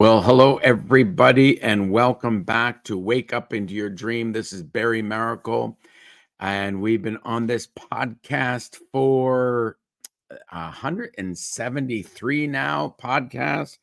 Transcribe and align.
Well, 0.00 0.22
hello, 0.22 0.58
everybody, 0.58 1.60
and 1.60 1.90
welcome 1.90 2.44
back 2.44 2.84
to 2.84 2.96
Wake 2.96 3.32
Up 3.32 3.52
Into 3.52 3.74
Your 3.74 3.90
Dream. 3.90 4.30
This 4.30 4.52
is 4.52 4.62
Barry 4.62 5.02
Maracle, 5.02 5.74
and 6.38 6.80
we've 6.80 7.02
been 7.02 7.18
on 7.24 7.48
this 7.48 7.66
podcast 7.66 8.76
for 8.92 9.76
173 10.52 12.46
now 12.46 12.94
podcasts. 13.02 13.78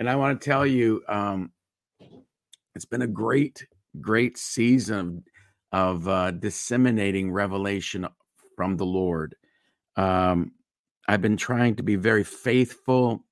And 0.00 0.10
I 0.10 0.16
want 0.16 0.40
to 0.40 0.44
tell 0.44 0.66
you, 0.66 1.04
um, 1.08 1.52
it's 2.74 2.84
been 2.84 3.02
a 3.02 3.06
great, 3.06 3.64
great 4.00 4.38
season 4.38 5.22
of 5.70 6.08
uh, 6.08 6.32
disseminating 6.32 7.30
revelation 7.30 8.08
from 8.56 8.76
the 8.76 8.86
Lord. 8.86 9.36
Um, 9.94 10.50
I've 11.06 11.22
been 11.22 11.36
trying 11.36 11.76
to 11.76 11.84
be 11.84 11.94
very 11.94 12.24
faithful 12.24 13.24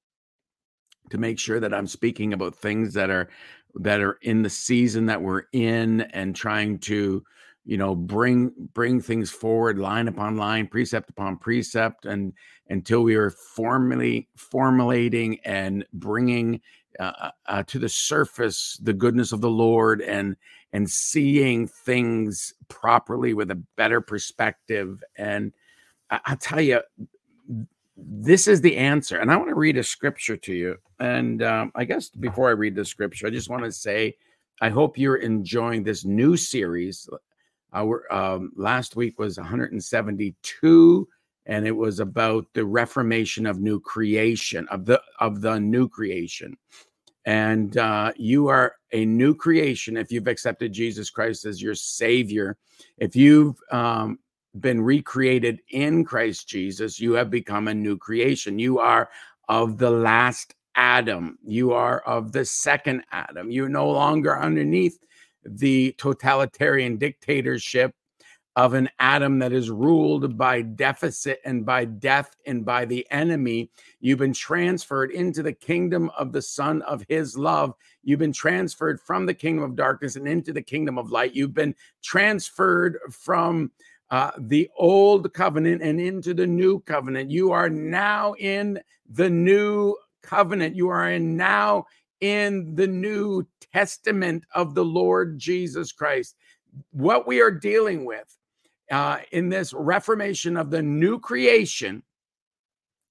to 1.11 1.19
make 1.19 1.39
sure 1.39 1.61
that 1.61 1.75
I'm 1.75 1.87
speaking 1.87 2.33
about 2.33 2.55
things 2.55 2.95
that 2.95 3.11
are 3.11 3.29
that 3.75 4.01
are 4.01 4.19
in 4.23 4.43
the 4.43 4.51
season 4.51 5.07
that 5.07 5.23
we're 5.23 5.45
in 5.53 6.03
and 6.03 6.35
trying 6.35 6.79
to 6.81 7.23
you 7.65 7.77
know 7.77 7.95
bring 7.95 8.53
bring 8.73 9.01
things 9.01 9.31
forward 9.31 9.79
line 9.79 10.09
upon 10.09 10.37
line 10.37 10.67
precept 10.67 11.11
upon 11.11 11.37
precept 11.37 12.07
and 12.07 12.33
until 12.71 13.03
we 13.03 13.15
are 13.15 13.31
formally 13.31 14.29
formulating 14.37 15.39
and 15.45 15.85
bringing 15.93 16.61
uh, 16.99 17.13
uh, 17.21 17.31
uh, 17.47 17.63
to 17.65 17.79
the 17.79 17.89
surface 17.89 18.79
the 18.83 18.95
goodness 18.95 19.33
of 19.33 19.41
the 19.41 19.51
lord 19.51 20.01
and 20.01 20.37
and 20.73 20.89
seeing 20.91 21.67
things 21.67 22.55
properly 22.69 23.35
with 23.35 23.51
a 23.51 23.63
better 23.77 24.01
perspective. 24.01 25.03
And 25.17 25.53
I, 26.11 26.21
i'll 26.27 26.37
tell 26.37 26.61
you 26.61 26.81
this 27.99 28.47
is 28.47 28.61
the 28.61 28.77
answer. 28.77 29.19
And 29.19 29.31
I 29.31 29.37
want 29.37 29.49
to 29.49 29.55
read 29.55 29.77
a 29.77 29.83
scripture 29.83 30.37
to 30.37 30.55
you. 30.55 30.77
And 31.01 31.43
um, 31.43 31.73
I 31.75 31.85
guess 31.85 32.11
before 32.11 32.49
I 32.49 32.53
read 32.53 32.75
the 32.75 32.85
scripture, 32.85 33.27
I 33.27 33.31
just 33.31 33.51
want 33.51 33.65
to 33.65 33.73
say, 33.73 34.17
I 34.61 34.69
hope 34.69 34.99
you're 34.99 35.17
enjoying 35.17 35.83
this 35.83 36.05
new 36.05 36.37
series. 36.37 37.09
Our 37.73 38.11
um, 38.13 38.53
last 38.57 38.97
week 38.97 39.19
was 39.19 39.37
172, 39.37 41.09
and 41.47 41.67
it 41.67 41.77
was 41.77 42.01
about 42.01 42.47
the 42.55 42.65
reformation 42.65 43.47
of 43.47 43.61
new 43.61 43.79
creation 43.81 44.67
of 44.69 44.85
the 44.85 45.01
of 45.21 45.41
the 45.41 45.61
new 45.61 45.89
creation. 45.89 46.57
And 47.25 47.77
uh, 47.77 48.13
you 48.17 48.49
are 48.49 48.77
a 48.93 49.05
new 49.05 49.35
creation 49.35 49.97
if 49.97 50.11
you've 50.11 50.29
accepted 50.29 50.73
Jesus 50.73 51.11
Christ 51.11 51.45
as 51.45 51.61
your 51.61 51.75
Savior. 51.75 52.57
If 52.97 53.15
you've 53.15 53.57
um, 53.71 54.19
been 54.59 54.81
recreated 54.81 55.61
in 55.71 56.05
Christ 56.05 56.49
Jesus, 56.49 57.01
you 57.01 57.13
have 57.13 57.31
become 57.31 57.69
a 57.69 57.75
new 57.75 57.97
creation. 57.97 58.59
You 58.59 58.79
are 58.79 59.11
of 59.49 59.79
the 59.79 59.91
last 59.91 60.55
Adam. 60.75 61.39
You 61.45 61.73
are 61.73 62.01
of 62.01 62.33
the 62.33 62.45
second 62.45 63.03
Adam. 63.13 63.51
You're 63.51 63.69
no 63.69 63.91
longer 63.91 64.39
underneath 64.39 64.99
the 65.45 65.95
totalitarian 65.99 66.97
dictatorship 66.97 67.95
of 68.59 68.75
an 68.75 68.89
Adam 68.99 69.39
that 69.39 69.53
is 69.53 69.71
ruled 69.71 70.37
by 70.37 70.63
deficit 70.63 71.39
and 71.45 71.65
by 71.65 71.85
death 71.85 72.35
and 72.45 72.65
by 72.65 72.85
the 72.85 73.07
enemy. 73.13 73.71
You've 74.01 74.19
been 74.19 74.33
transferred 74.33 75.13
into 75.13 75.45
the 75.45 75.53
kingdom 75.53 76.11
of 76.19 76.33
the 76.33 76.43
Son 76.43 76.83
of 76.83 77.05
His 77.09 77.39
love. 77.39 77.75
You've 78.03 78.19
been 78.19 78.33
transferred 78.33 79.01
from 79.01 79.27
the 79.27 79.35
kingdom 79.35 79.63
of 79.63 79.77
darkness 79.77 80.17
and 80.17 80.27
into 80.27 80.53
the 80.53 80.61
kingdom 80.61 80.99
of 80.99 81.13
light. 81.13 81.37
You've 81.37 81.55
been 81.55 81.77
transferred 82.03 82.99
from 83.13 83.71
uh, 84.11 84.31
the 84.39 84.69
old 84.77 85.33
covenant 85.35 85.83
and 85.83 86.01
into 86.01 86.35
the 86.35 86.47
new 86.47 86.81
covenant. 86.81 87.31
You 87.31 87.53
are 87.53 87.69
now 87.69 88.35
in 88.39 88.81
the 89.11 89.29
new 89.29 89.95
covenant. 90.23 90.77
You 90.77 90.89
are 90.89 91.11
in 91.11 91.37
now 91.37 91.85
in 92.21 92.75
the 92.75 92.87
new 92.87 93.47
testament 93.73 94.45
of 94.55 94.75
the 94.75 94.85
Lord 94.85 95.39
Jesus 95.39 95.93
Christ. 95.93 96.37
What 96.91 97.27
we 97.27 97.41
are 97.41 97.51
dealing 97.51 98.05
with 98.05 98.37
uh, 98.91 99.19
in 99.33 99.49
this 99.49 99.73
reformation 99.73 100.57
of 100.57 100.71
the 100.71 100.83
new 100.83 101.19
creation 101.19 102.03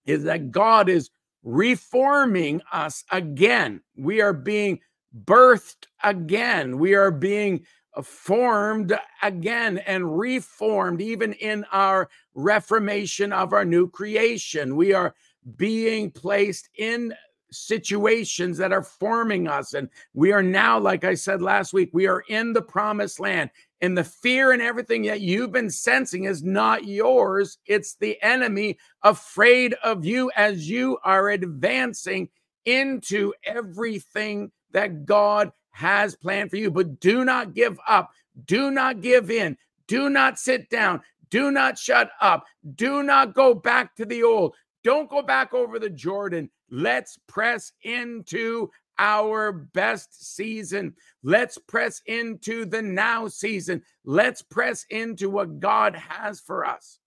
is 0.06 0.24
that 0.24 0.52
God 0.52 0.90
is 0.90 1.10
reforming 1.44 2.62
us 2.72 3.04
again. 3.12 3.82
We 3.96 4.22
are 4.22 4.34
being 4.34 4.80
birthed 5.26 5.88
again. 6.04 6.78
We 6.78 6.96
are 6.96 7.12
being 7.12 7.66
Uh, 7.98 8.02
formed 8.02 8.98
again 9.24 9.80
and 9.80 10.18
reformed, 10.18 11.02
even 11.02 11.34
in 11.34 11.66
our 11.72 12.10
reformation 12.36 13.34
of 13.34 13.54
our 13.54 13.66
new 13.66 13.90
creation. 13.90 14.76
We 14.76 14.94
are 14.94 15.16
being 15.56 16.12
placed 16.12 16.70
in 16.78 17.14
situations 17.52 18.58
that 18.58 18.72
are 18.72 18.84
forming 18.84 19.48
us. 19.48 19.74
And 19.74 19.90
we 20.14 20.32
are 20.32 20.44
now, 20.44 20.78
like 20.80 21.06
I 21.06 21.16
said 21.16 21.42
last 21.42 21.74
week, 21.74 21.90
we 21.94 22.08
are 22.08 22.24
in 22.28 22.54
the 22.54 22.62
promised 22.62 23.20
land. 23.20 23.50
And 23.82 23.98
the 23.98 24.04
fear 24.04 24.52
and 24.52 24.62
everything 24.62 25.04
that 25.04 25.22
you've 25.22 25.52
been 25.52 25.70
sensing 25.70 26.26
is 26.26 26.44
not 26.44 26.86
yours, 26.86 27.58
it's 27.66 27.96
the 27.96 28.22
enemy 28.22 28.78
afraid 29.04 29.74
of 29.84 30.04
you 30.06 30.32
as 30.36 30.70
you 30.70 30.98
are 31.04 31.30
advancing 31.30 32.30
into 32.66 33.34
everything 33.44 34.52
that 34.72 35.06
God 35.06 35.52
has 35.78 36.16
planned 36.16 36.50
for 36.50 36.58
you. 36.58 36.72
But 36.72 37.00
do 37.00 37.24
not 37.24 37.54
give 37.54 37.80
up. 37.88 38.10
Do 38.46 38.72
not 38.72 39.02
give 39.02 39.30
in. 39.30 39.58
Do 39.88 40.10
not 40.10 40.40
sit 40.40 40.72
down. 40.72 41.02
Do 41.30 41.52
not 41.52 41.78
shut 41.78 42.10
up. 42.20 42.46
Do 42.76 43.04
not 43.04 43.36
go 43.36 43.54
back 43.54 43.96
to 43.98 44.06
the 44.06 44.24
old. 44.24 44.56
Don't 44.84 45.10
go 45.10 45.22
back 45.22 45.54
over 45.54 45.78
the 45.78 45.90
Jordan. 45.90 46.50
Let's 46.72 47.20
press 47.28 47.74
into 47.84 48.72
our 48.98 49.52
best 49.52 50.36
season. 50.36 50.96
Let's 51.22 51.60
press 51.60 52.02
into 52.08 52.66
the 52.66 52.82
now 52.82 53.28
season. 53.28 53.84
Let's 54.04 54.42
press 54.42 54.84
into 54.90 55.30
what 55.30 55.60
God 55.60 55.96
has 55.96 56.40
for 56.40 56.66
us. 56.66 56.98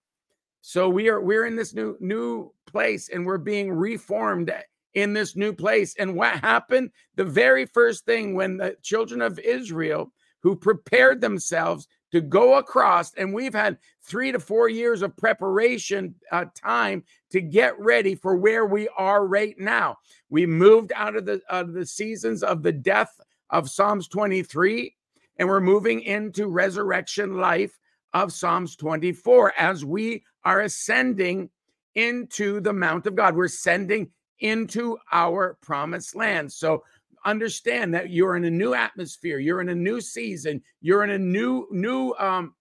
So 0.61 0.87
we 0.87 1.09
are 1.09 1.19
we're 1.19 1.45
in 1.45 1.57
this 1.57 1.73
new 1.73 1.97
new 1.99 2.53
place 2.67 3.09
and 3.09 3.25
we're 3.25 3.37
being 3.37 3.69
reformed 3.73 4.53
in 4.93 5.13
this 5.13 5.35
new 5.35 5.53
place. 5.53 5.95
And 5.97 6.15
what 6.15 6.39
happened? 6.39 6.91
The 7.15 7.25
very 7.25 7.65
first 7.65 8.05
thing 8.05 8.35
when 8.35 8.57
the 8.57 8.75
children 8.81 9.21
of 9.21 9.39
Israel 9.39 10.11
who 10.41 10.55
prepared 10.55 11.21
themselves 11.21 11.87
to 12.11 12.19
go 12.19 12.57
across, 12.57 13.13
and 13.13 13.33
we've 13.33 13.53
had 13.53 13.77
three 14.03 14.31
to 14.31 14.39
four 14.39 14.67
years 14.67 15.01
of 15.01 15.15
preparation 15.15 16.13
uh, 16.31 16.45
time 16.55 17.03
to 17.29 17.41
get 17.41 17.79
ready 17.79 18.15
for 18.15 18.35
where 18.35 18.65
we 18.65 18.89
are 18.97 19.25
right 19.25 19.57
now. 19.57 19.97
We 20.29 20.45
moved 20.45 20.91
out 20.95 21.15
of 21.15 21.25
the 21.25 21.41
uh, 21.49 21.63
the 21.63 21.85
seasons 21.85 22.43
of 22.43 22.63
the 22.63 22.71
death 22.71 23.19
of 23.49 23.69
Psalms 23.69 24.07
23, 24.07 24.93
and 25.37 25.47
we're 25.47 25.61
moving 25.61 26.01
into 26.01 26.47
resurrection 26.47 27.37
life 27.37 27.79
of 28.13 28.33
Psalms 28.33 28.75
24 28.75 29.53
as 29.57 29.85
we 29.85 30.23
are 30.43 30.61
ascending 30.61 31.49
into 31.95 32.59
the 32.59 32.73
Mount 32.73 33.05
of 33.07 33.15
God. 33.15 33.35
We're 33.35 33.45
ascending 33.45 34.09
into 34.41 34.97
our 35.11 35.57
promised 35.61 36.15
land. 36.15 36.51
So 36.51 36.83
understand 37.25 37.93
that 37.93 38.09
you're 38.09 38.35
in 38.35 38.45
a 38.45 38.51
new 38.51 38.73
atmosphere, 38.73 39.39
you're 39.39 39.61
in 39.61 39.69
a 39.69 39.75
new 39.75 40.01
season, 40.01 40.61
you're 40.81 41.03
in 41.03 41.11
a 41.11 41.19
new 41.19 41.67
new 41.71 42.13
um 42.19 42.55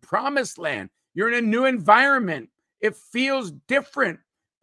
promised 0.00 0.58
land. 0.58 0.90
You're 1.14 1.32
in 1.32 1.44
a 1.44 1.46
new 1.46 1.64
environment. 1.64 2.48
It 2.80 2.96
feels 2.96 3.50
different. 3.66 4.20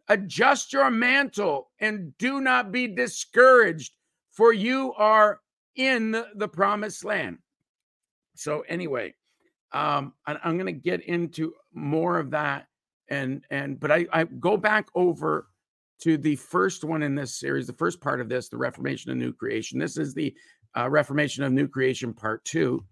Adjust 0.08 0.72
your 0.72 0.90
mantle 0.90 1.70
and 1.80 2.16
do 2.18 2.40
not 2.40 2.72
be 2.72 2.86
discouraged, 2.86 3.92
for 4.30 4.52
you 4.52 4.94
are 4.94 5.40
in 5.76 6.24
the 6.34 6.48
promised 6.48 7.04
land. 7.04 7.38
So 8.34 8.64
anyway, 8.68 9.14
um, 9.72 10.14
I'm 10.26 10.56
going 10.56 10.66
to 10.66 10.72
get 10.72 11.02
into 11.02 11.52
more 11.74 12.18
of 12.18 12.30
that, 12.30 12.68
and 13.08 13.44
and 13.50 13.78
but 13.78 13.92
I 13.92 14.06
I 14.12 14.24
go 14.24 14.56
back 14.56 14.88
over 14.94 15.48
to 16.00 16.16
the 16.16 16.36
first 16.36 16.84
one 16.84 17.02
in 17.02 17.14
this 17.14 17.34
series, 17.34 17.66
the 17.66 17.72
first 17.72 18.00
part 18.00 18.20
of 18.20 18.28
this, 18.28 18.48
the 18.48 18.56
Reformation 18.56 19.10
of 19.10 19.16
New 19.16 19.32
Creation. 19.32 19.78
This 19.78 19.96
is 19.96 20.14
the 20.14 20.34
uh, 20.76 20.88
Reformation 20.88 21.44
of 21.44 21.52
New 21.52 21.68
Creation 21.68 22.12
Part 22.12 22.44
Two, 22.44 22.84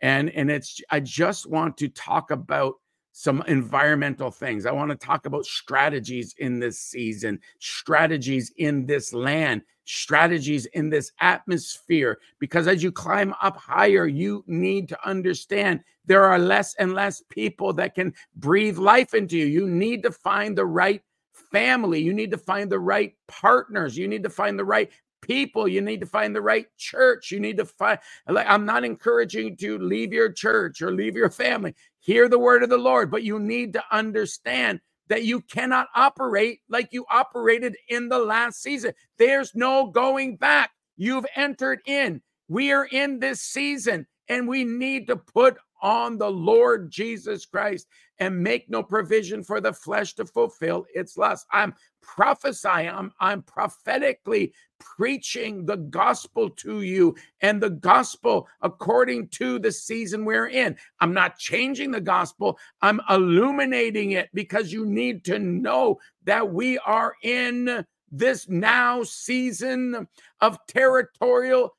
and 0.00 0.30
and 0.30 0.50
it's 0.50 0.80
I 0.90 1.00
just 1.00 1.48
want 1.48 1.76
to 1.78 1.88
talk 1.88 2.30
about 2.30 2.74
some 3.12 3.42
environmental 3.46 4.30
things. 4.30 4.66
I 4.66 4.72
want 4.72 4.90
to 4.90 4.96
talk 4.96 5.24
about 5.24 5.46
strategies 5.46 6.34
in 6.38 6.58
this 6.58 6.78
season, 6.78 7.40
strategies 7.60 8.52
in 8.58 8.84
this 8.84 9.14
land, 9.14 9.62
strategies 9.86 10.66
in 10.66 10.90
this 10.90 11.12
atmosphere 11.20 12.18
because 12.38 12.68
as 12.68 12.82
you 12.82 12.92
climb 12.92 13.34
up 13.40 13.56
higher, 13.56 14.06
you 14.06 14.44
need 14.46 14.88
to 14.88 15.08
understand 15.08 15.80
there 16.04 16.24
are 16.24 16.38
less 16.38 16.74
and 16.74 16.92
less 16.92 17.22
people 17.30 17.72
that 17.72 17.94
can 17.94 18.12
breathe 18.36 18.78
life 18.78 19.14
into 19.14 19.38
you. 19.38 19.46
You 19.46 19.68
need 19.68 20.02
to 20.02 20.12
find 20.12 20.56
the 20.56 20.66
right 20.66 21.02
family. 21.50 22.00
You 22.00 22.14
need 22.14 22.30
to 22.30 22.38
find 22.38 22.70
the 22.70 22.78
right 22.78 23.14
partners. 23.28 23.96
You 23.96 24.08
need 24.08 24.22
to 24.22 24.30
find 24.30 24.58
the 24.58 24.64
right 24.64 24.90
people. 25.22 25.66
You 25.66 25.80
need 25.80 26.00
to 26.00 26.06
find 26.06 26.34
the 26.34 26.42
right 26.42 26.66
church. 26.76 27.30
You 27.30 27.40
need 27.40 27.56
to 27.58 27.64
find, 27.64 27.98
like, 28.28 28.46
I'm 28.48 28.64
not 28.64 28.84
encouraging 28.84 29.56
you 29.58 29.78
to 29.78 29.84
leave 29.84 30.12
your 30.12 30.30
church 30.30 30.82
or 30.82 30.92
leave 30.92 31.16
your 31.16 31.30
family. 31.30 31.74
Hear 32.00 32.28
the 32.28 32.38
word 32.38 32.62
of 32.62 32.70
the 32.70 32.78
Lord, 32.78 33.10
but 33.10 33.24
you 33.24 33.38
need 33.38 33.72
to 33.72 33.84
understand 33.90 34.80
that 35.08 35.24
you 35.24 35.40
cannot 35.40 35.88
operate 35.94 36.60
like 36.68 36.88
you 36.92 37.04
operated 37.10 37.76
in 37.88 38.08
the 38.08 38.18
last 38.18 38.62
season. 38.62 38.92
There's 39.18 39.54
no 39.54 39.90
going 39.90 40.36
back. 40.36 40.70
You've 40.96 41.26
entered 41.36 41.80
in. 41.86 42.22
We 42.48 42.72
are 42.72 42.86
in 42.86 43.18
this 43.18 43.40
season 43.40 44.06
and 44.28 44.48
we 44.48 44.64
need 44.64 45.06
to 45.08 45.16
put 45.16 45.58
on 45.82 46.18
the 46.18 46.30
Lord 46.30 46.90
Jesus 46.90 47.46
Christ 47.46 47.86
and 48.18 48.42
make 48.42 48.68
no 48.68 48.82
provision 48.82 49.42
for 49.42 49.60
the 49.60 49.72
flesh 49.72 50.14
to 50.14 50.24
fulfill 50.24 50.86
its 50.94 51.16
lust. 51.16 51.46
I'm 51.52 51.74
prophesying, 52.00 52.88
I'm, 52.88 53.12
I'm 53.20 53.42
prophetically 53.42 54.52
preaching 54.78 55.66
the 55.66 55.76
gospel 55.76 56.50
to 56.50 56.82
you 56.82 57.14
and 57.40 57.62
the 57.62 57.70
gospel 57.70 58.46
according 58.62 59.28
to 59.28 59.58
the 59.58 59.72
season 59.72 60.24
we're 60.24 60.48
in. 60.48 60.76
I'm 61.00 61.12
not 61.12 61.38
changing 61.38 61.90
the 61.90 62.00
gospel, 62.00 62.58
I'm 62.82 63.00
illuminating 63.10 64.12
it 64.12 64.28
because 64.34 64.72
you 64.72 64.86
need 64.86 65.24
to 65.24 65.38
know 65.38 65.98
that 66.24 66.52
we 66.52 66.78
are 66.78 67.14
in 67.22 67.84
this 68.10 68.48
now 68.48 69.02
season 69.02 70.06
of 70.40 70.58
territorial 70.68 71.74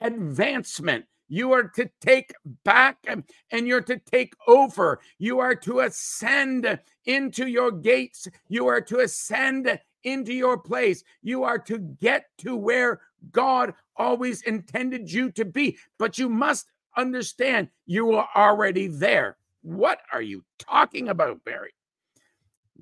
advancement. 0.00 1.04
You 1.28 1.52
are 1.52 1.64
to 1.68 1.90
take 2.00 2.34
back 2.64 2.98
um, 3.08 3.24
and 3.50 3.66
you're 3.66 3.80
to 3.82 3.98
take 3.98 4.34
over. 4.46 5.00
You 5.18 5.38
are 5.38 5.54
to 5.56 5.80
ascend 5.80 6.78
into 7.06 7.46
your 7.46 7.70
gates. 7.70 8.28
You 8.48 8.66
are 8.66 8.80
to 8.82 9.00
ascend 9.00 9.78
into 10.02 10.34
your 10.34 10.58
place. 10.58 11.02
You 11.22 11.44
are 11.44 11.58
to 11.60 11.78
get 11.78 12.26
to 12.38 12.56
where 12.56 13.00
God 13.32 13.74
always 13.96 14.42
intended 14.42 15.10
you 15.10 15.30
to 15.32 15.44
be. 15.44 15.78
But 15.98 16.18
you 16.18 16.28
must 16.28 16.66
understand 16.96 17.68
you 17.86 18.12
are 18.12 18.28
already 18.36 18.86
there. 18.86 19.38
What 19.62 20.00
are 20.12 20.22
you 20.22 20.44
talking 20.58 21.08
about, 21.08 21.42
Barry? 21.44 21.72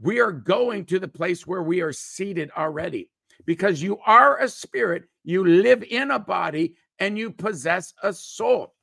We 0.00 0.20
are 0.20 0.32
going 0.32 0.86
to 0.86 0.98
the 0.98 1.08
place 1.08 1.46
where 1.46 1.62
we 1.62 1.80
are 1.80 1.92
seated 1.92 2.50
already 2.56 3.08
because 3.44 3.82
you 3.82 3.98
are 4.04 4.38
a 4.40 4.48
spirit, 4.48 5.04
you 5.22 5.46
live 5.46 5.84
in 5.84 6.10
a 6.10 6.18
body, 6.18 6.74
and 7.02 7.18
you 7.18 7.32
possess 7.32 7.92
a 8.04 8.12
soul. 8.12 8.74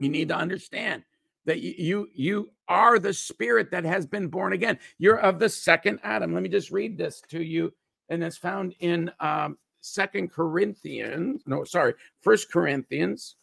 You 0.00 0.08
need 0.08 0.28
to 0.28 0.36
understand 0.36 1.04
that 1.44 1.60
you 1.60 2.08
you 2.12 2.50
are 2.68 2.98
the 2.98 3.14
spirit 3.14 3.70
that 3.70 3.84
has 3.84 4.04
been 4.06 4.26
born 4.26 4.52
again. 4.52 4.76
You're 4.98 5.20
of 5.20 5.38
the 5.38 5.48
second 5.48 6.00
Adam. 6.02 6.34
Let 6.34 6.42
me 6.42 6.48
just 6.48 6.72
read 6.72 6.98
this 6.98 7.22
to 7.28 7.40
you, 7.40 7.72
and 8.08 8.24
it's 8.24 8.36
found 8.36 8.74
in 8.80 9.12
um, 9.20 9.56
Second 9.80 10.32
Corinthians. 10.32 11.42
No, 11.46 11.62
sorry, 11.62 11.94
First 12.22 12.50
Corinthians, 12.50 13.36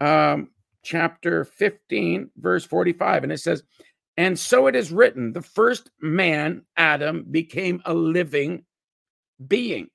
um, 0.00 0.50
chapter 0.84 1.44
fifteen, 1.44 2.30
verse 2.36 2.64
forty-five, 2.64 3.24
and 3.24 3.32
it 3.32 3.40
says, 3.40 3.64
"And 4.16 4.38
so 4.38 4.68
it 4.68 4.76
is 4.76 4.92
written: 4.92 5.32
the 5.32 5.42
first 5.42 5.90
man, 6.00 6.62
Adam, 6.76 7.26
became 7.28 7.82
a 7.84 7.92
living 7.92 8.64
being." 9.44 9.90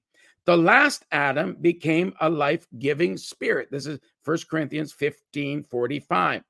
The 0.45 0.57
last 0.57 1.05
Adam 1.11 1.55
became 1.61 2.13
a 2.19 2.29
life 2.29 2.65
giving 2.79 3.17
spirit. 3.17 3.69
This 3.71 3.85
is 3.85 3.99
1 4.25 4.38
Corinthians 4.49 4.91
15 4.91 5.63
45. 5.63 6.43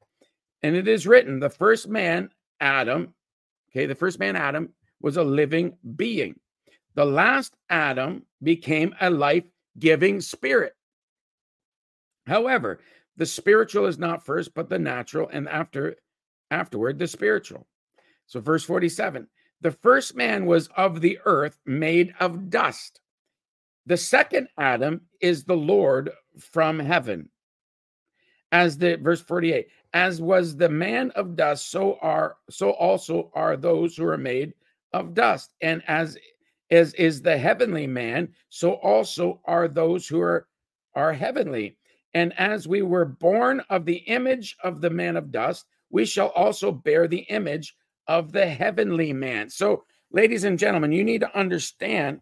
And 0.63 0.75
it 0.75 0.88
is 0.88 1.07
written, 1.07 1.39
the 1.39 1.49
first 1.49 1.88
man, 1.88 2.29
Adam, 2.59 3.13
okay, 3.71 3.85
the 3.85 3.95
first 3.95 4.19
man, 4.19 4.35
Adam, 4.35 4.69
was 5.01 5.17
a 5.17 5.23
living 5.23 5.77
being. 5.95 6.39
The 6.95 7.05
last 7.05 7.55
Adam 7.69 8.25
became 8.43 8.93
a 9.01 9.09
life 9.09 9.45
giving 9.79 10.21
spirit. 10.21 10.73
However, 12.27 12.79
the 13.17 13.25
spiritual 13.25 13.87
is 13.87 13.97
not 13.97 14.25
first, 14.25 14.53
but 14.53 14.69
the 14.69 14.79
natural, 14.79 15.29
and 15.31 15.49
after 15.49 15.95
afterward 16.49 16.99
the 16.99 17.07
spiritual. 17.07 17.67
So, 18.27 18.39
verse 18.39 18.63
47 18.63 19.27
the 19.61 19.71
first 19.71 20.15
man 20.15 20.47
was 20.47 20.67
of 20.75 21.01
the 21.01 21.19
earth, 21.25 21.59
made 21.65 22.13
of 22.19 22.49
dust. 22.49 22.99
The 23.86 23.98
second 23.98 24.48
Adam 24.57 25.01
is 25.22 25.44
the 25.44 25.56
Lord 25.56 26.12
from 26.38 26.80
heaven. 26.80 27.30
As 28.51 28.78
the 28.78 28.95
verse 28.95 29.22
48, 29.22 29.68
as 29.94 30.22
was 30.22 30.56
the 30.56 30.69
man 30.69 31.12
of 31.12 31.36
dust, 31.36 31.72
so 31.72 31.98
are 32.01 32.38
so 32.50 32.72
also 32.72 33.31
are 33.33 33.57
those 33.57 33.95
who 33.95 34.06
are 34.06 34.18
made 34.18 34.54
of 34.94 35.13
dust. 35.13 35.54
And 35.62 35.81
as 35.88 36.18
as 36.69 36.94
is 36.94 37.22
the 37.22 37.38
heavenly 37.38 37.88
man, 37.88 38.30
so 38.50 38.74
also 38.74 39.42
are 39.45 39.68
those 39.68 40.07
who 40.07 40.22
are 40.22 40.48
are 40.95 41.13
heavenly. 41.13 41.78
And 42.13 42.38
as 42.38 42.68
we 42.68 42.81
were 42.81 43.06
born 43.06 43.62
of 43.69 43.86
the 43.86 43.98
image 44.07 44.57
of 44.63 44.81
the 44.81 44.89
man 44.89 45.16
of 45.16 45.31
dust, 45.31 45.66
we 45.89 46.06
shall 46.06 46.30
also 46.30 46.72
bear 46.72 47.07
the 47.07 47.25
image 47.30 47.75
of 48.07 48.31
the 48.31 48.45
heavenly 48.45 49.13
man. 49.13 49.50
So, 49.50 49.86
ladies 50.12 50.44
and 50.44 50.60
gentlemen, 50.60 50.92
you 50.92 51.04
need 51.04 51.22
to 51.22 51.38
understand 51.38 52.22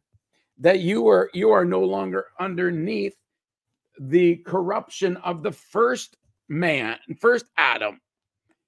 that 0.59 0.79
you 0.79 1.07
are 1.07 1.29
you 1.33 1.51
are 1.51 1.65
no 1.65 1.81
longer 1.81 2.27
underneath 2.39 3.15
the 3.99 4.37
corruption 4.37 5.17
of 5.17 5.43
the 5.43 5.51
first 5.51 6.17
man, 6.47 6.97
first 7.19 7.45
Adam. 7.57 7.99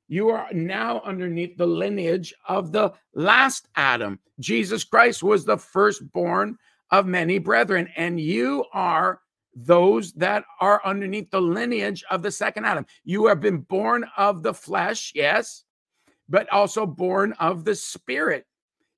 You 0.08 0.30
are 0.30 0.52
now 0.52 1.02
underneath 1.06 1.56
the 1.56 1.66
lineage 1.66 2.34
of 2.48 2.72
the 2.72 2.92
last 3.14 3.68
Adam. 3.76 4.20
Jesus 4.40 4.84
Christ 4.84 5.24
was 5.24 5.46
the 5.46 5.58
firstborn 5.58 6.58
of 6.90 7.06
many 7.06 7.40
brethren, 7.40 7.88
and 7.96 8.20
you 8.20 8.66
are 8.74 9.22
those 9.56 10.12
that 10.14 10.44
are 10.60 10.82
underneath 10.84 11.30
the 11.32 11.42
lineage 11.42 12.04
of 12.10 12.22
the 12.22 12.32
second 12.32 12.66
Adam. 12.66 12.86
You 13.04 13.28
have 13.28 13.40
been 13.40 13.60
born 13.60 14.06
of 14.18 14.44
the 14.44 14.54
flesh, 14.54 15.14
yes, 15.16 15.64
but 16.28 16.50
also 16.50 16.86
born 16.86 17.34
of 17.34 17.64
the 17.64 17.76
spirit. 17.76 18.46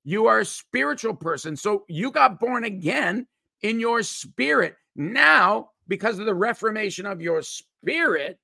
You 0.04 0.26
are 0.26 0.40
a 0.40 0.44
spiritual 0.44 1.14
person. 1.14 1.56
So 1.56 1.84
you 1.88 2.10
got 2.10 2.38
born 2.38 2.64
again 2.64 3.26
in 3.62 3.80
your 3.80 4.02
spirit. 4.02 4.76
Now, 4.94 5.70
because 5.88 6.18
of 6.18 6.26
the 6.26 6.34
reformation 6.34 7.06
of 7.06 7.20
your 7.20 7.42
spirit, 7.42 8.38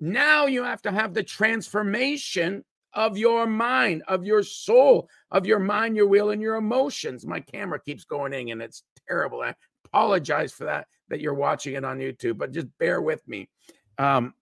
now 0.00 0.46
you 0.46 0.62
have 0.62 0.82
to 0.82 0.92
have 0.92 1.14
the 1.14 1.22
transformation 1.22 2.64
of 2.94 3.16
your 3.16 3.46
mind, 3.46 4.02
of 4.08 4.24
your 4.24 4.42
soul, 4.42 5.08
of 5.30 5.46
your 5.46 5.58
mind, 5.58 5.96
your 5.96 6.06
will, 6.06 6.30
and 6.30 6.42
your 6.42 6.56
emotions. 6.56 7.26
My 7.26 7.40
camera 7.40 7.80
keeps 7.80 8.04
going 8.04 8.34
in 8.34 8.50
and 8.50 8.62
it's 8.62 8.82
terrible. 9.08 9.40
I 9.40 9.54
apologize 9.86 10.52
for 10.52 10.64
that, 10.64 10.86
that 11.08 11.20
you're 11.20 11.34
watching 11.34 11.74
it 11.74 11.84
on 11.84 11.98
YouTube, 11.98 12.36
but 12.36 12.52
just 12.52 12.66
bear 12.78 13.00
with 13.00 13.26
me. 13.26 13.48
Um, 13.96 14.34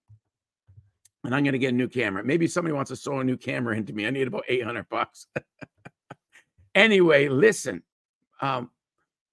and 1.23 1.35
I'm 1.35 1.43
going 1.43 1.53
to 1.53 1.59
get 1.59 1.73
a 1.73 1.77
new 1.77 1.87
camera. 1.87 2.23
Maybe 2.23 2.47
somebody 2.47 2.73
wants 2.73 2.89
to 2.89 2.95
sow 2.95 3.19
a 3.19 3.23
new 3.23 3.37
camera 3.37 3.77
into 3.77 3.93
me. 3.93 4.07
I 4.07 4.09
need 4.09 4.27
about 4.27 4.43
800 4.47 4.89
bucks. 4.89 5.27
Anyway, 6.75 7.27
listen. 7.27 7.83
Um, 8.41 8.69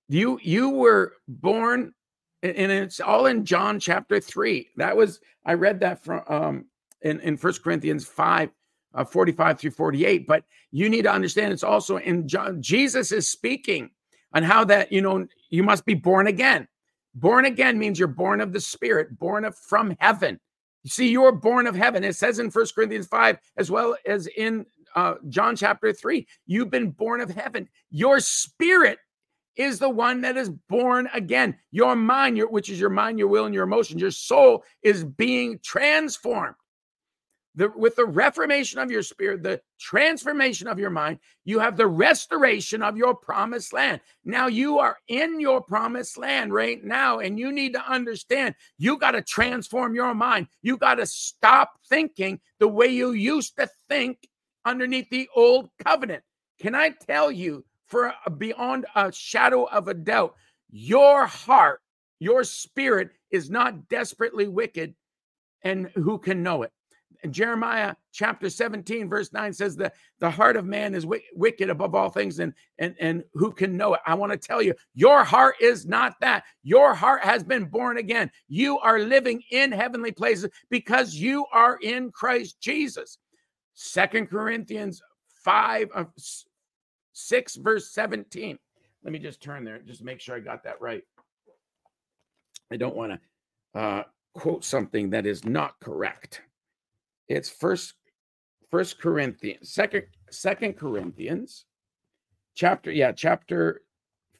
you 0.08 0.38
you 0.42 0.70
were 0.70 1.14
born, 1.28 1.94
and 2.42 2.72
it's 2.72 3.00
all 3.00 3.26
in 3.26 3.44
John 3.44 3.78
chapter 3.78 4.20
three. 4.20 4.68
That 4.76 4.96
was 4.96 5.20
I 5.44 5.54
read 5.54 5.80
that 5.80 6.04
from 6.04 6.22
um, 6.28 6.64
in 7.02 7.20
in 7.20 7.36
First 7.36 7.62
Corinthians 7.62 8.04
five. 8.04 8.50
Uh, 8.94 9.04
45 9.04 9.60
through 9.60 9.70
48 9.70 10.26
but 10.26 10.44
you 10.70 10.88
need 10.88 11.02
to 11.02 11.12
understand 11.12 11.52
it's 11.52 11.62
also 11.62 11.98
in 11.98 12.26
john 12.26 12.60
jesus 12.62 13.12
is 13.12 13.28
speaking 13.28 13.90
on 14.32 14.42
how 14.42 14.64
that 14.64 14.90
you 14.90 15.02
know 15.02 15.26
you 15.50 15.62
must 15.62 15.84
be 15.84 15.92
born 15.92 16.26
again 16.26 16.66
born 17.14 17.44
again 17.44 17.78
means 17.78 17.98
you're 17.98 18.08
born 18.08 18.40
of 18.40 18.52
the 18.54 18.60
spirit 18.60 19.16
born 19.18 19.44
of 19.44 19.54
from 19.56 19.94
heaven 20.00 20.40
you 20.84 20.90
see 20.90 21.10
you're 21.10 21.32
born 21.32 21.66
of 21.66 21.76
heaven 21.76 22.02
it 22.02 22.16
says 22.16 22.38
in 22.38 22.50
First 22.50 22.74
corinthians 22.74 23.06
5 23.06 23.38
as 23.58 23.70
well 23.70 23.94
as 24.06 24.26
in 24.38 24.64
uh, 24.98 25.14
John 25.28 25.54
chapter 25.54 25.92
3. 25.92 26.26
You've 26.46 26.70
been 26.70 26.90
born 26.90 27.20
of 27.20 27.30
heaven. 27.30 27.68
Your 27.90 28.18
spirit 28.18 28.98
is 29.54 29.78
the 29.78 29.88
one 29.88 30.20
that 30.22 30.36
is 30.36 30.50
born 30.68 31.08
again. 31.12 31.56
Your 31.70 31.94
mind, 31.94 32.36
your, 32.36 32.48
which 32.48 32.68
is 32.68 32.80
your 32.80 32.90
mind, 32.90 33.18
your 33.18 33.28
will, 33.28 33.44
and 33.44 33.54
your 33.54 33.64
emotions, 33.64 34.00
your 34.00 34.10
soul 34.10 34.64
is 34.82 35.04
being 35.04 35.60
transformed. 35.62 36.56
The, 37.54 37.70
with 37.76 37.96
the 37.96 38.06
reformation 38.06 38.78
of 38.78 38.90
your 38.90 39.02
spirit, 39.02 39.42
the 39.42 39.60
transformation 39.80 40.68
of 40.68 40.78
your 40.78 40.90
mind, 40.90 41.18
you 41.44 41.58
have 41.58 41.76
the 41.76 41.88
restoration 41.88 42.82
of 42.82 42.96
your 42.96 43.14
promised 43.14 43.72
land. 43.72 44.00
Now 44.24 44.46
you 44.46 44.78
are 44.78 44.96
in 45.08 45.40
your 45.40 45.60
promised 45.60 46.18
land 46.18 46.52
right 46.52 46.82
now, 46.84 47.18
and 47.18 47.38
you 47.38 47.50
need 47.52 47.72
to 47.72 47.90
understand 47.90 48.54
you 48.78 48.96
got 48.96 49.12
to 49.12 49.22
transform 49.22 49.94
your 49.94 50.14
mind. 50.14 50.48
You 50.62 50.76
got 50.76 50.96
to 50.96 51.06
stop 51.06 51.72
thinking 51.88 52.40
the 52.60 52.68
way 52.68 52.88
you 52.88 53.12
used 53.12 53.56
to 53.58 53.68
think 53.88 54.18
underneath 54.64 55.08
the 55.10 55.28
old 55.34 55.70
covenant. 55.84 56.22
Can 56.60 56.74
I 56.74 56.90
tell 56.90 57.30
you, 57.30 57.64
for 57.86 58.12
beyond 58.36 58.86
a 58.94 59.12
shadow 59.12 59.64
of 59.64 59.88
a 59.88 59.94
doubt, 59.94 60.34
your 60.70 61.26
heart, 61.26 61.80
your 62.18 62.44
spirit 62.44 63.10
is 63.30 63.50
not 63.50 63.88
desperately 63.88 64.48
wicked, 64.48 64.94
and 65.62 65.90
who 65.94 66.18
can 66.18 66.42
know 66.42 66.62
it? 66.62 66.72
Jeremiah 67.30 67.94
chapter 68.12 68.48
17, 68.48 69.08
verse 69.08 69.32
9 69.32 69.52
says 69.52 69.76
that 69.76 69.94
the 70.20 70.30
heart 70.30 70.56
of 70.56 70.64
man 70.64 70.94
is 70.94 71.02
w- 71.02 71.22
wicked 71.34 71.68
above 71.68 71.94
all 71.94 72.10
things, 72.10 72.38
and, 72.38 72.52
and, 72.78 72.94
and 73.00 73.24
who 73.34 73.52
can 73.52 73.76
know 73.76 73.94
it? 73.94 74.00
I 74.06 74.14
want 74.14 74.32
to 74.32 74.38
tell 74.38 74.62
you, 74.62 74.74
your 74.94 75.24
heart 75.24 75.56
is 75.60 75.86
not 75.86 76.14
that. 76.20 76.44
Your 76.62 76.94
heart 76.94 77.22
has 77.22 77.42
been 77.42 77.64
born 77.64 77.98
again. 77.98 78.30
You 78.48 78.78
are 78.78 79.00
living 79.00 79.42
in 79.50 79.72
heavenly 79.72 80.12
places 80.12 80.50
because 80.70 81.14
you 81.14 81.44
are 81.52 81.78
in 81.82 82.10
Christ 82.12 82.60
Jesus. 82.60 83.18
Second 83.80 84.28
Corinthians 84.28 85.00
5, 85.44 85.90
uh, 85.94 86.04
6, 87.12 87.56
verse 87.56 87.92
17. 87.92 88.58
Let 89.04 89.12
me 89.12 89.20
just 89.20 89.40
turn 89.40 89.62
there, 89.62 89.78
just 89.78 90.02
make 90.02 90.18
sure 90.18 90.34
I 90.34 90.40
got 90.40 90.64
that 90.64 90.80
right. 90.80 91.04
I 92.72 92.76
don't 92.76 92.96
want 92.96 93.12
to 93.74 93.80
uh, 93.80 94.02
quote 94.34 94.64
something 94.64 95.10
that 95.10 95.26
is 95.26 95.44
not 95.44 95.78
correct. 95.78 96.42
It's 97.28 97.48
first 97.48 97.94
First 98.68 99.00
Corinthians, 99.00 99.72
second 99.72 100.02
Second 100.28 100.76
Corinthians, 100.76 101.64
chapter 102.56 102.90
yeah, 102.90 103.12
chapter 103.12 103.82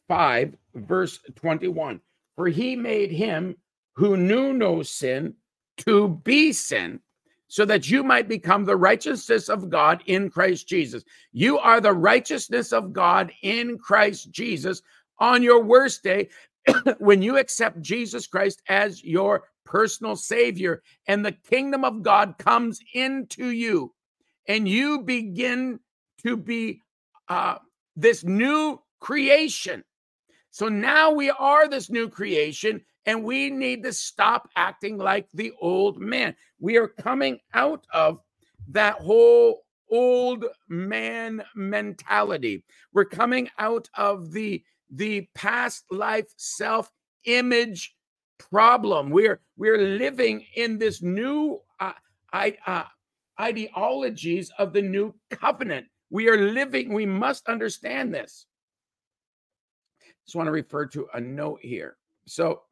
five, 0.09 0.55
verse 0.75 1.21
twenty-one. 1.37 2.01
For 2.35 2.49
he 2.49 2.75
made 2.75 3.13
him 3.13 3.57
who 3.95 4.17
knew 4.17 4.53
no 4.53 4.83
sin 4.83 5.35
to 5.79 6.09
be 6.09 6.53
sin, 6.53 7.01
so 7.49 7.65
that 7.65 7.91
you 7.91 8.05
might 8.05 8.29
become 8.29 8.65
the 8.65 8.77
righteousness 8.77 9.49
of 9.49 9.71
God 9.71 10.03
in 10.07 10.31
Christ 10.31 10.69
Jesus. 10.69 11.03
You 11.33 11.59
are 11.59 11.81
the 11.81 11.95
righteousness 11.95 12.73
of 12.73 12.93
God 12.93 13.33
in 13.43 13.79
Christ 13.79 14.31
Jesus 14.31 14.83
on 15.19 15.43
your 15.43 15.65
worst 15.65 16.03
day 16.03 16.29
when 16.99 17.23
you 17.23 17.39
accept 17.39 17.81
Jesus 17.81 18.27
Christ 18.27 18.63
as 18.69 19.03
your 19.03 19.45
personal 19.65 20.15
savior 20.15 20.83
and 21.07 21.25
the 21.25 21.33
kingdom 21.33 21.85
of 21.85 22.03
God 22.03 22.37
comes 22.39 22.81
into 22.95 23.49
you 23.49 23.95
and 24.47 24.69
you 24.69 25.03
begin 25.03 25.81
to 26.23 26.37
be 26.37 26.83
uh, 27.29 27.57
this 27.97 28.25
new 28.25 28.81
creation. 29.01 29.85
So 30.51 30.69
now 30.69 31.13
we 31.13 31.31
are 31.31 31.69
this 31.69 31.91
new 31.91 32.09
creation 32.09 32.83
and 33.09 33.25
we 33.25 33.49
need 33.49 33.83
to 33.83 33.93
stop 33.93 34.51
acting 34.55 34.99
like 34.99 35.27
the 35.33 35.51
old 35.63 35.99
man. 35.99 36.37
We 36.61 36.77
are 36.77 36.89
coming 36.89 37.39
out 37.55 37.87
of 37.95 38.21
that 38.69 38.97
whole 38.97 39.63
old 39.91 40.45
man 40.69 41.43
mentality. 41.57 42.65
We're 42.93 43.07
coming 43.07 43.49
out 43.59 43.89
of 43.95 44.31
the 44.31 44.63
the 44.91 45.27
past 45.35 45.85
life 45.91 46.27
self 46.37 46.93
image 47.25 47.97
problem. 48.37 49.09
We're 49.09 49.41
we're 49.57 49.79
living 49.79 50.45
in 50.57 50.77
this 50.77 51.01
new 51.01 51.63
uh, 51.81 51.93
I, 52.35 52.59
uh, 52.67 52.85
ideologies 53.41 54.51
of 54.59 54.75
the 54.75 54.83
new 54.83 55.15
covenant. 55.31 55.87
We 56.11 56.29
are 56.29 56.37
living. 56.53 56.93
We 56.93 57.07
must 57.07 57.49
understand 57.49 58.13
this. 58.13 58.45
Just 60.27 60.37
want 60.37 60.47
to 60.47 60.53
refer 60.53 60.85
to 60.89 61.09
a 61.15 61.21
note 61.23 61.61
here. 61.63 61.97
So 62.27 62.65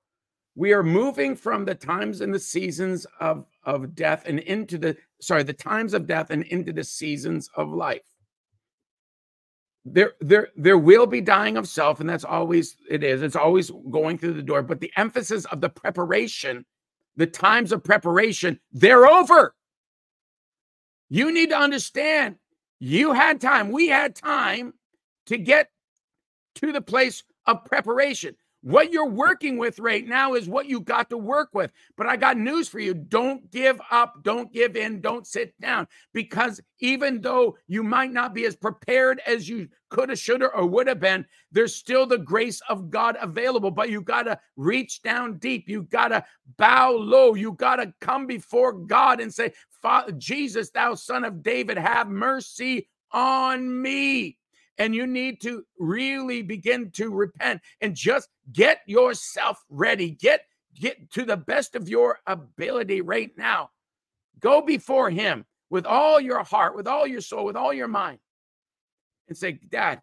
we 0.57 0.73
are 0.73 0.83
moving 0.83 1.37
from 1.37 1.67
the 1.67 1.75
times 1.75 2.23
and 2.23 2.35
the 2.35 2.41
seasons 2.41 3.07
of 3.21 3.47
of 3.65 3.95
death 3.95 4.25
and 4.27 4.41
into 4.41 4.79
the 4.79 4.97
sorry 5.21 5.43
the 5.43 5.53
times 5.53 5.93
of 5.95 6.07
death 6.07 6.31
and 6.31 6.43
into 6.45 6.73
the 6.73 6.83
seasons 6.83 7.49
of 7.55 7.69
life. 7.69 8.01
There 9.85 10.15
there 10.21 10.49
there 10.57 10.79
will 10.79 11.07
be 11.07 11.21
dying 11.21 11.59
of 11.59 11.69
self 11.69 12.01
and 12.01 12.09
that's 12.09 12.25
always 12.25 12.77
it 12.91 13.05
is 13.05 13.23
it's 13.23 13.37
always 13.37 13.71
going 13.91 14.19
through 14.19 14.33
the 14.33 14.43
door 14.43 14.63
but 14.63 14.81
the 14.81 14.91
emphasis 14.97 15.45
of 15.47 15.61
the 15.61 15.69
preparation 15.69 16.65
the 17.17 17.27
times 17.27 17.71
of 17.71 17.85
preparation 17.85 18.59
they're 18.73 19.07
over. 19.07 19.55
You 21.11 21.33
need 21.33 21.51
to 21.51 21.57
understand 21.57 22.37
you 22.81 23.13
had 23.13 23.43
time 23.43 23.71
we 23.71 23.89
had 23.89 24.15
time 24.17 24.73
to 25.27 25.37
get 25.37 25.71
to 26.57 26.73
the 26.73 26.81
place 26.81 27.23
of 27.45 27.65
preparation 27.67 28.35
what 28.67 28.93
you're 28.93 29.09
working 29.09 29.59
with 29.59 29.79
right 29.79 30.05
now 30.05 30.35
is 30.35 30.49
what 30.49 30.67
you 30.67 30.81
got 30.81 31.09
to 31.11 31.17
work 31.17 31.51
with. 31.53 31.71
But 31.97 32.09
I 32.09 32.17
got 32.17 32.37
news 32.37 32.69
for 32.69 32.81
you. 32.81 32.95
Don't 32.95 33.49
give 33.53 33.81
up. 33.93 34.25
Don't 34.25 34.53
give 34.53 34.75
in. 34.75 35.01
Don't 35.01 35.25
sit 35.25 35.55
down. 35.61 35.87
Because 36.13 36.61
even 36.81 37.21
though 37.21 37.57
you 37.69 37.85
might 37.85 38.13
not 38.13 38.35
be 38.35 38.45
as 38.45 38.57
prepared 38.57 39.23
as 39.25 39.49
you 39.49 39.69
could 39.89 40.09
have, 40.09 40.19
should 40.19 40.41
have, 40.41 40.51
or 40.53 40.67
would 40.67 40.89
have 40.89 40.99
been, 40.99 41.25
there's 41.53 41.77
still 41.77 42.07
the 42.07 42.19
grace 42.19 42.61
of 42.69 42.91
God 42.91 43.17
available. 43.21 43.71
But 43.71 43.89
you 43.89 44.01
got 44.01 44.25
to 44.25 44.37
reach 44.57 45.01
down 45.01 45.39
deep. 45.39 45.69
You 45.69 45.85
got 45.85 46.09
to 46.09 46.25
bow 46.57 46.91
low. 46.91 47.35
You 47.35 47.53
got 47.53 47.77
to 47.77 47.95
come 48.01 48.27
before 48.27 48.73
God 48.73 49.21
and 49.21 49.33
say, 49.33 49.53
Jesus, 50.19 50.71
thou 50.71 50.97
son 50.97 51.23
of 51.23 51.41
David, 51.41 51.79
have 51.79 52.09
mercy 52.09 52.89
on 53.13 53.81
me 53.81 54.39
and 54.79 54.95
you 54.95 55.07
need 55.07 55.41
to 55.43 55.65
really 55.79 56.43
begin 56.43 56.91
to 56.93 57.11
repent 57.11 57.61
and 57.81 57.95
just 57.95 58.29
get 58.53 58.81
yourself 58.87 59.63
ready. 59.69 60.11
Get 60.11 60.43
get 60.75 61.11
to 61.13 61.25
the 61.25 61.37
best 61.37 61.75
of 61.75 61.89
your 61.89 62.19
ability 62.27 63.01
right 63.01 63.31
now. 63.37 63.71
Go 64.41 64.61
before 64.61 65.11
him 65.11 65.47
with 65.71 65.87
all 65.87 66.21
your 66.21 66.43
heart 66.45 66.77
with 66.77 66.87
all 66.87 67.07
your 67.07 67.21
soul 67.21 67.45
with 67.45 67.57
all 67.57 67.73
your 67.73 67.89
mind 67.89 68.19
and 69.29 69.37
say 69.37 69.59
dad 69.69 70.01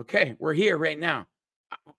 okay 0.00 0.34
we're 0.38 0.54
here 0.54 0.78
right 0.78 0.98
now. 0.98 1.26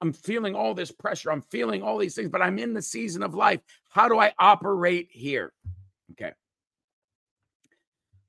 I'm 0.01 0.13
feeling 0.13 0.55
all 0.55 0.73
this 0.73 0.91
pressure. 0.91 1.31
I'm 1.31 1.41
feeling 1.41 1.83
all 1.83 1.97
these 1.97 2.15
things 2.15 2.29
but 2.29 2.41
i'm 2.41 2.59
in 2.59 2.73
the 2.73 2.81
season 2.81 3.23
of 3.23 3.35
life. 3.35 3.61
How 3.89 4.07
do 4.07 4.19
i 4.19 4.33
operate 4.39 5.09
here? 5.11 5.53
Okay. 6.11 6.33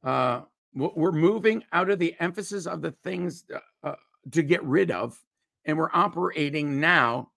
Uh 0.04 0.42
we're 0.78 1.12
moving 1.12 1.64
out 1.72 1.90
of 1.90 1.98
the 1.98 2.14
emphasis 2.20 2.66
of 2.66 2.82
the 2.82 2.92
things 3.02 3.44
uh, 3.54 3.58
uh, 3.88 3.96
to 4.32 4.42
get 4.42 4.62
rid 4.64 4.90
of, 4.90 5.18
and 5.64 5.76
we're 5.76 5.90
operating 5.92 6.80
now 6.80 7.30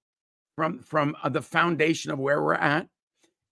from 0.56 0.80
from 0.80 1.16
uh, 1.24 1.30
the 1.30 1.42
foundation 1.42 2.12
of 2.12 2.20
where 2.20 2.44
we're 2.44 2.54
at, 2.54 2.88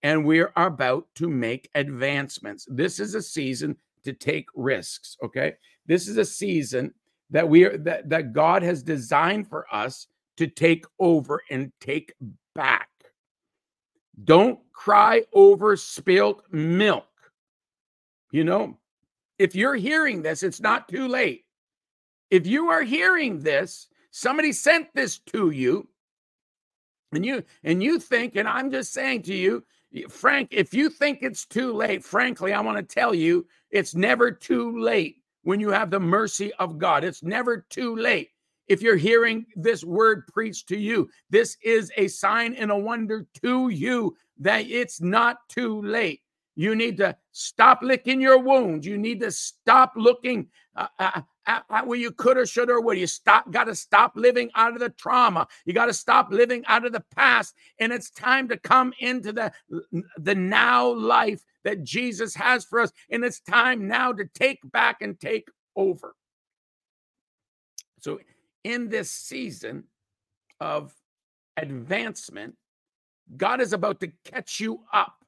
and 0.03 0.25
we're 0.25 0.51
about 0.55 1.07
to 1.15 1.29
make 1.29 1.69
advancements. 1.75 2.67
This 2.69 2.99
is 2.99 3.15
a 3.15 3.21
season 3.21 3.75
to 4.03 4.13
take 4.13 4.47
risks. 4.55 5.17
Okay, 5.23 5.53
this 5.85 6.07
is 6.07 6.17
a 6.17 6.25
season 6.25 6.93
that 7.31 7.47
we 7.47 7.65
are 7.65 7.77
that 7.79 8.09
that 8.09 8.33
God 8.33 8.61
has 8.63 8.83
designed 8.83 9.47
for 9.47 9.65
us 9.73 10.07
to 10.37 10.47
take 10.47 10.85
over 10.99 11.41
and 11.49 11.71
take 11.81 12.13
back. 12.53 12.89
Don't 14.23 14.59
cry 14.71 15.23
over 15.33 15.75
spilt 15.75 16.43
milk. 16.51 17.05
You 18.31 18.43
know, 18.43 18.78
if 19.39 19.55
you're 19.55 19.75
hearing 19.75 20.21
this, 20.21 20.43
it's 20.43 20.61
not 20.61 20.87
too 20.87 21.07
late. 21.07 21.45
If 22.29 22.45
you 22.45 22.69
are 22.69 22.83
hearing 22.83 23.39
this, 23.39 23.87
somebody 24.11 24.51
sent 24.51 24.93
this 24.93 25.17
to 25.33 25.49
you, 25.49 25.87
and 27.11 27.25
you 27.25 27.43
and 27.63 27.81
you 27.81 27.97
think, 27.97 28.35
and 28.35 28.47
I'm 28.47 28.69
just 28.69 28.93
saying 28.93 29.23
to 29.23 29.33
you, 29.33 29.63
Frank, 30.09 30.49
if 30.51 30.73
you 30.73 30.89
think 30.89 31.19
it's 31.21 31.45
too 31.45 31.73
late, 31.73 32.03
frankly, 32.03 32.53
I 32.53 32.61
want 32.61 32.77
to 32.77 32.95
tell 32.95 33.15
you, 33.15 33.47
it's 33.71 33.95
never 33.95 34.29
too 34.31 34.79
late 34.79 35.15
when 35.43 35.59
you 35.59 35.69
have 35.69 35.89
the 35.89 35.99
mercy 35.99 36.53
of 36.59 36.77
God. 36.77 37.03
It's 37.03 37.23
never 37.23 37.65
too 37.69 37.95
late. 37.95 38.29
If 38.67 38.83
you're 38.83 38.97
hearing 38.97 39.47
this 39.55 39.83
word 39.83 40.27
preached 40.27 40.67
to 40.67 40.77
you, 40.77 41.09
this 41.31 41.57
is 41.63 41.91
a 41.97 42.07
sign 42.07 42.53
and 42.53 42.69
a 42.69 42.77
wonder 42.77 43.25
to 43.41 43.69
you 43.69 44.15
that 44.37 44.69
it's 44.69 45.01
not 45.01 45.37
too 45.49 45.81
late. 45.81 46.21
You 46.59 46.75
need 46.75 46.97
to 46.97 47.15
stop 47.31 47.79
licking 47.81 48.19
your 48.19 48.37
wounds. 48.37 48.85
You 48.85 48.97
need 48.97 49.21
to 49.21 49.31
stop 49.31 49.93
looking 49.95 50.49
uh, 50.75 50.87
uh, 50.99 51.21
at, 51.47 51.63
at 51.69 51.87
where 51.87 51.97
you 51.97 52.11
could 52.11 52.35
or 52.35 52.45
should 52.45 52.69
or 52.69 52.81
would. 52.81 52.97
You 52.97 53.07
stop. 53.07 53.49
Got 53.49 53.63
to 53.63 53.75
stop 53.75 54.11
living 54.17 54.49
out 54.55 54.73
of 54.73 54.81
the 54.81 54.89
trauma. 54.89 55.47
You 55.63 55.71
got 55.71 55.85
to 55.85 55.93
stop 55.93 56.31
living 56.31 56.65
out 56.67 56.85
of 56.85 56.91
the 56.91 57.05
past. 57.15 57.55
And 57.79 57.93
it's 57.93 58.09
time 58.09 58.49
to 58.49 58.57
come 58.57 58.91
into 58.99 59.31
the 59.31 59.53
the 60.17 60.35
now 60.35 60.89
life 60.89 61.41
that 61.63 61.85
Jesus 61.85 62.35
has 62.35 62.65
for 62.65 62.81
us. 62.81 62.91
And 63.09 63.23
it's 63.23 63.39
time 63.39 63.87
now 63.87 64.11
to 64.11 64.25
take 64.25 64.59
back 64.69 65.01
and 65.01 65.17
take 65.17 65.47
over. 65.77 66.13
So, 68.01 68.19
in 68.65 68.89
this 68.89 69.11
season 69.11 69.85
of 70.59 70.93
advancement, 71.55 72.55
God 73.37 73.61
is 73.61 73.71
about 73.71 74.01
to 74.01 74.11
catch 74.25 74.59
you 74.59 74.81
up 74.91 75.18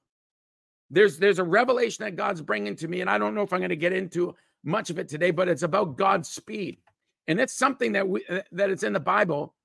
there's 0.91 1.17
there's 1.17 1.39
a 1.39 1.43
revelation 1.43 2.03
that 2.03 2.15
God's 2.15 2.41
bringing 2.41 2.75
to 2.75 2.88
me, 2.88 3.01
and 3.01 3.10
I 3.10 3.17
don't 3.17 3.33
know 3.33 3.41
if 3.41 3.53
I'm 3.53 3.60
going 3.60 3.69
to 3.69 3.75
get 3.75 3.93
into 3.93 4.36
much 4.63 4.89
of 4.89 5.00
it 5.00 5.07
today, 5.07 5.31
but 5.31 5.48
it's 5.48 5.63
about 5.63 5.98
God's 5.98 6.29
speed, 6.29 6.79
and 7.27 7.39
it's 7.39 7.53
something 7.53 7.93
that 7.93 8.07
we 8.07 8.24
uh, 8.29 8.41
that 8.51 8.69
it's 8.69 8.83
in 8.83 8.93
the 8.93 9.00
Bible, 9.00 9.55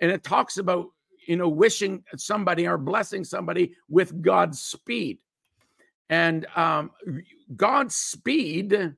and 0.00 0.10
it 0.10 0.22
talks 0.22 0.58
about 0.58 0.86
you 1.26 1.36
know 1.36 1.48
wishing 1.48 2.04
somebody 2.16 2.66
or 2.66 2.78
blessing 2.78 3.24
somebody 3.24 3.74
with 3.88 4.22
God's 4.22 4.60
speed, 4.60 5.18
and 6.08 6.46
um, 6.54 6.92
God's 7.56 7.96
speed 7.96 8.94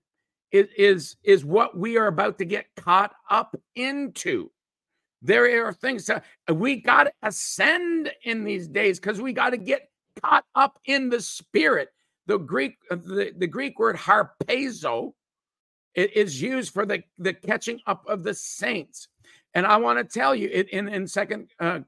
is, 0.52 0.68
is 0.76 1.16
is 1.25 1.45
what 1.45 1.76
we 1.76 1.97
are 1.97 2.09
about 2.09 2.38
to 2.38 2.45
get 2.45 2.66
caught 2.76 3.14
up 3.30 3.57
into. 3.75 4.50
There 5.23 5.66
are 5.66 5.73
things 5.73 6.07
that 6.07 6.23
we 6.52 6.76
got 6.76 7.04
to 7.04 7.12
ascend 7.23 8.12
in 8.23 8.45
these 8.45 8.68
days 8.68 9.00
because 9.00 9.21
we 9.21 9.33
got 9.33 9.50
to 9.50 9.57
get 9.57 9.88
caught 10.22 10.44
up 10.54 10.78
in 10.84 11.08
the 11.08 11.20
spirit. 11.20 11.88
The 12.26 12.38
Greek, 12.38 12.76
uh, 12.90 12.96
the, 12.96 13.32
the 13.37 13.46
Greek 13.46 13.78
word 13.78 13.96
harpazo, 13.96 15.14
it 15.94 16.14
is 16.14 16.40
used 16.40 16.72
for 16.72 16.84
the, 16.84 17.02
the 17.18 17.32
catching 17.32 17.80
up 17.87 18.04
of 18.06 18.22
the 18.22 18.34
saints. 18.34 19.08
And 19.54 19.66
I 19.66 19.78
want 19.78 19.98
to 19.98 20.04
tell 20.04 20.34
you, 20.34 20.48
it, 20.52 20.68
in 20.68 20.88
in 20.88 21.06
Second 21.08 21.48
uh, 21.58 21.80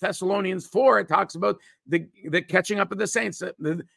Thessalonians 0.00 0.66
four, 0.66 1.00
it 1.00 1.08
talks 1.08 1.34
about 1.34 1.58
the 1.86 2.06
the 2.30 2.40
catching 2.40 2.78
up 2.78 2.92
of 2.92 2.98
the 2.98 3.06
saints. 3.06 3.42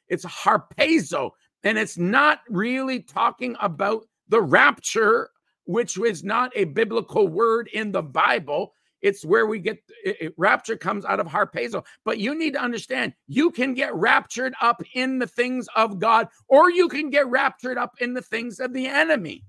It's 0.07 0.25
harpazo, 0.25 1.29
and 1.63 1.77
it's 1.77 1.97
not 1.97 2.39
really 2.49 2.99
talking 3.01 3.55
about 3.61 4.07
the 4.27 4.41
rapture, 4.41 5.29
which 5.65 5.97
was 5.97 6.23
not 6.23 6.51
a 6.55 6.63
biblical 6.65 7.27
word 7.27 7.69
in 7.73 7.91
the 7.91 8.01
Bible. 8.01 8.73
It's 9.01 9.25
where 9.25 9.45
we 9.45 9.59
get 9.59 9.81
it, 10.03 10.17
it, 10.21 10.33
rapture 10.37 10.77
comes 10.77 11.05
out 11.05 11.19
of 11.19 11.27
harpazo. 11.27 11.85
But 12.05 12.19
you 12.19 12.35
need 12.35 12.53
to 12.53 12.61
understand 12.61 13.13
you 13.27 13.51
can 13.51 13.73
get 13.73 13.93
raptured 13.95 14.53
up 14.61 14.81
in 14.93 15.19
the 15.19 15.27
things 15.27 15.67
of 15.75 15.99
God, 15.99 16.27
or 16.47 16.69
you 16.69 16.87
can 16.87 17.09
get 17.09 17.27
raptured 17.27 17.77
up 17.77 17.93
in 17.99 18.13
the 18.13 18.21
things 18.21 18.59
of 18.59 18.73
the 18.73 18.87
enemy. 18.87 19.43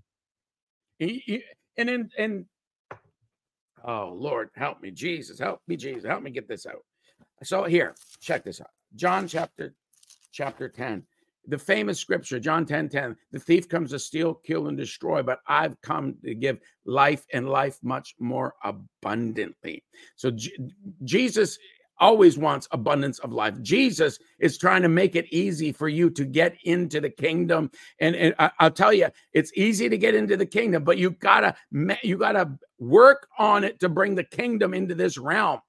And 1.01 1.89
in, 1.89 2.11
in 2.19 2.47
oh 3.85 4.13
Lord, 4.15 4.51
help 4.55 4.81
me, 4.81 4.91
Jesus, 4.91 5.39
help 5.39 5.61
me, 5.67 5.77
Jesus, 5.77 6.05
help 6.05 6.23
me 6.23 6.31
get 6.31 6.49
this 6.49 6.67
out. 6.67 6.85
So 7.43 7.65
here, 7.65 7.95
check 8.21 8.45
this 8.45 8.61
out. 8.61 8.71
John 8.95 9.27
chapter 9.27 9.75
chapter 10.33 10.69
10 10.69 11.03
the 11.47 11.59
famous 11.59 11.99
scripture, 11.99 12.39
John 12.39 12.65
10 12.65 12.89
10, 12.89 13.17
the 13.33 13.39
thief 13.39 13.69
comes 13.69 13.91
to 13.91 13.99
steal, 13.99 14.35
kill, 14.35 14.69
and 14.69 14.77
destroy, 14.77 15.23
but 15.23 15.41
I've 15.47 15.81
come 15.83 16.17
to 16.25 16.35
give 16.35 16.59
life 16.85 17.25
and 17.33 17.49
life 17.49 17.79
much 17.83 18.15
more 18.19 18.55
abundantly. 18.63 19.85
So 20.17 20.31
J- 20.31 20.57
Jesus 21.05 21.59
always 21.99 22.37
wants 22.37 22.67
abundance 22.73 23.19
of 23.21 23.33
life. 23.33 23.61
Jesus 23.63 24.19
is 24.41 24.59
trying 24.59 24.83
to 24.83 24.89
make 24.89 25.15
it 25.15 25.27
easy 25.33 25.73
for 25.73 25.89
you 25.89 26.11
to 26.11 26.25
get 26.25 26.57
into 26.65 27.01
the 27.01 27.11
kingdom. 27.11 27.71
And, 28.01 28.17
and 28.17 28.35
I, 28.39 28.51
will 28.61 28.71
tell 28.71 28.93
you, 28.93 29.09
it's 29.33 29.53
easy 29.55 29.89
to 29.89 29.97
get 29.97 30.15
into 30.15 30.37
the 30.37 30.47
kingdom, 30.47 30.85
but 30.85 30.99
you 30.99 31.11
gotta 31.11 31.55
you 32.03 32.19
gotta 32.19 32.51
work 32.79 33.29
on 33.39 33.63
it 33.63 33.79
to 33.81 33.89
bring 33.89 34.15
the 34.15 34.25
kingdom 34.25 34.75
into 34.75 34.95
this 34.95 35.17
realm. 35.17 35.61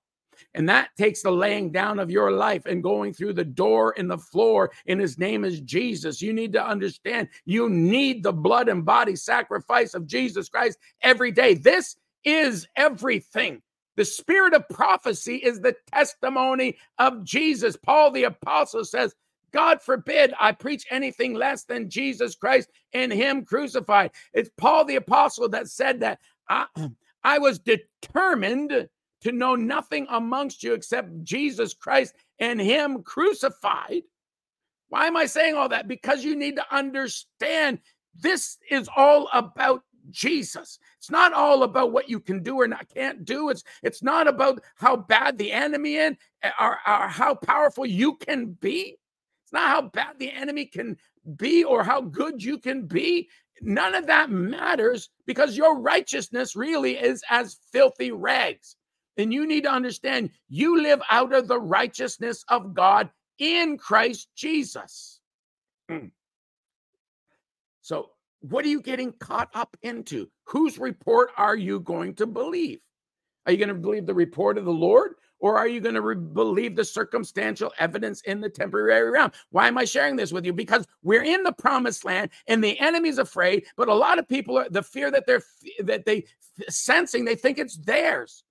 And 0.54 0.68
that 0.70 0.90
takes 0.98 1.22
the 1.22 1.32
laying 1.32 1.72
down 1.72 2.00
of 2.00 2.12
your 2.12 2.32
life 2.32 2.66
and 2.66 2.84
going 2.84 3.14
through 3.14 3.34
the 3.34 3.44
door 3.44 3.94
and 3.98 4.10
the 4.10 4.18
floor. 4.18 4.72
And 4.88 5.00
his 5.00 5.18
name 5.18 5.44
is 5.44 5.62
Jesus. 5.62 6.22
You 6.22 6.34
need 6.34 6.54
to 6.54 6.66
understand 6.66 7.30
you 7.46 7.70
need 7.70 8.24
the 8.24 8.34
blood 8.34 8.70
and 8.70 8.86
body 8.86 9.16
sacrifice 9.16 9.94
of 9.94 10.08
Jesus 10.08 10.50
Christ 10.50 10.78
every 11.02 11.32
day. 11.32 11.56
This 11.56 11.96
is 12.24 12.68
everything. 12.76 13.62
The 13.96 14.06
spirit 14.06 14.54
of 14.54 14.68
prophecy 14.70 15.36
is 15.36 15.60
the 15.60 15.76
testimony 15.94 16.78
of 16.98 17.24
Jesus. 17.24 17.78
Paul 17.78 18.12
the 18.12 18.24
apostle 18.24 18.86
says, 18.86 19.14
God 19.52 19.82
forbid 19.84 20.34
I 20.40 20.52
preach 20.52 20.86
anything 20.90 21.36
less 21.36 21.64
than 21.64 21.90
Jesus 21.90 22.36
Christ 22.36 22.70
and 22.94 23.14
Him 23.14 23.46
crucified. 23.46 24.12
It's 24.34 24.50
Paul 24.58 24.86
the 24.86 24.96
apostle 24.96 25.48
that 25.50 25.68
said 25.68 26.00
that 26.00 26.20
I, 26.50 26.66
I 27.24 27.38
was 27.38 27.60
determined 27.60 28.90
to 29.24 29.32
know 29.32 29.56
nothing 29.56 30.06
amongst 30.10 30.64
you 30.64 30.74
except 30.74 31.24
Jesus 31.24 31.74
Christ 31.74 32.16
and 32.40 32.60
Him 32.60 33.04
crucified. 33.04 34.04
Why 34.90 35.08
am 35.08 35.18
I 35.18 35.26
saying 35.26 35.56
all 35.56 35.70
that? 35.70 35.88
Because 35.88 36.24
you 36.24 36.36
need 36.36 36.56
to 36.58 36.76
understand 36.76 37.80
this 38.16 38.58
is 38.70 38.90
all 38.96 39.28
about 39.34 39.82
Jesus. 40.12 40.80
It's 40.98 41.10
not 41.10 41.34
all 41.34 41.64
about 41.64 41.92
what 41.92 42.10
you 42.10 42.20
can 42.20 42.44
do 42.44 42.58
or 42.60 42.68
not 42.68 42.88
can't 42.94 43.26
do. 43.26 43.50
It's 43.50 43.64
it's 43.82 44.04
not 44.04 44.28
about 44.28 44.62
how 44.76 44.96
bad 44.96 45.38
the 45.38 45.52
enemy 45.52 45.96
is 45.96 46.16
eh, 46.44 46.52
or, 46.60 46.74
or 46.88 47.08
how 47.08 47.36
powerful 47.36 47.86
you 47.86 48.16
can 48.18 48.52
be. 48.60 48.98
It's 49.44 49.54
not 49.54 49.70
how 49.70 49.82
bad 49.84 50.20
the 50.20 50.32
enemy 50.32 50.66
can 50.66 50.98
be 51.38 51.64
or 51.64 51.84
how 51.84 52.02
good 52.02 52.44
you 52.44 52.58
can 52.58 52.86
be. 52.86 53.30
None 53.62 53.96
of 53.96 54.08
that 54.08 54.30
matters 54.30 55.10
because 55.26 55.56
your 55.56 55.80
righteousness 55.80 56.56
really 56.56 56.98
is 56.98 57.24
as 57.30 57.58
filthy 57.72 58.12
rags. 58.12 58.76
And 59.18 59.34
you 59.34 59.46
need 59.46 59.64
to 59.64 59.72
understand 59.72 60.32
you 60.50 60.82
live 60.82 61.02
out 61.10 61.34
of 61.34 61.48
the 61.48 61.60
righteousness 61.60 62.44
of 62.48 62.74
God 62.74 63.10
in 63.38 63.78
Christ 63.78 64.30
Jesus. 64.36 65.20
Mm. 65.90 66.12
So, 67.82 68.10
what 68.42 68.66
are 68.66 68.70
you 68.70 68.82
getting 68.82 69.14
caught 69.14 69.50
up 69.54 69.78
into? 69.84 70.30
Whose 70.46 70.78
report 70.78 71.32
are 71.38 71.56
you 71.56 71.80
going 71.80 72.16
to 72.16 72.26
believe? 72.26 72.80
Are 73.46 73.52
you 73.52 73.58
going 73.58 73.70
to 73.70 73.76
believe 73.76 74.06
the 74.06 74.14
report 74.14 74.58
of 74.58 74.66
the 74.66 74.72
Lord? 74.72 75.16
Or 75.40 75.58
are 75.58 75.68
you 75.68 75.82
going 75.82 75.96
to 75.96 76.02
re- 76.02 76.16
believe 76.16 76.76
the 76.78 76.86
circumstantial 76.86 77.74
evidence 77.78 78.22
in 78.22 78.40
the 78.40 78.50
temporary 78.50 79.12
realm? 79.12 79.34
Why 79.50 79.68
am 79.68 79.78
I 79.78 79.84
sharing 79.84 80.16
this 80.16 80.32
with 80.32 80.46
you? 80.46 80.54
Because 80.54 80.88
we're 81.04 81.24
in 81.24 81.44
the 81.44 81.52
promised 81.52 82.06
land 82.06 82.30
and 82.48 82.64
the 82.64 82.80
enemy's 82.80 83.18
afraid, 83.18 83.66
but 83.76 83.90
a 83.90 83.94
lot 83.94 84.20
of 84.20 84.28
people 84.28 84.58
are 84.58 84.70
the 84.70 84.82
fear 84.82 85.12
that 85.12 85.26
they're 85.28 85.44
that 85.84 86.06
they 86.06 86.24
sensing, 86.70 87.26
they 87.26 87.36
think 87.36 87.60
it's 87.60 87.76
theirs 87.76 88.46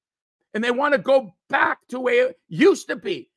and 0.54 0.62
they 0.62 0.70
want 0.70 0.92
to 0.92 0.98
go 0.98 1.34
back 1.48 1.78
to 1.88 2.00
where 2.00 2.28
it 2.28 2.36
used 2.48 2.88
to 2.88 2.96
be. 2.96 3.30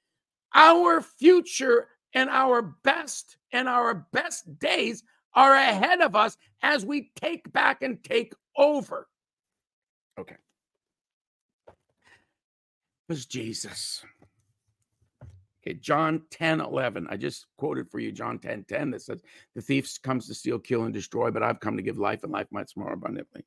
Our 0.53 1.01
future 1.01 1.87
and 2.13 2.29
our 2.29 2.61
best 2.61 3.37
and 3.51 3.67
our 3.67 4.07
best 4.11 4.59
days 4.59 5.03
are 5.33 5.53
ahead 5.53 6.01
of 6.01 6.15
us 6.15 6.37
as 6.61 6.85
we 6.85 7.11
take 7.15 7.51
back 7.51 7.81
and 7.81 8.03
take 8.03 8.33
over. 8.57 9.07
Okay. 10.19 10.35
Was 13.09 13.25
Jesus. 13.25 14.03
Okay, 15.61 15.75
John 15.75 16.21
10 16.31 16.61
11. 16.61 17.07
I 17.09 17.17
just 17.17 17.47
quoted 17.57 17.89
for 17.89 17.99
you 17.99 18.11
John 18.11 18.39
10 18.39 18.65
10 18.65 18.91
that 18.91 19.01
says, 19.01 19.21
The 19.55 19.61
thief 19.61 19.91
comes 20.03 20.27
to 20.27 20.33
steal, 20.33 20.59
kill, 20.59 20.83
and 20.83 20.93
destroy, 20.93 21.31
but 21.31 21.43
I've 21.43 21.59
come 21.59 21.75
to 21.75 21.83
give 21.83 21.97
life 21.97 22.23
and 22.23 22.31
life 22.31 22.47
much 22.51 22.71
more 22.75 22.93
abundantly. 22.93 23.43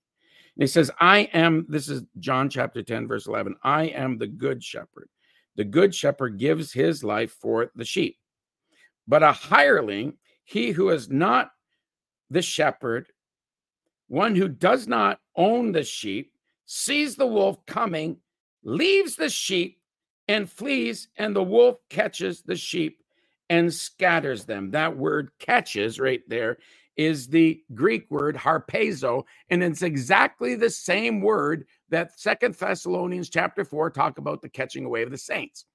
And 0.58 0.64
he 0.64 0.66
says, 0.66 0.90
I 0.98 1.20
am, 1.32 1.66
this 1.68 1.88
is 1.88 2.02
John 2.18 2.50
chapter 2.50 2.82
10, 2.82 3.06
verse 3.06 3.28
11. 3.28 3.54
I 3.62 3.84
am 3.84 4.18
the 4.18 4.26
good 4.26 4.62
shepherd. 4.62 5.08
The 5.54 5.62
good 5.62 5.94
shepherd 5.94 6.36
gives 6.36 6.72
his 6.72 7.04
life 7.04 7.30
for 7.40 7.70
the 7.76 7.84
sheep. 7.84 8.16
But 9.06 9.22
a 9.22 9.30
hireling, 9.30 10.14
he 10.42 10.72
who 10.72 10.90
is 10.90 11.08
not 11.08 11.52
the 12.28 12.42
shepherd, 12.42 13.06
one 14.08 14.34
who 14.34 14.48
does 14.48 14.88
not 14.88 15.20
own 15.36 15.70
the 15.70 15.84
sheep, 15.84 16.32
sees 16.66 17.14
the 17.14 17.26
wolf 17.26 17.64
coming, 17.66 18.16
leaves 18.64 19.14
the 19.14 19.30
sheep 19.30 19.78
and 20.26 20.50
flees, 20.50 21.06
and 21.16 21.36
the 21.36 21.42
wolf 21.42 21.76
catches 21.88 22.42
the 22.42 22.56
sheep 22.56 23.00
and 23.48 23.72
scatters 23.72 24.44
them. 24.44 24.72
That 24.72 24.96
word 24.96 25.30
catches 25.38 26.00
right 26.00 26.22
there 26.28 26.58
is 26.98 27.28
the 27.28 27.62
Greek 27.74 28.10
word 28.10 28.36
harpazo, 28.36 29.24
and 29.50 29.64
it's 29.64 29.82
exactly 29.82 30.56
the 30.56 30.70
same 30.70 31.22
word 31.22 31.66
that 31.90 32.20
Second 32.20 32.56
Thessalonians 32.56 33.30
chapter 33.30 33.64
4 33.64 33.90
talk 33.92 34.18
about 34.18 34.42
the 34.42 34.50
catching 34.50 34.86
away 34.86 35.04
of 35.04 35.12
the 35.12 35.18
saints. 35.18 35.66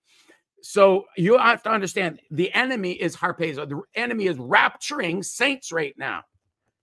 So 0.62 1.06
you 1.18 1.38
have 1.40 1.64
to 1.64 1.72
understand 1.72 2.22
the 2.32 2.54
enemy 2.54 2.94
is 2.94 3.16
harpazo. 3.18 3.70
The 3.70 3.82
enemy 3.96 4.28
is 4.28 4.38
rapturing 4.38 5.26
saints 5.26 5.72
right 5.72 5.96
now. 5.98 6.24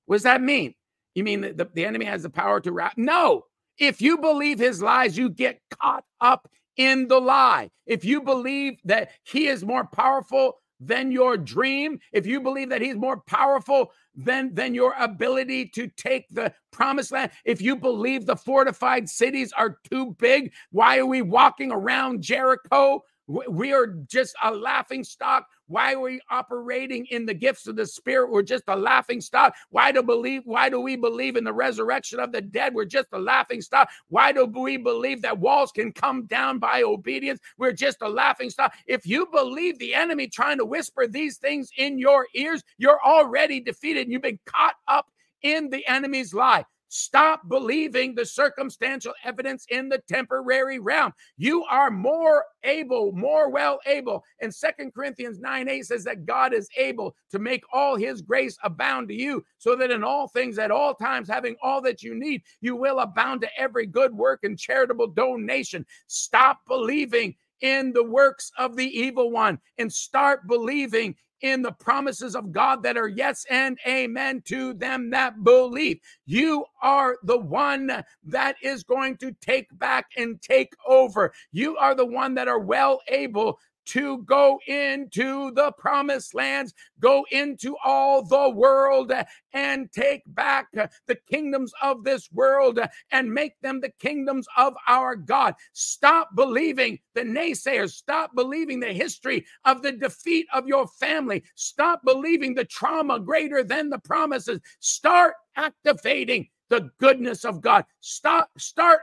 What 0.07 0.17
does 0.17 0.23
that 0.25 0.43
mean? 0.43 0.75
You 1.15 1.25
mean 1.25 1.43
the, 1.43 1.69
the 1.75 1.87
enemy 1.87 2.07
has 2.07 2.23
the 2.25 2.31
power 2.31 2.61
to 2.61 2.73
rap? 2.73 2.95
No. 2.97 3.45
If 3.79 4.03
you 4.03 4.19
believe 4.19 4.59
his 4.59 4.83
lies, 4.83 5.19
you 5.19 5.31
get 5.31 5.61
caught 5.81 6.05
up 6.21 6.51
in 6.77 7.09
the 7.09 7.21
lie. 7.21 7.71
If 7.87 8.05
you 8.05 8.23
believe 8.23 8.79
that 8.85 9.11
he 9.25 9.49
is 9.49 9.65
more 9.65 9.87
powerful 9.87 10.59
than 10.81 11.13
your 11.13 11.37
dream, 11.37 12.01
if 12.13 12.27
you 12.27 12.41
believe 12.41 12.71
that 12.71 12.81
he's 12.81 12.97
more 12.97 13.21
powerful 13.21 13.93
than, 14.17 14.55
than 14.55 14.75
your 14.75 14.95
ability 14.99 15.67
to 15.67 15.87
take 15.89 16.27
the 16.31 16.53
promised 16.71 17.13
land, 17.13 17.31
if 17.45 17.61
you 17.61 17.77
believe 17.77 18.27
the 18.27 18.37
fortified 18.37 19.09
cities 19.09 19.53
are 19.53 19.79
too 19.91 20.17
big, 20.19 20.53
why 20.73 20.99
are 20.99 21.07
we 21.07 21.23
walking 21.23 21.71
around 21.71 22.23
Jericho? 22.23 23.03
We 23.49 23.73
are 23.73 23.87
just 23.87 24.35
a 24.43 24.51
laughing 24.51 25.05
stock 25.05 25.47
why 25.71 25.95
are 25.95 26.01
we 26.01 26.21
operating 26.31 27.07
in 27.07 27.25
the 27.27 27.33
gifts 27.33 27.69
of 27.69 27.77
the 27.77 27.87
Spirit? 27.87 28.33
We're 28.33 28.43
just 28.43 28.65
a 28.67 28.75
laughing 28.75 29.21
stock. 29.21 29.55
Why 29.69 29.93
do 29.93 30.03
believe? 30.03 30.43
Why 30.45 30.69
do 30.69 30.81
we 30.81 30.97
believe 30.97 31.37
in 31.37 31.45
the 31.45 31.53
resurrection 31.53 32.19
of 32.19 32.33
the 32.33 32.41
dead? 32.41 32.75
We're 32.75 32.87
just 32.87 33.07
a 33.13 33.19
laughing 33.21 33.63
stock. 33.63 33.89
Why 34.09 34.33
do 34.33 34.47
we 34.47 34.79
believe 34.79 35.23
that 35.23 35.39
walls 35.39 35.71
can 35.71 35.93
come 35.93 36.27
down 36.27 36.59
by 36.59 36.83
obedience? 36.83 37.39
We're 37.57 37.71
just 37.71 37.99
a 38.03 38.09
laughing 38.09 38.51
stock. 38.51 38.75
If 38.89 39.07
you 39.07 39.29
believe 39.33 39.79
the 39.79 39.95
enemy 39.95 40.27
trying 40.27 40.59
to 40.59 40.65
whisper 40.65 41.07
these 41.07 41.37
things 41.37 41.71
in 41.77 42.01
your 42.01 42.27
ears, 42.35 42.65
you're 42.77 43.01
already 43.05 43.61
defeated 43.61 44.03
and 44.03 44.13
you've 44.13 44.23
been 44.23 44.41
caught 44.47 44.75
up 44.89 45.07
in 45.43 45.71
the 45.71 45.87
enemy's 45.87 46.35
lie. 46.35 46.65
Stop 46.93 47.49
believing 47.49 48.17
the 48.17 48.27
circumstantial 48.27 49.15
evidence 49.25 49.65
in 49.71 49.89
the 49.89 50.03
temporary 50.09 50.81
realm. 50.81 51.13
You 51.37 51.65
are 51.67 51.89
more 51.89 52.45
able, 52.65 53.13
more 53.13 53.49
well 53.49 53.79
able. 53.87 54.25
And 54.41 54.53
Second 54.53 54.93
Corinthians 54.93 55.39
9 55.39 55.69
8 55.69 55.87
says 55.87 56.03
that 56.03 56.27
God 56.27 56.53
is 56.53 56.69
able 56.77 57.15
to 57.31 57.39
make 57.39 57.63
all 57.73 57.95
his 57.95 58.23
grace 58.23 58.59
abound 58.65 59.07
to 59.09 59.15
you, 59.15 59.45
so 59.59 59.77
that 59.77 59.93
in 59.93 60.03
all 60.03 60.27
things, 60.27 60.59
at 60.59 60.73
all 60.73 60.93
times, 60.95 61.29
having 61.29 61.55
all 61.63 61.81
that 61.83 62.03
you 62.03 62.13
need, 62.17 62.43
you 62.61 62.75
will 62.75 62.99
abound 62.99 63.41
to 63.43 63.49
every 63.57 63.87
good 63.87 64.13
work 64.13 64.41
and 64.43 64.59
charitable 64.59 65.07
donation. 65.07 65.87
Stop 66.09 66.59
believing 66.67 67.37
in 67.61 67.93
the 67.93 68.05
works 68.05 68.51
of 68.59 68.75
the 68.75 68.87
evil 68.87 69.31
one 69.31 69.61
and 69.79 69.93
start 69.93 70.49
believing 70.49 71.15
in 71.43 71.63
the 71.63 71.73
promises 71.73 72.37
of 72.37 72.53
God 72.53 72.83
that 72.83 72.97
are 72.97 73.09
yes 73.09 73.47
and 73.51 73.79
amen 73.87 74.43
to 74.47 74.75
them 74.75 75.11
that 75.11 75.45
believe. 75.45 76.01
You 76.27 76.65
are 76.83 77.19
the 77.25 77.39
one 77.39 78.05
that 78.25 78.57
is 78.63 78.85
going 78.85 79.17
to 79.19 79.33
take 79.41 79.67
back 79.79 80.07
and 80.17 80.41
take 80.43 80.73
over. 80.87 81.33
You 81.53 81.77
are 81.77 81.95
the 81.95 82.07
one 82.07 82.35
that 82.35 82.49
are 82.49 82.61
well 82.61 83.01
able 83.09 83.59
to 83.87 84.19
go 84.23 84.59
into 84.67 85.51
the 85.53 85.73
promised 85.73 86.35
lands, 86.35 86.75
go 87.01 87.25
into 87.31 87.77
all 87.85 88.23
the 88.23 88.51
world 88.51 89.13
and 89.53 89.91
take 89.93 90.23
back 90.29 90.69
the 90.73 91.19
kingdoms 91.31 91.73
of 91.83 92.05
this 92.05 92.31
world 92.33 92.79
and 93.11 93.33
make 93.33 93.61
them 93.61 93.81
the 93.81 93.93
kingdoms 93.99 94.47
of 94.57 94.75
our 94.87 95.17
God. 95.17 95.55
Stop 95.73 96.35
believing 96.37 96.99
the 97.15 97.23
naysayers. 97.23 97.91
Stop 97.93 98.35
believing 98.35 98.81
the 98.81 98.93
history 98.93 99.45
of 99.65 99.83
the 99.83 99.93
defeat 99.93 100.47
of 100.53 100.67
your 100.67 100.87
family. 100.87 101.43
Stop 101.55 102.03
believing 102.05 102.55
the 102.55 102.65
trauma 102.65 103.19
greater 103.19 103.65
than 103.65 103.91
the 103.91 103.99
promises. 103.99 104.61
Start 104.79 105.35
activating 105.57 106.49
the 106.69 106.89
goodness 106.99 107.45
of 107.45 107.61
God. 107.61 107.85
Stop, 108.01 108.49
start 108.57 109.01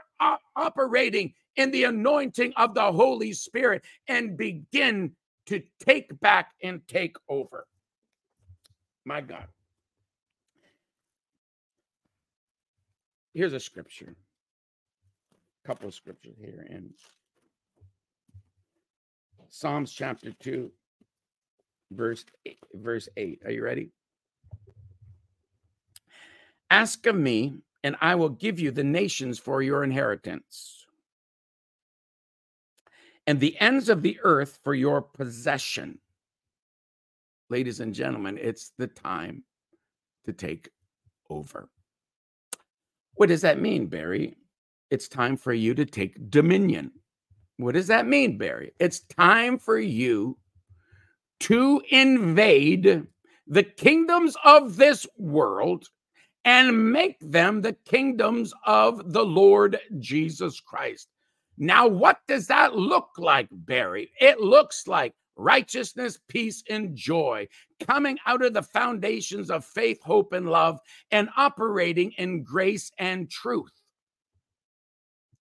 operating 0.56 1.34
in 1.58 1.72
the 1.72 1.84
anointing 1.84 2.54
of 2.56 2.72
the 2.72 2.92
Holy 2.92 3.32
Spirit 3.32 3.84
and 4.06 4.36
begin 4.38 5.12
to 5.46 5.60
take 5.80 6.18
back 6.20 6.52
and 6.62 6.86
take 6.86 7.16
over. 7.28 7.66
My 9.04 9.20
God. 9.20 9.46
Here's 13.34 13.52
a 13.52 13.60
scripture. 13.60 14.14
A 15.64 15.66
couple 15.66 15.88
of 15.88 15.94
scriptures 15.94 16.36
here 16.40 16.64
in 16.70 16.90
Psalms 19.48 19.92
chapter 19.92 20.32
2 20.40 20.70
verse 21.90 22.24
8, 22.46 22.58
verse 22.74 23.08
8. 23.16 23.42
Are 23.44 23.50
you 23.50 23.64
ready? 23.64 23.90
Ask 26.70 27.06
of 27.06 27.16
me 27.16 27.54
and 27.82 27.96
I 28.00 28.14
will 28.14 28.28
give 28.28 28.60
you 28.60 28.70
the 28.70 28.84
nations 28.84 29.38
for 29.38 29.62
your 29.62 29.82
inheritance 29.82 30.77
and 33.28 33.38
the 33.40 33.60
ends 33.60 33.90
of 33.90 34.00
the 34.00 34.18
earth 34.22 34.58
for 34.64 34.74
your 34.74 35.02
possession. 35.02 35.98
Ladies 37.50 37.80
and 37.80 37.92
gentlemen, 37.92 38.38
it's 38.40 38.72
the 38.78 38.86
time 38.86 39.44
to 40.24 40.32
take 40.32 40.70
over. 41.28 41.68
What 43.16 43.28
does 43.28 43.42
that 43.42 43.60
mean, 43.60 43.88
Barry? 43.88 44.34
It's 44.90 45.08
time 45.08 45.36
for 45.36 45.52
you 45.52 45.74
to 45.74 45.84
take 45.84 46.30
dominion. 46.30 46.90
What 47.58 47.74
does 47.74 47.88
that 47.88 48.06
mean, 48.06 48.38
Barry? 48.38 48.72
It's 48.80 49.00
time 49.00 49.58
for 49.58 49.78
you 49.78 50.38
to 51.40 51.82
invade 51.90 53.06
the 53.46 53.62
kingdoms 53.62 54.38
of 54.42 54.76
this 54.76 55.06
world 55.18 55.86
and 56.46 56.92
make 56.92 57.18
them 57.20 57.60
the 57.60 57.74
kingdoms 57.74 58.54
of 58.64 59.12
the 59.12 59.24
Lord 59.24 59.78
Jesus 59.98 60.60
Christ. 60.60 61.08
Now, 61.58 61.88
what 61.88 62.20
does 62.28 62.46
that 62.46 62.76
look 62.76 63.10
like, 63.18 63.48
Barry? 63.50 64.12
It 64.20 64.40
looks 64.40 64.86
like 64.86 65.14
righteousness, 65.36 66.18
peace, 66.28 66.62
and 66.70 66.96
joy 66.96 67.48
coming 67.80 68.18
out 68.26 68.44
of 68.44 68.54
the 68.54 68.62
foundations 68.62 69.50
of 69.50 69.64
faith, 69.64 70.00
hope, 70.02 70.32
and 70.32 70.48
love, 70.48 70.78
and 71.10 71.28
operating 71.36 72.12
in 72.12 72.44
grace 72.44 72.92
and 72.98 73.28
truth. 73.30 73.72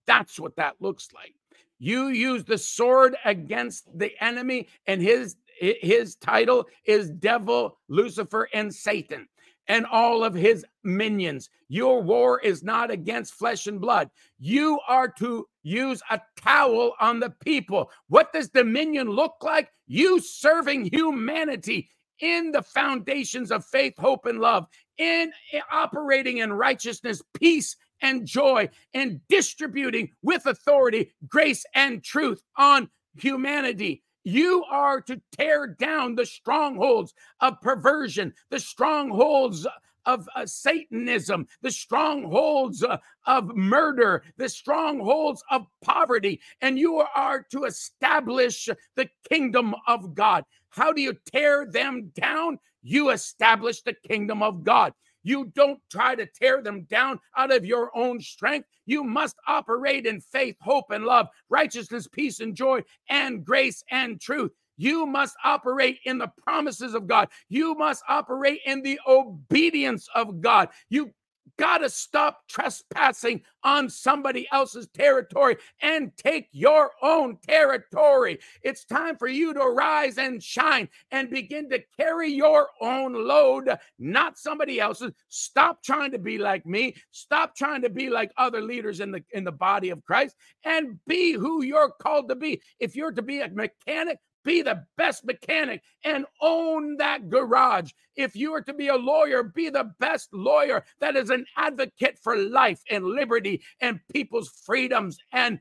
That's 0.07 0.39
what 0.39 0.55
that 0.55 0.75
looks 0.79 1.09
like. 1.13 1.33
You 1.79 2.07
use 2.07 2.43
the 2.43 2.57
sword 2.57 3.15
against 3.25 3.87
the 3.97 4.11
enemy, 4.23 4.67
and 4.87 5.01
his 5.01 5.35
his 5.59 6.15
title 6.15 6.67
is 6.85 7.09
devil, 7.09 7.79
Lucifer, 7.89 8.47
and 8.53 8.73
Satan 8.73 9.27
and 9.67 9.85
all 9.85 10.23
of 10.23 10.33
his 10.33 10.65
minions. 10.83 11.49
Your 11.67 12.01
war 12.01 12.39
is 12.39 12.63
not 12.63 12.91
against 12.91 13.33
flesh 13.33 13.67
and 13.67 13.81
blood. 13.81 14.09
You 14.39 14.79
are 14.87 15.09
to 15.19 15.47
use 15.63 16.01
a 16.09 16.21
towel 16.37 16.93
on 16.99 17.19
the 17.19 17.31
people. 17.43 17.91
What 18.07 18.31
does 18.33 18.49
dominion 18.49 19.09
look 19.09 19.35
like? 19.41 19.69
You 19.87 20.19
serving 20.19 20.85
humanity 20.85 21.89
in 22.19 22.51
the 22.51 22.61
foundations 22.61 23.51
of 23.51 23.65
faith, 23.65 23.93
hope, 23.97 24.25
and 24.25 24.39
love, 24.39 24.67
in 24.97 25.31
eh, 25.53 25.59
operating 25.71 26.37
in 26.39 26.51
righteousness, 26.53 27.21
peace, 27.33 27.75
and 28.01 28.25
joy, 28.25 28.69
and 28.93 29.21
distributing 29.27 30.09
with 30.21 30.45
authority 30.45 31.11
grace 31.27 31.65
and 31.75 32.03
truth 32.03 32.41
on 32.57 32.89
humanity. 33.19 34.03
You 34.27 34.65
are 34.69 34.99
to 35.03 35.21
tear 35.31 35.67
down 35.67 36.15
the 36.15 36.25
strongholds 36.25 37.13
of 37.39 37.61
perversion, 37.61 38.33
the 38.49 38.59
strongholds 38.59 39.65
of 40.05 40.27
uh, 40.35 40.45
Satanism, 40.45 41.47
the 41.61 41.71
strongholds 41.71 42.83
uh, 42.83 42.97
of 43.25 43.55
murder, 43.55 44.23
the 44.35 44.49
strongholds 44.49 45.41
of 45.49 45.65
poverty, 45.81 46.41
and 46.59 46.77
you 46.77 47.01
are 47.15 47.41
to 47.51 47.63
establish 47.63 48.67
the 48.97 49.09
kingdom 49.29 49.73
of 49.87 50.13
God. 50.13 50.43
How 50.71 50.91
do 50.91 51.01
you 51.01 51.15
tear 51.31 51.65
them 51.65 52.11
down? 52.13 52.59
You 52.83 53.11
establish 53.11 53.81
the 53.81 53.95
kingdom 54.09 54.43
of 54.43 54.65
God. 54.65 54.91
You 55.23 55.51
don't 55.55 55.79
try 55.91 56.15
to 56.15 56.25
tear 56.25 56.61
them 56.61 56.83
down 56.83 57.19
out 57.35 57.53
of 57.53 57.65
your 57.65 57.91
own 57.95 58.21
strength. 58.21 58.67
You 58.85 59.03
must 59.03 59.35
operate 59.47 60.05
in 60.05 60.21
faith, 60.21 60.55
hope, 60.61 60.91
and 60.91 61.05
love, 61.05 61.27
righteousness, 61.49 62.07
peace, 62.07 62.39
and 62.39 62.55
joy, 62.55 62.83
and 63.09 63.43
grace 63.43 63.83
and 63.91 64.19
truth. 64.21 64.51
You 64.77 65.07
must 65.07 65.35
operate 65.43 65.99
in 66.05 66.19
the 66.19 66.31
promises 66.43 66.93
of 66.93 67.07
God. 67.07 67.29
You 67.49 67.73
must 67.75 68.03
operate 68.07 68.59
in 68.65 68.81
the 68.83 68.99
obedience 69.07 70.07
of 70.13 70.39
God. 70.39 70.69
You 70.89 71.11
got 71.57 71.79
to 71.79 71.89
stop 71.89 72.47
trespassing 72.47 73.41
on 73.63 73.89
somebody 73.89 74.47
else's 74.51 74.87
territory 74.93 75.57
and 75.81 76.11
take 76.17 76.47
your 76.51 76.91
own 77.01 77.37
territory. 77.47 78.39
It's 78.61 78.85
time 78.85 79.17
for 79.17 79.27
you 79.27 79.53
to 79.53 79.59
rise 79.59 80.17
and 80.17 80.41
shine 80.41 80.87
and 81.11 81.29
begin 81.29 81.69
to 81.69 81.83
carry 81.99 82.31
your 82.31 82.69
own 82.81 83.13
load, 83.13 83.69
not 83.99 84.37
somebody 84.37 84.79
else's. 84.79 85.11
Stop 85.29 85.83
trying 85.83 86.11
to 86.11 86.19
be 86.19 86.37
like 86.37 86.65
me. 86.65 86.95
Stop 87.11 87.55
trying 87.55 87.81
to 87.81 87.89
be 87.89 88.09
like 88.09 88.31
other 88.37 88.61
leaders 88.61 88.99
in 88.99 89.11
the 89.11 89.23
in 89.33 89.43
the 89.43 89.51
body 89.51 89.89
of 89.89 90.03
Christ 90.05 90.35
and 90.63 90.99
be 91.07 91.33
who 91.33 91.63
you're 91.63 91.91
called 92.01 92.29
to 92.29 92.35
be. 92.35 92.61
If 92.79 92.95
you're 92.95 93.11
to 93.11 93.21
be 93.21 93.41
a 93.41 93.49
mechanic, 93.49 94.19
be 94.47 94.61
the 94.61 94.85
best 94.95 95.25
mechanic 95.25 95.83
and 96.05 96.25
own 96.41 96.95
that 96.95 97.29
garage. 97.29 97.91
If 98.15 98.33
you 98.33 98.53
are 98.53 98.61
to 98.61 98.73
be 98.73 98.87
a 98.87 98.95
lawyer, 98.95 99.43
be 99.43 99.69
the 99.69 99.91
best 99.99 100.29
lawyer 100.33 100.85
that 101.01 101.17
is 101.17 101.29
an 101.29 101.45
advocate 101.57 102.17
for 102.17 102.37
life 102.37 102.81
and 102.89 103.05
liberty 103.05 103.61
and 103.81 103.99
people's 104.11 104.49
freedoms. 104.65 105.17
And 105.33 105.59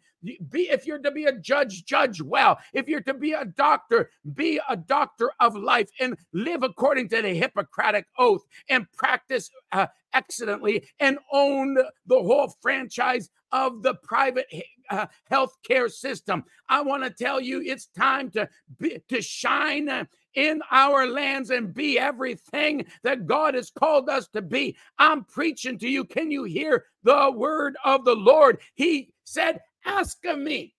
be 0.50 0.70
if 0.70 0.86
you're 0.86 1.00
to 1.00 1.10
be 1.10 1.24
a 1.24 1.32
judge, 1.32 1.84
judge 1.84 2.22
well. 2.22 2.58
If 2.72 2.88
you're 2.88 3.02
to 3.02 3.14
be 3.14 3.32
a 3.32 3.44
doctor, 3.44 4.10
be 4.34 4.60
a 4.68 4.76
doctor 4.76 5.32
of 5.40 5.56
life 5.56 5.90
and 5.98 6.16
live 6.32 6.62
according 6.62 7.08
to 7.08 7.22
the 7.22 7.34
Hippocratic 7.34 8.06
oath 8.18 8.42
and 8.68 8.90
practice 8.92 9.50
uh, 9.72 9.88
excellently 10.14 10.88
and 11.00 11.18
own 11.32 11.74
the 11.74 12.22
whole 12.22 12.54
franchise 12.62 13.30
of 13.56 13.82
the 13.82 13.94
private 13.94 14.46
uh, 14.90 15.06
healthcare 15.30 15.90
system. 15.90 16.44
I 16.68 16.82
want 16.82 17.04
to 17.04 17.10
tell 17.10 17.40
you, 17.40 17.62
it's 17.62 17.86
time 17.86 18.30
to 18.32 18.48
be, 18.78 19.00
to 19.08 19.22
shine 19.22 19.88
uh, 19.88 20.04
in 20.34 20.60
our 20.70 21.06
lands 21.06 21.48
and 21.48 21.72
be 21.72 21.98
everything 21.98 22.84
that 23.02 23.26
God 23.26 23.54
has 23.54 23.70
called 23.70 24.10
us 24.10 24.28
to 24.28 24.42
be. 24.42 24.76
I'm 24.98 25.24
preaching 25.24 25.78
to 25.78 25.88
you. 25.88 26.04
Can 26.04 26.30
you 26.30 26.44
hear 26.44 26.84
the 27.02 27.32
word 27.34 27.76
of 27.82 28.04
the 28.04 28.14
Lord? 28.14 28.60
He 28.74 29.14
said, 29.24 29.60
"Ask 29.86 30.22
of 30.26 30.38
me. 30.38 30.74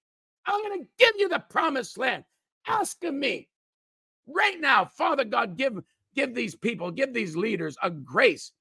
I'm 0.45 0.61
going 0.61 0.81
to 0.81 0.87
give 0.99 1.13
you 1.17 1.29
the 1.29 1.43
promised 1.49 1.97
land. 1.97 2.23
Ask 2.67 3.03
of 3.03 3.15
me." 3.15 3.49
Right 4.27 4.59
now, 4.61 4.85
Father 4.85 5.23
God, 5.23 5.57
give 5.57 5.79
give 6.13 6.35
these 6.35 6.55
people, 6.55 6.91
give 6.91 7.11
these 7.11 7.35
leaders 7.35 7.75
a 7.81 7.89
grace 7.89 8.51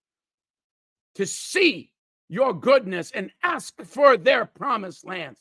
to 1.17 1.27
see 1.27 1.91
your 2.29 2.53
goodness 2.53 3.11
and 3.13 3.31
ask 3.43 3.75
for 3.85 4.17
their 4.17 4.47
promised 4.47 5.07
lands. 5.07 5.41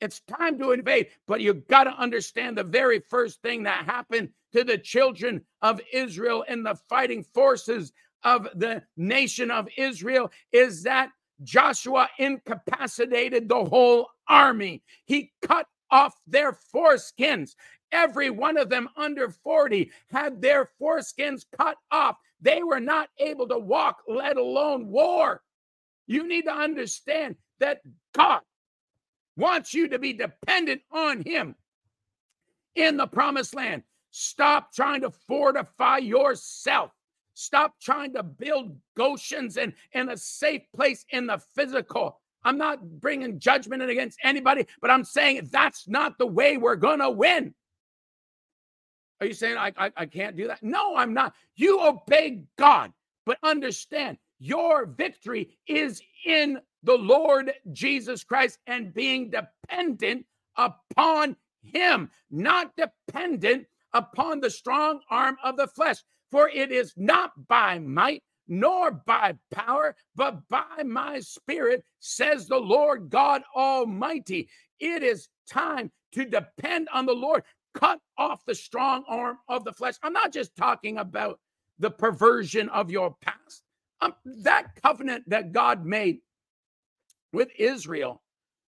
It's 0.00 0.20
time 0.20 0.58
to 0.58 0.72
invade, 0.72 1.08
but 1.26 1.40
you 1.40 1.54
got 1.54 1.84
to 1.84 1.90
understand 1.90 2.58
the 2.58 2.64
very 2.64 3.00
first 3.00 3.40
thing 3.42 3.62
that 3.62 3.84
happened 3.84 4.30
to 4.52 4.64
the 4.64 4.78
children 4.78 5.42
of 5.62 5.80
Israel 5.92 6.44
and 6.48 6.64
the 6.64 6.78
fighting 6.88 7.22
forces 7.22 7.92
of 8.22 8.48
the 8.54 8.82
nation 8.96 9.50
of 9.50 9.68
Israel 9.76 10.30
is 10.52 10.82
that 10.82 11.10
Joshua 11.42 12.08
incapacitated 12.18 13.48
the 13.48 13.64
whole 13.64 14.08
army. 14.28 14.82
He 15.04 15.32
cut 15.42 15.66
off 15.90 16.14
their 16.26 16.52
foreskins. 16.74 17.54
Every 17.92 18.30
one 18.30 18.56
of 18.56 18.68
them 18.68 18.88
under 18.96 19.28
40 19.30 19.90
had 20.10 20.40
their 20.40 20.70
foreskins 20.80 21.44
cut 21.56 21.76
off. 21.90 22.16
They 22.40 22.62
were 22.62 22.80
not 22.80 23.10
able 23.18 23.46
to 23.48 23.58
walk, 23.58 24.02
let 24.08 24.36
alone 24.36 24.88
war. 24.88 25.42
You 26.06 26.26
need 26.28 26.42
to 26.42 26.52
understand 26.52 27.36
that 27.60 27.80
God 28.14 28.40
wants 29.36 29.74
you 29.74 29.88
to 29.88 29.98
be 29.98 30.12
dependent 30.12 30.82
on 30.92 31.22
Him 31.24 31.54
in 32.74 32.96
the 32.96 33.06
promised 33.06 33.54
land. 33.54 33.82
Stop 34.10 34.72
trying 34.72 35.00
to 35.00 35.10
fortify 35.10 35.98
yourself. 35.98 36.90
Stop 37.34 37.74
trying 37.80 38.12
to 38.14 38.22
build 38.22 38.76
Goshens 38.96 39.56
and, 39.56 39.72
and 39.92 40.10
a 40.10 40.16
safe 40.16 40.62
place 40.74 41.04
in 41.10 41.26
the 41.26 41.40
physical. 41.56 42.20
I'm 42.44 42.58
not 42.58 43.00
bringing 43.00 43.40
judgment 43.40 43.82
against 43.82 44.18
anybody, 44.22 44.66
but 44.80 44.90
I'm 44.90 45.02
saying 45.04 45.48
that's 45.50 45.88
not 45.88 46.18
the 46.18 46.26
way 46.26 46.58
we're 46.58 46.76
going 46.76 47.00
to 47.00 47.10
win. 47.10 47.54
Are 49.20 49.26
you 49.26 49.34
saying 49.34 49.56
I, 49.56 49.72
I, 49.76 49.92
I 49.96 50.06
can't 50.06 50.36
do 50.36 50.48
that? 50.48 50.62
No, 50.62 50.96
I'm 50.96 51.14
not. 51.14 51.34
You 51.56 51.80
obey 51.80 52.42
God, 52.58 52.92
but 53.24 53.38
understand 53.42 54.18
your 54.44 54.84
victory 54.84 55.56
is 55.66 56.02
in 56.26 56.58
the 56.82 56.98
Lord 56.98 57.50
Jesus 57.72 58.22
Christ 58.24 58.58
and 58.66 58.92
being 58.92 59.30
dependent 59.30 60.26
upon 60.58 61.36
Him, 61.62 62.10
not 62.30 62.72
dependent 62.76 63.66
upon 63.94 64.40
the 64.40 64.50
strong 64.50 65.00
arm 65.10 65.38
of 65.42 65.56
the 65.56 65.66
flesh. 65.66 65.96
For 66.30 66.50
it 66.50 66.70
is 66.70 66.92
not 66.96 67.32
by 67.48 67.78
might 67.78 68.22
nor 68.46 68.90
by 68.90 69.34
power, 69.50 69.96
but 70.14 70.46
by 70.48 70.82
my 70.84 71.20
spirit, 71.20 71.82
says 72.00 72.46
the 72.46 72.58
Lord 72.58 73.08
God 73.08 73.42
Almighty. 73.56 74.50
It 74.78 75.02
is 75.02 75.28
time 75.48 75.90
to 76.12 76.26
depend 76.26 76.88
on 76.92 77.06
the 77.06 77.14
Lord. 77.14 77.44
Cut 77.74 77.98
off 78.18 78.44
the 78.44 78.54
strong 78.54 79.04
arm 79.08 79.38
of 79.48 79.64
the 79.64 79.72
flesh. 79.72 79.94
I'm 80.02 80.12
not 80.12 80.34
just 80.34 80.54
talking 80.54 80.98
about 80.98 81.40
the 81.78 81.90
perversion 81.90 82.68
of 82.68 82.90
your 82.90 83.16
past. 83.22 83.63
Um, 84.04 84.14
that 84.42 84.74
covenant 84.82 85.24
that 85.28 85.52
God 85.52 85.86
made 85.86 86.18
with 87.32 87.48
Israel 87.58 88.22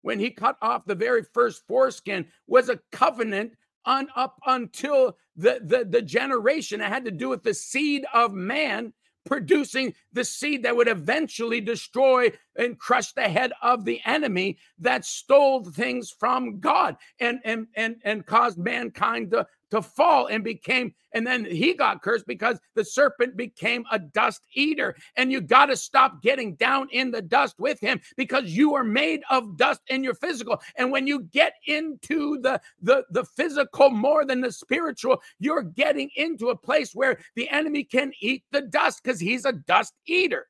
when 0.02 0.20
he 0.20 0.30
cut 0.30 0.56
off 0.62 0.84
the 0.84 0.94
very 0.94 1.24
first 1.34 1.66
foreskin 1.66 2.26
was 2.46 2.68
a 2.68 2.78
covenant 2.92 3.52
on 3.84 4.08
up 4.14 4.38
until 4.46 5.16
the, 5.36 5.60
the, 5.62 5.84
the 5.84 6.02
generation. 6.02 6.80
It 6.80 6.88
had 6.88 7.04
to 7.06 7.10
do 7.10 7.28
with 7.28 7.42
the 7.42 7.54
seed 7.54 8.04
of 8.14 8.32
man 8.32 8.92
producing 9.26 9.94
the 10.12 10.24
seed 10.24 10.62
that 10.62 10.76
would 10.76 10.88
eventually 10.88 11.60
destroy 11.60 12.30
and 12.56 12.78
crush 12.78 13.12
the 13.12 13.22
head 13.22 13.52
of 13.62 13.84
the 13.84 14.00
enemy 14.04 14.58
that 14.78 15.04
stole 15.04 15.64
things 15.64 16.14
from 16.18 16.60
God 16.60 16.96
and 17.18 17.40
and 17.44 17.66
and 17.74 17.96
and 18.04 18.26
caused 18.26 18.58
mankind 18.58 19.30
to 19.30 19.46
to 19.74 19.82
fall 19.82 20.28
and 20.28 20.44
became, 20.44 20.94
and 21.14 21.26
then 21.26 21.44
he 21.44 21.74
got 21.74 22.00
cursed 22.00 22.26
because 22.26 22.58
the 22.76 22.84
serpent 22.84 23.36
became 23.36 23.84
a 23.90 23.98
dust 23.98 24.42
eater. 24.54 24.94
And 25.16 25.32
you 25.32 25.40
got 25.40 25.66
to 25.66 25.76
stop 25.76 26.22
getting 26.22 26.54
down 26.54 26.88
in 26.92 27.10
the 27.10 27.20
dust 27.22 27.56
with 27.58 27.80
him 27.80 28.00
because 28.16 28.44
you 28.44 28.74
are 28.74 28.84
made 28.84 29.22
of 29.30 29.56
dust 29.56 29.80
in 29.88 30.04
your 30.04 30.14
physical. 30.14 30.60
And 30.76 30.92
when 30.92 31.06
you 31.08 31.22
get 31.32 31.54
into 31.66 32.40
the, 32.40 32.60
the, 32.80 33.04
the 33.10 33.24
physical 33.24 33.90
more 33.90 34.24
than 34.24 34.40
the 34.40 34.52
spiritual, 34.52 35.20
you're 35.40 35.62
getting 35.62 36.08
into 36.14 36.50
a 36.50 36.56
place 36.56 36.94
where 36.94 37.18
the 37.34 37.48
enemy 37.50 37.82
can 37.82 38.12
eat 38.20 38.44
the 38.52 38.62
dust 38.62 39.00
because 39.02 39.18
he's 39.18 39.44
a 39.44 39.52
dust 39.52 39.94
eater. 40.06 40.46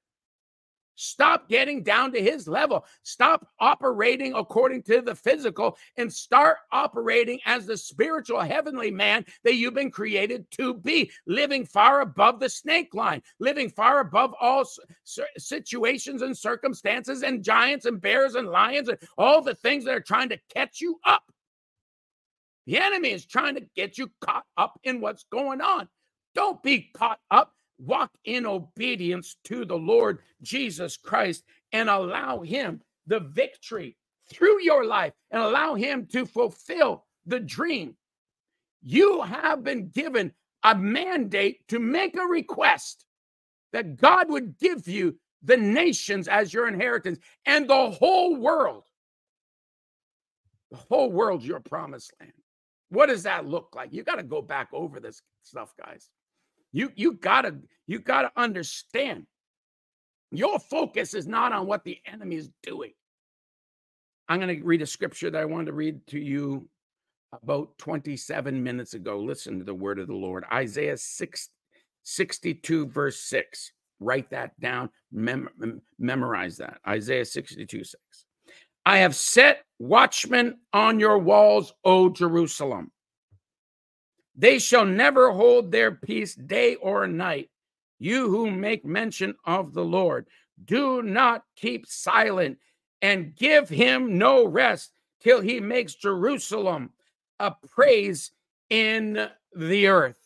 Stop 0.97 1.49
getting 1.49 1.83
down 1.83 2.13
to 2.13 2.23
his 2.23 2.47
level. 2.47 2.85
Stop 3.03 3.49
operating 3.59 4.35
according 4.35 4.83
to 4.85 5.01
the 5.01 5.15
physical 5.15 5.77
and 5.97 6.13
start 6.13 6.59
operating 6.71 7.41
as 7.47 7.67
the 7.67 7.77
spiritual 7.77 8.41
heavenly 8.41 8.91
man 8.91 9.25
that 9.43 9.55
you've 9.55 9.75
been 9.75 9.91
created 9.91 10.47
to 10.53 10.75
be, 10.75 11.11
living 11.27 11.65
far 11.65 12.01
above 12.01 12.39
the 12.39 12.49
snake 12.49 12.95
line, 12.95 13.23
living 13.41 13.69
far 13.69 14.01
above 14.01 14.35
all 14.41 14.65
situations 15.37 16.23
and 16.23 16.37
circumstances 16.37 17.23
and 17.23 17.43
giants 17.43 17.87
and 17.87 18.01
bears 18.01 18.35
and 18.37 18.49
lions 18.49 18.89
and 18.89 18.99
all 19.19 19.43
the 19.43 19.55
things 19.55 19.85
that 19.85 19.95
are 19.95 20.01
trying 20.01 20.29
to 20.29 20.39
catch 20.55 20.81
you 20.81 20.99
up. 21.05 21.23
The 22.67 22.79
enemy 22.79 23.11
is 23.11 23.27
trying 23.27 23.57
to 23.57 23.67
get 23.77 23.99
you 23.99 24.11
caught 24.21 24.45
up 24.57 24.79
in 24.85 25.01
what's 25.01 25.25
going 25.31 25.61
on. 25.61 25.89
Don't 26.35 26.63
be 26.63 26.91
caught 26.95 27.19
up 27.31 27.53
walk 27.79 28.11
in 28.25 28.47
obedience 28.47 29.37
to 29.45 29.65
the 29.65 29.77
Lord 29.77 30.21
Jesus 30.43 30.97
Christ 30.97 31.45
and 31.73 31.89
allow 31.89 32.41
Him 32.41 32.81
the 33.07 33.21
victory 33.21 33.97
through 34.31 34.63
your 34.63 34.85
life 34.85 35.13
and 35.31 35.43
allow 35.43 35.75
Him 35.75 36.07
to 36.13 36.27
fulfill 36.27 37.05
the 37.27 37.41
dream. 37.41 37.97
You 38.83 39.23
have 39.23 39.65
been 39.65 39.89
given 39.89 40.33
a 40.63 40.75
mandate 40.75 41.67
to 41.69 41.79
make 41.79 42.17
a 42.17 42.23
request 42.23 43.05
that 43.73 43.97
God 43.97 44.31
would 44.31 44.59
give 44.59 44.87
you 44.89 45.19
the 45.43 45.57
nations 45.57 46.29
as 46.29 46.55
your 46.55 46.69
inheritance 46.69 47.19
and 47.45 47.69
the 47.69 47.91
whole 47.91 48.37
world. 48.37 48.85
The 50.71 50.77
whole 50.77 51.11
world's 51.11 51.47
your 51.47 51.61
promised 51.61 52.13
land. 52.21 52.33
What 52.89 53.07
does 53.07 53.25
that 53.25 53.47
look 53.47 53.75
like? 53.75 53.93
You 53.93 54.03
got 54.03 54.17
to 54.17 54.23
go 54.23 54.41
back 54.41 54.69
over 54.73 55.01
this 55.01 55.23
stuff, 55.43 55.75
guys. 55.77 56.09
You 56.75 56.91
you 56.97 57.13
gotta 57.13 57.57
you 57.87 58.01
gotta 58.01 58.33
understand. 58.37 59.27
Your 60.33 60.59
focus 60.59 61.15
is 61.15 61.29
not 61.29 61.53
on 61.53 61.69
what 61.69 61.85
the 61.85 61.99
enemy 62.05 62.35
is 62.35 62.51
doing. 62.65 62.91
I'm 64.29 64.41
going 64.41 64.59
to 64.59 64.65
read 64.65 64.83
a 64.83 64.87
scripture 64.87 65.31
that 65.31 65.41
I 65.41 65.45
wanted 65.45 65.67
to 65.67 65.75
read 65.75 66.05
to 66.09 66.19
you 66.19 66.69
about 67.33 67.79
27 67.79 68.61
minutes 68.61 68.95
ago. 68.95 69.19
Listen 69.19 69.59
to 69.59 69.65
the 69.65 69.75
word 69.75 70.01
of 70.01 70.09
the 70.09 70.15
Lord. 70.15 70.45
Isaiah 70.53 70.97
6, 70.97 71.49
62, 72.03 72.87
verse 72.89 73.21
6. 73.21 73.73
Write 74.01 74.29
that 74.31 74.59
down, 74.59 74.91
mem- 75.13 75.81
memorize 76.01 76.57
that. 76.57 76.79
Isaiah 76.89 77.25
62, 77.25 77.85
6. 77.85 78.03
I 78.87 78.99
have 78.99 79.15
set 79.15 79.65
watchmen 79.79 80.59
on 80.73 80.99
your 80.99 81.19
walls, 81.19 81.73
O 81.85 82.09
Jerusalem. 82.09 82.91
They 84.37 84.59
shall 84.59 84.85
never 84.85 85.31
hold 85.31 85.71
their 85.71 85.93
peace 85.93 86.35
day 86.35 86.75
or 86.77 87.07
night. 87.07 87.51
You 87.99 88.29
who 88.29 88.51
make 88.51 88.85
mention 88.85 89.35
of 89.45 89.73
the 89.73 89.85
Lord, 89.85 90.27
do 90.65 91.03
not 91.03 91.45
keep 91.57 91.87
silent 91.87 92.59
and 93.03 93.37
give 93.37 93.69
him 93.69 94.19
no 94.19 94.47
rest 94.47 94.93
till 95.21 95.41
he 95.41 95.61
makes 95.61 95.95
Jerusalem 95.95 96.91
a 97.39 97.53
praise 97.71 98.33
in 98.71 99.29
the 99.55 99.87
earth. 99.87 100.17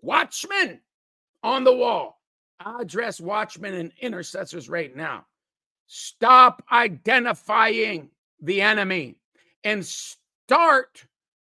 Watchmen 0.00 0.80
on 1.42 1.64
the 1.64 1.74
wall. 1.74 2.20
I 2.60 2.82
address 2.82 3.20
watchmen 3.20 3.74
and 3.74 3.92
intercessors 4.00 4.68
right 4.68 4.94
now. 4.94 5.26
Stop 5.86 6.62
identifying 6.70 8.10
the 8.42 8.60
enemy 8.60 9.16
and 9.64 9.84
start 9.84 11.04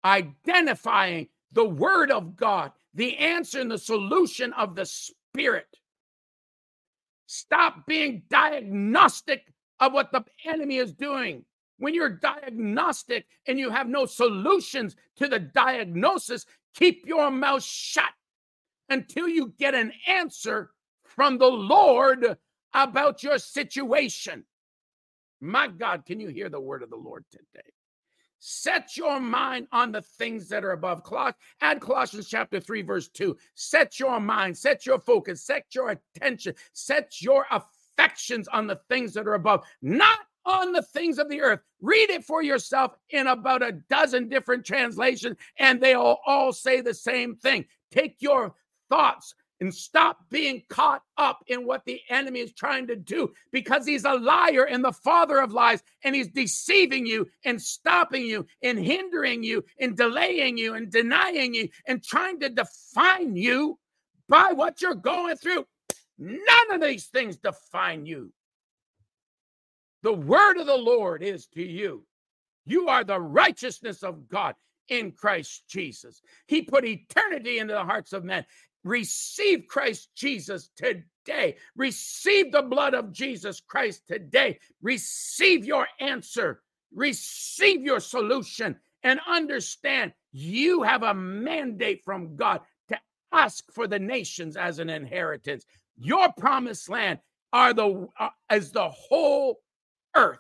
identifying 0.07 1.29
the 1.53 1.65
word 1.65 2.11
of 2.11 2.37
God, 2.37 2.73
the 2.95 3.17
answer 3.19 3.61
and 3.61 3.71
the 3.71 3.79
solution 3.79 4.53
of 4.53 4.75
the 4.75 4.87
spirit. 4.87 5.67
Stop 7.27 7.87
being 7.87 8.23
diagnostic 8.31 9.53
of 9.81 9.93
what 9.93 10.13
the 10.13 10.25
enemy 10.45 10.77
is 10.77 10.93
doing. 10.93 11.45
When 11.79 11.93
you're 11.93 12.09
diagnostic 12.09 13.27
and 13.47 13.59
you 13.59 13.71
have 13.71 13.89
no 13.89 14.07
solutions 14.07 14.97
to 15.17 15.29
the 15.29 15.41
diagnosis, 15.41 16.47
keep 16.75 17.07
your 17.07 17.31
mouth 17.31 17.63
shut 17.63 18.13
until 18.89 19.29
you 19.29 19.53
get 19.59 19.75
an 19.75 19.93
answer 20.07 20.71
from 21.05 21.39
the 21.39 21.49
Lord 21.49 22.37
about 22.73 23.23
your 23.23 23.39
situation. 23.39 24.45
My 25.41 25.69
God, 25.69 26.07
can 26.07 26.21
you 26.21 26.29
hear 26.29 26.49
the 26.49 26.61
word 26.61 26.83
of 26.83 26.91
the 26.91 26.97
Lord 26.97 27.25
today? 27.31 27.71
Set 28.39 28.97
your 28.97 29.19
mind 29.19 29.67
on 29.73 29.93
the 29.93 30.03
things 30.03 30.49
that 30.49 30.65
are 30.65 30.73
above. 30.73 31.03
Add 31.61 31.81
Colossians 31.81 32.29
chapter 32.29 32.61
3, 32.61 32.83
verse 32.83 33.09
2. 33.09 33.37
Set 33.55 33.99
your 33.99 34.21
mind, 34.21 34.57
set 34.57 34.87
your 34.87 35.01
focus, 35.01 35.43
set 35.43 35.67
your 35.75 35.91
attention, 35.91 36.55
set 36.73 37.23
your 37.23 37.47
affections 37.51 38.47
on 38.49 38.67
the 38.67 38.79
things 38.89 39.15
that 39.15 39.27
are 39.27 39.35
above, 39.35 39.65
not 39.81 40.21
on 40.45 40.73
the 40.73 40.83
things 40.83 41.19
of 41.19 41.29
the 41.29 41.41
earth. 41.41 41.61
Read 41.81 42.11
it 42.11 42.25
for 42.25 42.43
yourself 42.43 42.93
in 43.11 43.27
about 43.27 43.63
a 43.63 43.73
dozen 43.73 44.29
different 44.29 44.65
translations, 44.65 45.37
and 45.59 45.81
they 45.81 45.95
all, 45.95 46.21
all 46.27 46.53
say 46.53 46.81
the 46.81 46.95
same 46.95 47.37
thing. 47.37 47.65
Take 47.91 48.17
your 48.21 48.55
thoughts, 48.89 49.35
and 49.61 49.75
stop 49.75 50.19
being 50.31 50.63
caught 50.69 51.03
up 51.17 51.43
in 51.47 51.67
what 51.67 51.85
the 51.85 52.01
enemy 52.11 52.41
is 52.41 52.53
trying 52.53 52.87
to 52.87 52.97
do 52.97 53.33
because 53.53 53.87
he's 53.87 54.05
a 54.05 54.15
liar 54.15 54.65
and 54.65 54.85
the 54.85 54.93
father 54.93 55.41
of 55.41 55.53
lies 55.53 55.83
and 56.05 56.15
he's 56.15 56.29
deceiving 56.29 57.07
you 57.07 57.27
and 57.45 57.61
stopping 57.61 58.25
you 58.25 58.47
and 58.63 58.79
hindering 58.79 59.43
you 59.43 59.65
and 59.81 59.97
delaying 59.97 60.59
you 60.59 60.75
and 60.75 60.91
denying 60.91 61.55
you 61.55 61.69
and 61.87 62.05
trying 62.05 62.39
to 62.41 62.49
define 62.49 63.35
you 63.35 63.79
by 64.29 64.53
what 64.53 64.83
you're 64.83 64.95
going 64.95 65.37
through. 65.37 65.65
None 66.19 66.71
of 66.71 66.81
these 66.81 67.07
things 67.07 67.37
define 67.37 68.07
you. 68.07 68.33
The 70.03 70.13
word 70.13 70.59
of 70.59 70.67
the 70.67 70.77
Lord 70.77 71.23
is 71.23 71.47
to 71.49 71.63
you. 71.63 72.05
You 72.67 72.89
are 72.89 73.05
the 73.05 73.21
righteousness 73.21 74.03
of 74.03 74.29
God 74.29 74.55
in 74.89 75.13
Christ 75.13 75.65
Jesus. 75.69 76.21
He 76.47 76.63
put 76.63 76.85
eternity 76.85 77.59
into 77.59 77.75
the 77.75 77.85
hearts 77.85 78.13
of 78.13 78.25
men. 78.25 78.45
Receive 78.87 79.67
Christ 79.67 80.11
Jesus 80.15 80.71
today. 80.77 81.57
Receive 81.75 82.53
the 82.53 82.63
blood 82.63 82.95
of 82.95 83.13
Jesus 83.13 83.61
Christ 83.61 84.03
today. 84.07 84.61
Receive 84.81 85.65
your 85.65 85.89
answer. 85.99 86.63
Receive 86.95 87.83
your 87.83 87.99
solution 87.99 88.77
and 89.03 89.19
understand 89.29 90.13
you 90.31 90.83
have 90.83 91.03
a 91.03 91.13
mandate 91.13 92.05
from 92.05 92.37
God 92.37 92.61
to 92.89 92.97
ask 93.33 93.65
for 93.73 93.89
the 93.89 93.99
nations 93.99 94.57
as 94.57 94.79
an 94.79 94.89
inheritance. 94.89 95.67
Your 95.99 96.33
promised 96.39 96.89
land 96.89 97.19
are 97.53 97.75
the 97.75 98.07
uh, 98.21 98.29
as 98.51 98.71
the 98.71 98.89
whole 98.89 99.63
earth. 100.15 100.39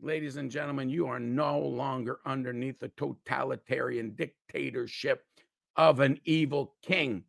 Ladies 0.00 0.36
and 0.36 0.50
gentlemen, 0.50 0.88
you 0.88 1.06
are 1.08 1.20
no 1.20 1.58
longer 1.58 2.20
underneath 2.24 2.78
the 2.78 2.88
totalitarian 2.96 4.14
dictatorship 4.14 5.24
of 5.76 6.00
an 6.00 6.20
evil 6.24 6.74
king 6.82 7.24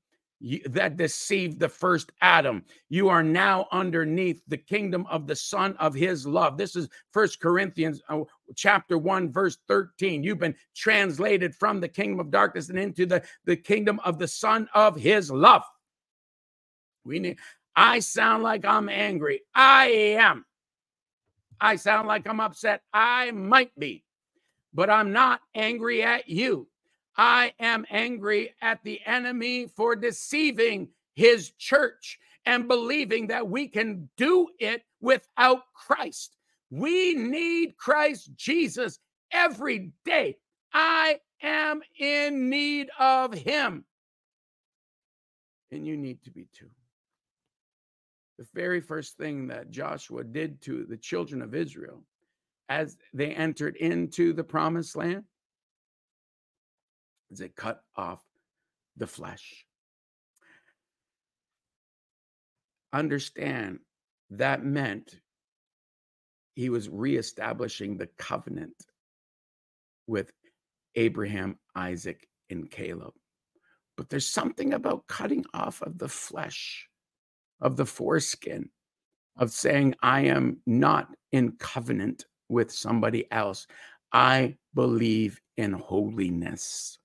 that 0.65 0.97
deceived 0.97 1.59
the 1.59 1.69
first 1.69 2.11
Adam. 2.21 2.63
You 2.89 3.09
are 3.09 3.23
now 3.23 3.67
underneath 3.71 4.41
the 4.47 4.57
kingdom 4.57 5.05
of 5.09 5.27
the 5.27 5.35
Son 5.35 5.75
of 5.77 5.93
His 5.93 6.27
love. 6.27 6.57
This 6.57 6.75
is 6.75 6.89
First 7.11 7.39
Corinthians 7.39 8.01
uh, 8.09 8.21
chapter 8.55 8.97
1, 8.97 9.31
verse 9.31 9.57
13. 9.67 10.23
You've 10.23 10.39
been 10.39 10.55
translated 10.75 11.55
from 11.55 11.79
the 11.79 11.87
kingdom 11.87 12.19
of 12.19 12.31
darkness 12.31 12.69
and 12.69 12.77
into 12.77 13.05
the, 13.05 13.23
the 13.45 13.55
kingdom 13.55 13.99
of 14.03 14.19
the 14.19 14.27
Son 14.27 14.67
of 14.75 14.95
His 14.95 15.31
love. 15.31 15.63
We 17.05 17.19
need, 17.19 17.39
I 17.75 17.99
sound 17.99 18.43
like 18.43 18.65
I'm 18.65 18.89
angry. 18.89 19.41
I 19.53 19.87
am. 19.87 20.45
I 21.61 21.77
sound 21.77 22.07
like 22.07 22.27
I'm 22.27 22.41
upset. 22.41 22.81
I 22.93 23.31
might 23.31 23.71
be, 23.79 24.03
but 24.73 24.89
I'm 24.89 25.13
not 25.13 25.39
angry 25.55 26.03
at 26.03 26.27
you. 26.27 26.67
I 27.17 27.53
am 27.59 27.85
angry 27.89 28.53
at 28.61 28.83
the 28.83 28.99
enemy 29.05 29.67
for 29.67 29.95
deceiving 29.95 30.89
his 31.15 31.51
church 31.51 32.19
and 32.45 32.67
believing 32.67 33.27
that 33.27 33.47
we 33.47 33.67
can 33.67 34.09
do 34.17 34.47
it 34.59 34.83
without 35.01 35.61
Christ. 35.73 36.35
We 36.69 37.13
need 37.13 37.77
Christ 37.77 38.31
Jesus 38.35 38.99
every 39.31 39.93
day. 40.03 40.37
I 40.73 41.19
am 41.41 41.81
in 41.97 42.49
need 42.49 42.89
of 42.99 43.33
him. 43.33 43.85
And 45.71 45.87
you 45.87 45.97
need 45.97 46.23
to 46.23 46.31
be 46.31 46.47
too. 46.53 46.69
The 48.37 48.47
very 48.53 48.81
first 48.81 49.17
thing 49.17 49.47
that 49.47 49.71
Joshua 49.71 50.23
did 50.23 50.61
to 50.63 50.85
the 50.85 50.97
children 50.97 51.41
of 51.41 51.55
Israel 51.55 52.03
as 52.67 52.97
they 53.13 53.33
entered 53.33 53.77
into 53.77 54.33
the 54.33 54.43
promised 54.43 54.95
land 54.95 55.23
is 57.31 57.41
it 57.41 57.55
cut 57.55 57.81
off 57.95 58.21
the 58.97 59.07
flesh. 59.07 59.65
Understand 62.93 63.79
that 64.29 64.63
meant 64.63 65.19
he 66.55 66.69
was 66.69 66.89
reestablishing 66.89 67.97
the 67.97 68.07
covenant 68.17 68.75
with 70.07 70.31
Abraham, 70.95 71.57
Isaac, 71.75 72.27
and 72.49 72.69
Caleb. 72.71 73.13
But 73.97 74.09
there's 74.09 74.27
something 74.27 74.73
about 74.73 75.07
cutting 75.07 75.45
off 75.53 75.81
of 75.81 75.97
the 75.97 76.07
flesh, 76.07 76.87
of 77.59 77.75
the 77.75 77.85
foreskin, 77.85 78.69
of 79.37 79.51
saying, 79.51 79.95
I 80.01 80.21
am 80.21 80.61
not 80.65 81.09
in 81.33 81.53
covenant 81.53 82.25
with 82.47 82.71
somebody 82.71 83.29
else. 83.31 83.67
I 84.13 84.55
believe 84.73 85.41
in 85.57 85.73
holiness. 85.73 86.99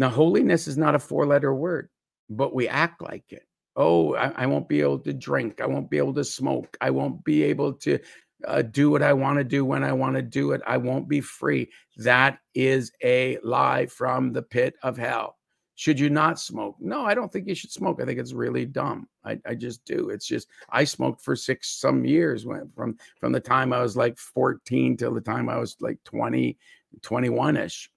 Now, 0.00 0.08
holiness 0.08 0.66
is 0.66 0.78
not 0.78 0.94
a 0.94 0.98
four 0.98 1.26
letter 1.26 1.54
word, 1.54 1.90
but 2.30 2.54
we 2.54 2.66
act 2.66 3.02
like 3.02 3.26
it. 3.28 3.46
Oh, 3.76 4.14
I, 4.14 4.30
I, 4.30 4.46
won't 4.46 4.66
be 4.66 4.80
able 4.80 4.98
to 5.00 5.12
drink. 5.12 5.60
I 5.60 5.66
won't 5.66 5.90
be 5.90 5.98
able 5.98 6.14
to 6.14 6.24
smoke. 6.24 6.74
I 6.80 6.88
won't 6.88 7.22
be 7.22 7.42
able 7.42 7.74
to 7.74 7.98
uh, 8.46 8.62
do 8.62 8.90
what 8.90 9.02
I 9.02 9.12
want 9.12 9.36
to 9.36 9.44
do 9.44 9.62
when 9.62 9.84
I 9.84 9.92
want 9.92 10.16
to 10.16 10.22
do 10.22 10.52
it. 10.52 10.62
I 10.66 10.78
won't 10.78 11.06
be 11.06 11.20
free. 11.20 11.70
That 11.98 12.38
is 12.54 12.90
a 13.04 13.36
lie 13.42 13.84
from 13.86 14.32
the 14.32 14.40
pit 14.40 14.74
of 14.82 14.96
hell. 14.96 15.36
Should 15.74 16.00
you 16.00 16.08
not 16.08 16.40
smoke? 16.40 16.76
No, 16.80 17.04
I 17.04 17.12
don't 17.12 17.30
think 17.30 17.46
you 17.46 17.54
should 17.54 17.70
smoke. 17.70 18.00
I 18.00 18.06
think 18.06 18.18
it's 18.18 18.32
really 18.32 18.64
dumb. 18.64 19.06
I, 19.22 19.38
I 19.44 19.54
just 19.54 19.84
do. 19.84 20.08
It's 20.08 20.26
just 20.26 20.48
I 20.70 20.84
smoked 20.84 21.20
for 21.20 21.36
six 21.36 21.78
some 21.78 22.06
years 22.06 22.46
when, 22.46 22.70
from 22.74 22.96
from 23.20 23.32
the 23.32 23.40
time 23.40 23.74
I 23.74 23.82
was 23.82 23.98
like 23.98 24.16
14 24.16 24.96
till 24.96 25.12
the 25.12 25.20
time 25.20 25.50
I 25.50 25.58
was 25.58 25.76
like 25.78 25.98
20, 26.04 26.56
21 27.02 27.58
ish 27.58 27.90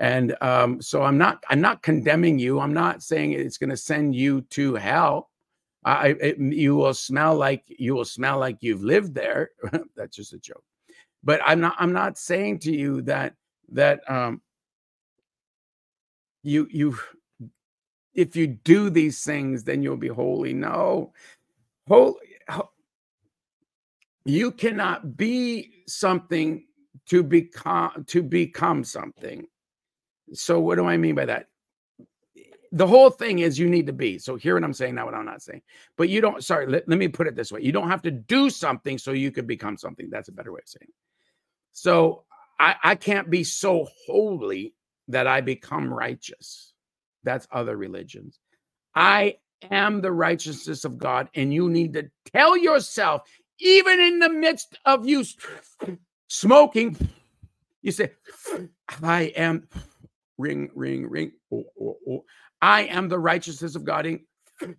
and 0.00 0.36
um, 0.40 0.82
so 0.82 1.02
i'm 1.02 1.16
not 1.16 1.44
i'm 1.48 1.60
not 1.60 1.82
condemning 1.82 2.38
you 2.38 2.58
i'm 2.58 2.74
not 2.74 3.02
saying 3.02 3.32
it's 3.32 3.58
going 3.58 3.70
to 3.70 3.76
send 3.76 4.14
you 4.14 4.40
to 4.42 4.74
hell 4.74 5.30
I, 5.84 6.08
it, 6.20 6.38
you 6.38 6.76
will 6.76 6.92
smell 6.94 7.36
like 7.36 7.64
you 7.68 7.94
will 7.94 8.04
smell 8.04 8.38
like 8.38 8.58
you've 8.60 8.82
lived 8.82 9.14
there. 9.14 9.50
That's 9.96 10.14
just 10.16 10.32
a 10.32 10.38
joke. 10.38 10.64
But 11.24 11.40
I'm 11.44 11.60
not. 11.60 11.74
I'm 11.78 11.92
not 11.92 12.18
saying 12.18 12.60
to 12.60 12.72
you 12.72 13.02
that 13.02 13.34
that 13.70 14.08
um, 14.10 14.42
you 16.42 16.66
you 16.70 16.98
if 18.14 18.36
you 18.36 18.46
do 18.46 18.90
these 18.90 19.24
things 19.24 19.64
then 19.64 19.82
you'll 19.82 19.96
be 19.96 20.08
holy. 20.08 20.52
No, 20.52 21.12
holy. 21.88 22.16
You 24.26 24.52
cannot 24.52 25.16
be 25.16 25.84
something 25.86 26.66
to 27.06 27.22
become 27.22 28.04
to 28.08 28.22
become 28.22 28.84
something. 28.84 29.46
So 30.32 30.60
what 30.60 30.76
do 30.76 30.86
I 30.86 30.96
mean 30.96 31.14
by 31.14 31.26
that? 31.26 31.48
The 32.72 32.86
whole 32.86 33.10
thing 33.10 33.40
is 33.40 33.58
you 33.58 33.68
need 33.68 33.86
to 33.86 33.92
be. 33.92 34.18
So 34.18 34.36
hear 34.36 34.54
what 34.54 34.62
I'm 34.62 34.72
saying, 34.72 34.94
not 34.94 35.06
what 35.06 35.14
I'm 35.14 35.24
not 35.24 35.42
saying. 35.42 35.62
But 35.96 36.08
you 36.08 36.20
don't, 36.20 36.44
sorry, 36.44 36.66
let, 36.66 36.88
let 36.88 36.98
me 36.98 37.08
put 37.08 37.26
it 37.26 37.34
this 37.34 37.50
way. 37.50 37.60
You 37.62 37.72
don't 37.72 37.90
have 37.90 38.02
to 38.02 38.12
do 38.12 38.48
something 38.48 38.96
so 38.96 39.10
you 39.10 39.32
could 39.32 39.46
become 39.46 39.76
something. 39.76 40.08
That's 40.08 40.28
a 40.28 40.32
better 40.32 40.52
way 40.52 40.60
of 40.62 40.68
saying 40.68 40.86
it. 40.88 40.94
So 41.72 42.24
I, 42.60 42.76
I 42.82 42.94
can't 42.94 43.28
be 43.28 43.42
so 43.42 43.88
holy 44.06 44.74
that 45.08 45.26
I 45.26 45.40
become 45.40 45.92
righteous. 45.92 46.72
That's 47.24 47.48
other 47.50 47.76
religions. 47.76 48.38
I 48.94 49.38
am 49.70 50.00
the 50.00 50.12
righteousness 50.12 50.84
of 50.84 50.98
God, 50.98 51.28
and 51.34 51.52
you 51.52 51.68
need 51.68 51.94
to 51.94 52.10
tell 52.32 52.56
yourself, 52.56 53.22
even 53.58 54.00
in 54.00 54.18
the 54.20 54.28
midst 54.30 54.78
of 54.84 55.06
you 55.06 55.24
smoking, 56.28 56.96
you 57.82 57.92
say, 57.92 58.12
I 59.02 59.32
am 59.36 59.68
ring, 60.40 60.70
ring, 60.74 61.08
ring. 61.08 61.32
Oh, 61.52 61.64
oh, 61.80 61.96
oh. 62.08 62.24
I 62.62 62.82
am 62.82 63.08
the 63.08 63.18
righteousness 63.18 63.74
of 63.74 63.84
God 63.84 64.06
in 64.06 64.20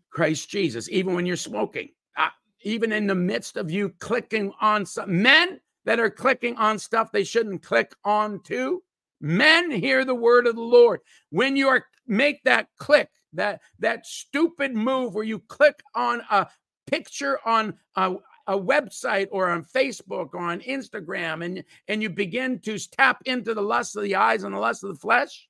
Christ 0.10 0.50
Jesus. 0.50 0.90
Even 0.90 1.14
when 1.14 1.26
you're 1.26 1.36
smoking, 1.38 1.90
uh, 2.18 2.30
even 2.64 2.92
in 2.92 3.08
the 3.08 3.16
midst 3.16 3.58
of 3.58 3.72
you 3.72 3.90
clicking 4.00 4.52
on 4.60 4.86
some 4.86 5.22
men 5.22 5.60
that 5.86 6.00
are 6.00 6.10
clicking 6.10 6.56
on 6.58 6.78
stuff 6.78 7.12
they 7.12 7.24
shouldn't 7.24 7.64
click 7.64 7.94
on 8.04 8.42
to, 8.44 8.84
men 9.20 9.72
hear 9.72 10.06
the 10.06 10.16
word 10.16 10.48
of 10.48 10.56
the 10.56 10.62
Lord. 10.62 11.00
When 11.30 11.56
you 11.56 11.68
are 11.70 11.86
make 12.08 12.44
that 12.44 12.68
click, 12.78 13.10
that 13.34 13.62
that 13.80 14.06
stupid 14.06 14.76
move 14.76 15.14
where 15.14 15.24
you 15.24 15.40
click 15.40 15.82
on 15.96 16.22
a 16.30 16.48
picture 16.88 17.40
on 17.46 17.74
a, 17.96 18.16
a 18.48 18.60
website 18.60 19.28
or 19.32 19.50
on 19.50 19.64
Facebook 19.64 20.30
or 20.34 20.42
on 20.42 20.60
Instagram 20.62 21.46
and, 21.46 21.64
and 21.88 22.02
you 22.02 22.10
begin 22.10 22.60
to 22.60 22.78
tap 22.90 23.22
into 23.26 23.54
the 23.54 23.62
lust 23.62 23.96
of 23.96 24.04
the 24.04 24.16
eyes 24.16 24.44
and 24.44 24.54
the 24.54 24.60
lust 24.60 24.84
of 24.84 24.90
the 24.90 25.00
flesh, 25.00 25.48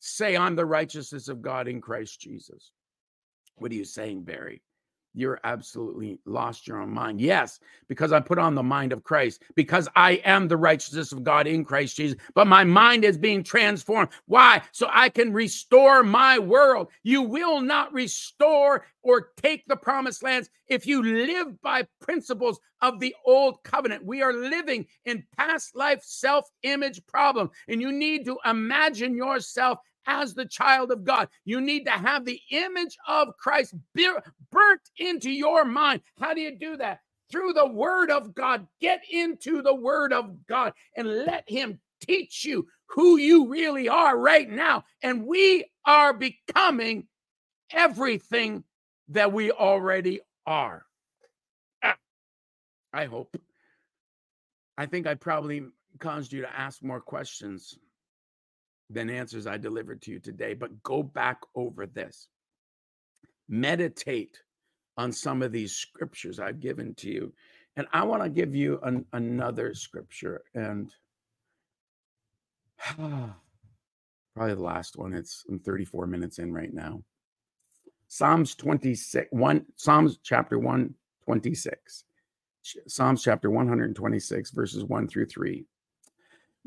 say, 0.00 0.36
I'm 0.36 0.56
the 0.56 0.66
righteousness 0.66 1.28
of 1.28 1.42
God 1.42 1.68
in 1.68 1.80
Christ 1.80 2.20
Jesus. 2.20 2.72
What 3.56 3.72
are 3.72 3.76
you 3.76 3.84
saying, 3.84 4.22
Barry? 4.22 4.62
You're 5.18 5.40
absolutely 5.42 6.20
lost 6.26 6.68
your 6.68 6.80
own 6.80 6.90
mind. 6.90 7.20
Yes, 7.20 7.58
because 7.88 8.12
I 8.12 8.20
put 8.20 8.38
on 8.38 8.54
the 8.54 8.62
mind 8.62 8.92
of 8.92 9.02
Christ, 9.02 9.42
because 9.56 9.88
I 9.96 10.12
am 10.24 10.46
the 10.46 10.56
righteousness 10.56 11.10
of 11.10 11.24
God 11.24 11.48
in 11.48 11.64
Christ 11.64 11.96
Jesus. 11.96 12.16
But 12.34 12.46
my 12.46 12.62
mind 12.62 13.04
is 13.04 13.18
being 13.18 13.42
transformed. 13.42 14.10
Why? 14.26 14.62
So 14.70 14.88
I 14.92 15.08
can 15.08 15.32
restore 15.32 16.04
my 16.04 16.38
world. 16.38 16.88
You 17.02 17.22
will 17.22 17.60
not 17.60 17.92
restore 17.92 18.86
or 19.02 19.30
take 19.42 19.66
the 19.66 19.76
promised 19.76 20.22
lands 20.22 20.50
if 20.68 20.86
you 20.86 21.02
live 21.02 21.60
by 21.62 21.88
principles 22.00 22.60
of 22.80 23.00
the 23.00 23.14
old 23.26 23.62
covenant. 23.64 24.04
We 24.04 24.22
are 24.22 24.32
living 24.32 24.86
in 25.04 25.24
past 25.36 25.74
life 25.74 26.02
self 26.04 26.48
image 26.62 27.04
problem, 27.08 27.50
and 27.66 27.80
you 27.80 27.90
need 27.90 28.24
to 28.26 28.38
imagine 28.44 29.16
yourself 29.16 29.80
as 30.08 30.34
the 30.34 30.46
child 30.46 30.90
of 30.90 31.04
God. 31.04 31.28
You 31.44 31.60
need 31.60 31.84
to 31.84 31.92
have 31.92 32.24
the 32.24 32.40
image 32.50 32.96
of 33.06 33.36
Christ 33.38 33.74
burnt 33.94 34.80
into 34.96 35.30
your 35.30 35.64
mind. 35.64 36.00
How 36.18 36.34
do 36.34 36.40
you 36.40 36.58
do 36.58 36.76
that? 36.78 37.00
Through 37.30 37.52
the 37.52 37.68
word 37.68 38.10
of 38.10 38.34
God. 38.34 38.66
Get 38.80 39.02
into 39.10 39.62
the 39.62 39.74
word 39.74 40.12
of 40.12 40.46
God 40.46 40.72
and 40.96 41.06
let 41.26 41.44
Him 41.48 41.78
teach 42.00 42.44
you 42.44 42.66
who 42.86 43.18
you 43.18 43.48
really 43.48 43.88
are 43.88 44.18
right 44.18 44.48
now. 44.48 44.84
And 45.02 45.26
we 45.26 45.66
are 45.84 46.14
becoming 46.14 47.06
everything 47.70 48.64
that 49.08 49.32
we 49.32 49.52
already 49.52 50.20
are. 50.46 50.84
Ah, 51.84 51.96
I 52.94 53.04
hope. 53.04 53.36
I 54.78 54.86
think 54.86 55.06
I 55.06 55.14
probably 55.14 55.64
caused 55.98 56.32
you 56.32 56.40
to 56.42 56.58
ask 56.58 56.82
more 56.82 57.00
questions 57.00 57.76
than 58.90 59.10
answers 59.10 59.46
I 59.46 59.56
delivered 59.56 60.02
to 60.02 60.10
you 60.10 60.18
today, 60.18 60.54
but 60.54 60.82
go 60.82 61.02
back 61.02 61.40
over 61.54 61.86
this. 61.86 62.28
Meditate 63.48 64.40
on 64.96 65.12
some 65.12 65.42
of 65.42 65.52
these 65.52 65.74
scriptures 65.74 66.40
I've 66.40 66.60
given 66.60 66.94
to 66.96 67.10
you. 67.10 67.32
And 67.76 67.86
I 67.92 68.02
want 68.04 68.22
to 68.22 68.28
give 68.28 68.54
you 68.54 68.80
an, 68.82 69.04
another 69.12 69.74
scripture 69.74 70.42
and 70.54 70.92
probably 72.96 74.54
the 74.54 74.62
last 74.62 74.96
one. 74.96 75.14
It's 75.14 75.44
I'm 75.48 75.58
34 75.60 76.06
minutes 76.06 76.38
in 76.38 76.52
right 76.52 76.72
now. 76.72 77.02
Psalms 78.08 78.54
26, 78.54 79.28
1, 79.30 79.66
Psalms 79.76 80.18
chapter 80.22 80.58
126. 80.58 82.04
Psalms 82.86 83.22
chapter 83.22 83.50
126, 83.50 84.50
verses 84.50 84.84
1 84.84 85.08
through 85.08 85.26
3. 85.26 85.64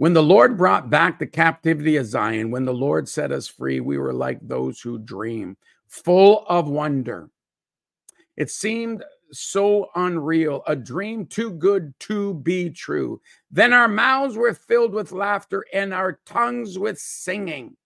When 0.02 0.14
the 0.14 0.24
Lord 0.24 0.58
brought 0.58 0.90
back 0.90 1.20
the 1.20 1.28
captivity 1.28 1.96
of 1.98 2.08
Zion, 2.08 2.50
when 2.50 2.66
the 2.66 2.74
Lord 2.74 3.08
set 3.08 3.32
us 3.32 3.48
free, 3.48 3.80
we 3.82 4.00
were 4.00 4.14
like 4.14 4.40
those 4.42 4.82
who 4.82 4.98
dream, 4.98 5.58
full 5.86 6.44
of 6.48 6.68
wonder. 6.68 7.30
It 8.36 8.50
seemed 8.50 9.04
so 9.32 9.92
unreal, 9.94 10.64
a 10.66 10.76
dream 10.76 11.28
too 11.28 11.52
good 11.52 11.94
to 12.00 12.34
be 12.34 12.72
true. 12.72 13.22
Then 13.52 13.74
our 13.74 13.88
mouths 13.88 14.36
were 14.36 14.56
filled 14.56 14.92
with 14.92 15.12
laughter 15.12 15.64
and 15.72 15.94
our 15.94 16.20
tongues 16.26 16.80
with 16.80 16.98
singing. 16.98 17.78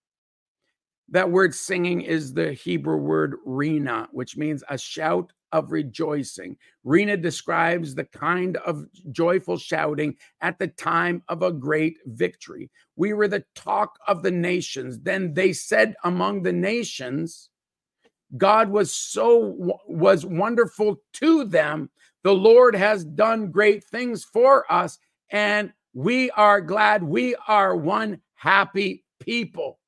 That 1.10 1.30
word 1.30 1.54
singing 1.54 2.00
is 2.00 2.32
the 2.32 2.54
Hebrew 2.54 2.96
word 2.96 3.34
rena, 3.44 4.08
which 4.10 4.38
means 4.38 4.64
a 4.70 4.78
shout 4.78 5.34
of 5.56 5.72
rejoicing. 5.72 6.56
Rena 6.84 7.16
describes 7.16 7.94
the 7.94 8.04
kind 8.04 8.58
of 8.58 8.84
joyful 9.10 9.56
shouting 9.56 10.14
at 10.42 10.58
the 10.58 10.68
time 10.68 11.22
of 11.28 11.42
a 11.42 11.50
great 11.50 11.96
victory. 12.04 12.70
We 12.94 13.14
were 13.14 13.26
the 13.26 13.44
talk 13.54 13.98
of 14.06 14.22
the 14.22 14.30
nations. 14.30 15.00
Then 15.00 15.32
they 15.32 15.54
said 15.54 15.94
among 16.04 16.42
the 16.42 16.52
nations, 16.52 17.48
God 18.36 18.68
was 18.68 18.92
so 18.92 19.80
was 19.88 20.26
wonderful 20.26 20.96
to 21.14 21.44
them. 21.44 21.88
The 22.22 22.34
Lord 22.34 22.74
has 22.74 23.04
done 23.04 23.50
great 23.50 23.82
things 23.84 24.24
for 24.24 24.70
us 24.70 24.98
and 25.30 25.72
we 25.94 26.30
are 26.32 26.60
glad 26.60 27.02
we 27.02 27.34
are 27.48 27.74
one 27.74 28.20
happy 28.34 29.04
people 29.20 29.78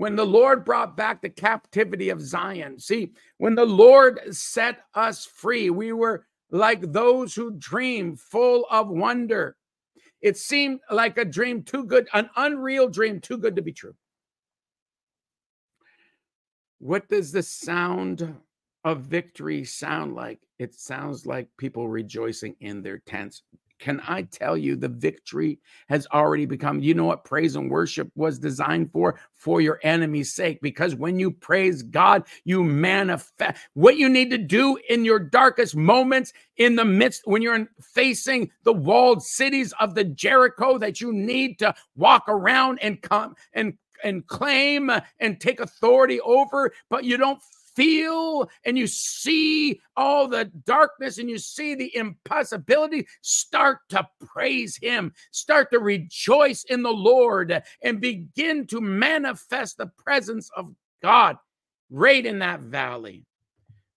when 0.00 0.16
the 0.16 0.24
Lord 0.24 0.64
brought 0.64 0.96
back 0.96 1.20
the 1.20 1.28
captivity 1.28 2.08
of 2.08 2.22
Zion. 2.22 2.78
See, 2.78 3.12
when 3.36 3.54
the 3.54 3.66
Lord 3.66 4.18
set 4.34 4.78
us 4.94 5.26
free, 5.26 5.68
we 5.68 5.92
were 5.92 6.24
like 6.50 6.80
those 6.90 7.34
who 7.34 7.50
dream, 7.50 8.16
full 8.16 8.64
of 8.70 8.88
wonder. 8.88 9.58
It 10.22 10.38
seemed 10.38 10.80
like 10.90 11.18
a 11.18 11.24
dream 11.26 11.64
too 11.64 11.84
good, 11.84 12.08
an 12.14 12.30
unreal 12.36 12.88
dream 12.88 13.20
too 13.20 13.36
good 13.36 13.56
to 13.56 13.60
be 13.60 13.72
true. 13.72 13.94
What 16.78 17.06
does 17.10 17.30
the 17.30 17.42
sound 17.42 18.36
of 18.84 19.02
victory 19.02 19.64
sound 19.64 20.14
like? 20.14 20.40
It 20.58 20.74
sounds 20.74 21.26
like 21.26 21.48
people 21.58 21.90
rejoicing 21.90 22.56
in 22.60 22.80
their 22.80 23.00
tents, 23.00 23.42
can 23.80 24.00
I 24.06 24.22
tell 24.22 24.56
you 24.56 24.76
the 24.76 24.88
victory 24.88 25.58
has 25.88 26.06
already 26.12 26.46
become, 26.46 26.80
you 26.80 26.94
know 26.94 27.06
what 27.06 27.24
praise 27.24 27.56
and 27.56 27.70
worship 27.70 28.10
was 28.14 28.38
designed 28.38 28.92
for? 28.92 29.18
For 29.34 29.60
your 29.60 29.80
enemy's 29.82 30.32
sake. 30.32 30.60
Because 30.60 30.94
when 30.94 31.18
you 31.18 31.30
praise 31.30 31.82
God, 31.82 32.24
you 32.44 32.62
manifest 32.62 33.58
what 33.72 33.96
you 33.96 34.08
need 34.08 34.30
to 34.30 34.38
do 34.38 34.78
in 34.88 35.04
your 35.04 35.18
darkest 35.18 35.74
moments, 35.74 36.32
in 36.58 36.76
the 36.76 36.84
midst, 36.84 37.22
when 37.24 37.42
you're 37.42 37.66
facing 37.80 38.50
the 38.64 38.72
walled 38.72 39.22
cities 39.22 39.72
of 39.80 39.94
the 39.94 40.04
Jericho 40.04 40.78
that 40.78 41.00
you 41.00 41.12
need 41.12 41.58
to 41.58 41.74
walk 41.96 42.24
around 42.28 42.78
and 42.82 43.00
come 43.00 43.34
and 43.54 43.74
and 44.02 44.26
claim 44.26 44.90
and 45.18 45.40
take 45.40 45.60
authority 45.60 46.20
over, 46.22 46.72
but 46.88 47.04
you 47.04 47.16
don't 47.16 47.42
feel 47.74 48.48
and 48.64 48.76
you 48.76 48.86
see 48.86 49.80
all 49.96 50.28
the 50.28 50.46
darkness 50.64 51.18
and 51.18 51.28
you 51.28 51.38
see 51.38 51.74
the 51.74 51.94
impossibility, 51.96 53.06
start 53.22 53.78
to 53.90 54.06
praise 54.24 54.76
Him, 54.76 55.12
start 55.30 55.70
to 55.72 55.78
rejoice 55.78 56.64
in 56.64 56.82
the 56.82 56.92
Lord, 56.92 57.62
and 57.82 58.00
begin 58.00 58.66
to 58.68 58.80
manifest 58.80 59.78
the 59.78 59.86
presence 59.86 60.50
of 60.56 60.72
God 61.02 61.36
right 61.90 62.24
in 62.24 62.38
that 62.40 62.60
valley, 62.60 63.24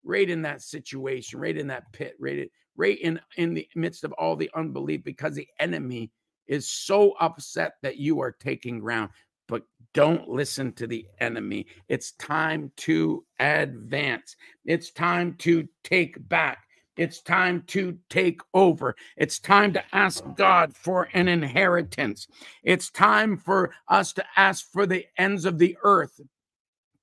right 0.03 0.29
in 0.29 0.41
that 0.43 0.61
situation, 0.61 1.39
right 1.39 1.57
in 1.57 1.67
that 1.67 1.91
pit, 1.93 2.15
right, 2.19 2.49
right 2.75 2.99
in, 2.99 3.19
in 3.37 3.53
the 3.53 3.67
midst 3.75 4.03
of 4.03 4.11
all 4.13 4.35
the 4.35 4.49
unbelief 4.55 5.03
because 5.03 5.35
the 5.35 5.47
enemy 5.59 6.11
is 6.47 6.67
so 6.67 7.13
upset 7.19 7.75
that 7.81 7.97
you 7.97 8.19
are 8.19 8.31
taking 8.31 8.79
ground 8.79 9.09
but 9.47 9.63
don't 9.93 10.27
listen 10.27 10.73
to 10.73 10.87
the 10.87 11.05
enemy. 11.19 11.67
It's 11.87 12.11
time 12.13 12.71
to 12.77 13.23
advance. 13.39 14.35
It's 14.65 14.91
time 14.91 15.35
to 15.39 15.67
take 15.83 16.27
back. 16.29 16.59
It's 16.95 17.21
time 17.21 17.63
to 17.67 17.97
take 18.09 18.41
over. 18.53 18.95
It's 19.17 19.39
time 19.39 19.73
to 19.73 19.83
ask 19.93 20.23
God 20.35 20.75
for 20.75 21.09
an 21.13 21.27
inheritance. 21.27 22.27
It's 22.63 22.91
time 22.91 23.37
for 23.37 23.73
us 23.87 24.13
to 24.13 24.25
ask 24.37 24.71
for 24.71 24.85
the 24.85 25.05
ends 25.17 25.45
of 25.45 25.57
the 25.57 25.75
earth 25.83 26.21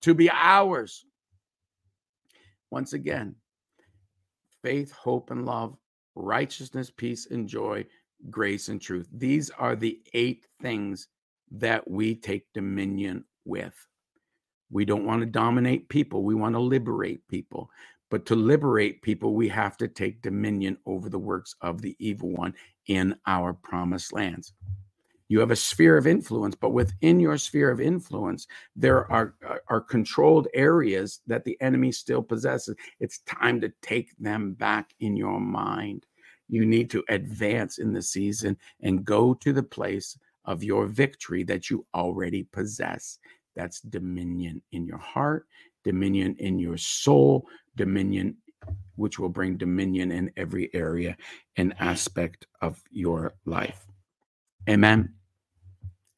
to 0.02 0.14
be 0.14 0.30
ours. 0.30 1.04
Once 2.70 2.92
again, 2.92 3.34
faith, 4.62 4.92
hope, 4.92 5.32
and 5.32 5.44
love, 5.44 5.76
righteousness, 6.14 6.90
peace, 6.90 7.26
and 7.26 7.48
joy, 7.48 7.84
grace, 8.30 8.68
and 8.68 8.80
truth. 8.80 9.08
These 9.12 9.50
are 9.50 9.74
the 9.74 10.00
eight 10.14 10.46
things 10.60 11.08
that 11.52 11.88
we 11.90 12.14
take 12.14 12.52
dominion 12.52 13.24
with. 13.44 13.74
We 14.70 14.84
don't 14.84 15.04
want 15.04 15.20
to 15.20 15.26
dominate 15.26 15.88
people, 15.88 16.22
we 16.22 16.34
want 16.34 16.54
to 16.54 16.60
liberate 16.60 17.26
people. 17.28 17.70
But 18.10 18.26
to 18.26 18.34
liberate 18.34 19.02
people, 19.02 19.34
we 19.34 19.48
have 19.48 19.76
to 19.76 19.86
take 19.86 20.20
dominion 20.20 20.78
over 20.84 21.08
the 21.08 21.18
works 21.18 21.54
of 21.60 21.80
the 21.80 21.96
evil 22.00 22.30
one 22.30 22.54
in 22.86 23.16
our 23.26 23.52
promised 23.52 24.12
lands. 24.12 24.52
You 25.28 25.38
have 25.38 25.52
a 25.52 25.56
sphere 25.56 25.96
of 25.96 26.08
influence, 26.08 26.56
but 26.56 26.70
within 26.70 27.20
your 27.20 27.38
sphere 27.38 27.70
of 27.70 27.80
influence, 27.80 28.48
there 28.74 29.10
are, 29.12 29.34
uh, 29.48 29.58
are 29.68 29.80
controlled 29.80 30.48
areas 30.54 31.20
that 31.28 31.44
the 31.44 31.56
enemy 31.60 31.92
still 31.92 32.20
possesses. 32.20 32.74
It's 32.98 33.20
time 33.20 33.60
to 33.60 33.72
take 33.80 34.10
them 34.18 34.54
back 34.54 34.92
in 34.98 35.16
your 35.16 35.38
mind. 35.38 36.04
You 36.48 36.66
need 36.66 36.90
to 36.90 37.04
advance 37.08 37.78
in 37.78 37.92
the 37.92 38.02
season 38.02 38.56
and 38.80 39.04
go 39.04 39.34
to 39.34 39.52
the 39.52 39.62
place 39.62 40.18
of 40.50 40.64
your 40.64 40.86
victory 40.86 41.44
that 41.44 41.70
you 41.70 41.86
already 41.94 42.42
possess. 42.42 43.20
That's 43.54 43.80
dominion 43.80 44.60
in 44.72 44.84
your 44.84 44.98
heart, 44.98 45.46
dominion 45.84 46.34
in 46.40 46.58
your 46.58 46.76
soul, 46.76 47.46
dominion, 47.76 48.36
which 48.96 49.20
will 49.20 49.28
bring 49.28 49.56
dominion 49.56 50.10
in 50.10 50.32
every 50.36 50.68
area 50.74 51.16
and 51.56 51.72
aspect 51.78 52.48
of 52.62 52.82
your 52.90 53.34
life. 53.44 53.86
Amen. 54.68 55.14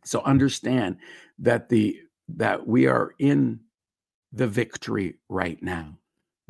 So 0.02 0.22
understand 0.22 0.96
that 1.38 1.68
the 1.68 2.00
that 2.30 2.66
we 2.66 2.86
are 2.86 3.14
in 3.18 3.60
the 4.32 4.46
victory 4.46 5.18
right 5.28 5.62
now. 5.62 5.98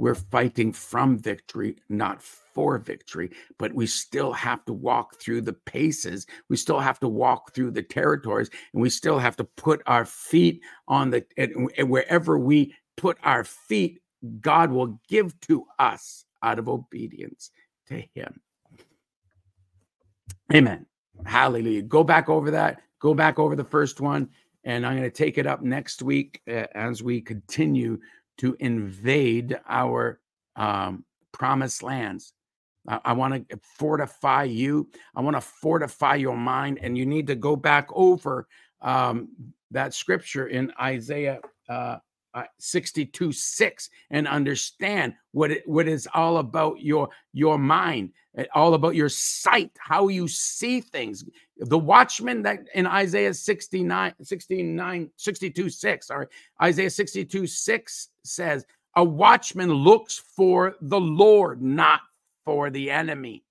We're 0.02 0.16
fighting 0.16 0.72
from 0.72 1.16
victory, 1.16 1.76
not 1.88 2.20
for 2.20 2.76
victory, 2.76 3.30
but 3.56 3.72
we 3.72 3.86
still 3.86 4.32
have 4.32 4.64
to 4.64 4.72
walk 4.72 5.14
through 5.20 5.42
the 5.42 5.52
paces. 5.52 6.26
We 6.48 6.56
still 6.56 6.80
have 6.80 6.98
to 7.00 7.08
walk 7.08 7.54
through 7.54 7.70
the 7.70 7.84
territories, 7.84 8.50
and 8.72 8.82
we 8.82 8.90
still 8.90 9.20
have 9.20 9.36
to 9.36 9.44
put 9.44 9.80
our 9.86 10.04
feet 10.04 10.60
on 10.88 11.10
the, 11.10 11.24
and 11.36 11.88
wherever 11.88 12.36
we 12.36 12.74
put 12.96 13.16
our 13.22 13.44
feet, 13.44 14.00
God 14.40 14.72
will 14.72 15.00
give 15.08 15.40
to 15.42 15.66
us 15.78 16.24
out 16.42 16.58
of 16.58 16.68
obedience 16.68 17.52
to 17.86 18.02
Him. 18.12 18.40
Amen. 20.52 20.84
Hallelujah. 21.24 21.82
Go 21.82 22.02
back 22.02 22.28
over 22.28 22.50
that. 22.50 22.82
Go 22.98 23.14
back 23.14 23.38
over 23.38 23.54
the 23.54 23.62
first 23.62 24.00
one. 24.00 24.30
And 24.64 24.84
I'm 24.84 24.96
going 24.96 25.08
to 25.08 25.16
take 25.16 25.38
it 25.38 25.46
up 25.46 25.62
next 25.62 26.02
week 26.02 26.40
uh, 26.48 26.66
as 26.74 27.02
we 27.02 27.20
continue 27.20 27.98
to 28.42 28.56
invade 28.58 29.56
our 29.68 30.18
um, 30.56 31.04
promised 31.30 31.80
lands. 31.84 32.32
I, 32.88 32.98
I 33.04 33.12
want 33.12 33.48
to 33.48 33.60
fortify 33.78 34.42
you. 34.42 34.90
I 35.14 35.20
want 35.20 35.36
to 35.36 35.40
fortify 35.40 36.16
your 36.16 36.36
mind. 36.36 36.80
And 36.82 36.98
you 36.98 37.06
need 37.06 37.28
to 37.28 37.36
go 37.36 37.54
back 37.54 37.86
over 37.92 38.48
um, 38.80 39.28
that 39.70 39.94
scripture 39.94 40.48
in 40.48 40.72
Isaiah 40.80 41.38
uh, 41.68 41.98
uh, 42.34 42.44
62 42.58 43.32
6 43.32 43.90
and 44.10 44.26
understand 44.26 45.14
what 45.32 45.50
it 45.50 45.68
what 45.68 45.86
is 45.86 46.08
all 46.14 46.38
about 46.38 46.80
your 46.80 47.08
your 47.32 47.58
mind 47.58 48.10
eh, 48.36 48.44
all 48.54 48.74
about 48.74 48.94
your 48.94 49.08
sight 49.08 49.70
how 49.78 50.08
you 50.08 50.26
see 50.26 50.80
things. 50.80 51.24
The 51.58 51.78
watchman 51.78 52.42
that 52.42 52.60
in 52.74 52.86
isaiah 52.86 53.34
69 53.34 54.14
69 54.22 55.10
62 55.16 55.70
6 55.70 56.06
sorry 56.06 56.26
isaiah 56.62 56.90
62 56.90 57.46
6 57.46 58.08
says 58.24 58.64
a 58.96 59.04
watchman 59.04 59.70
looks 59.70 60.18
for 60.18 60.74
the 60.80 61.00
lord 61.00 61.62
not 61.62 62.00
for 62.44 62.70
the 62.70 62.90
enemy. 62.90 63.44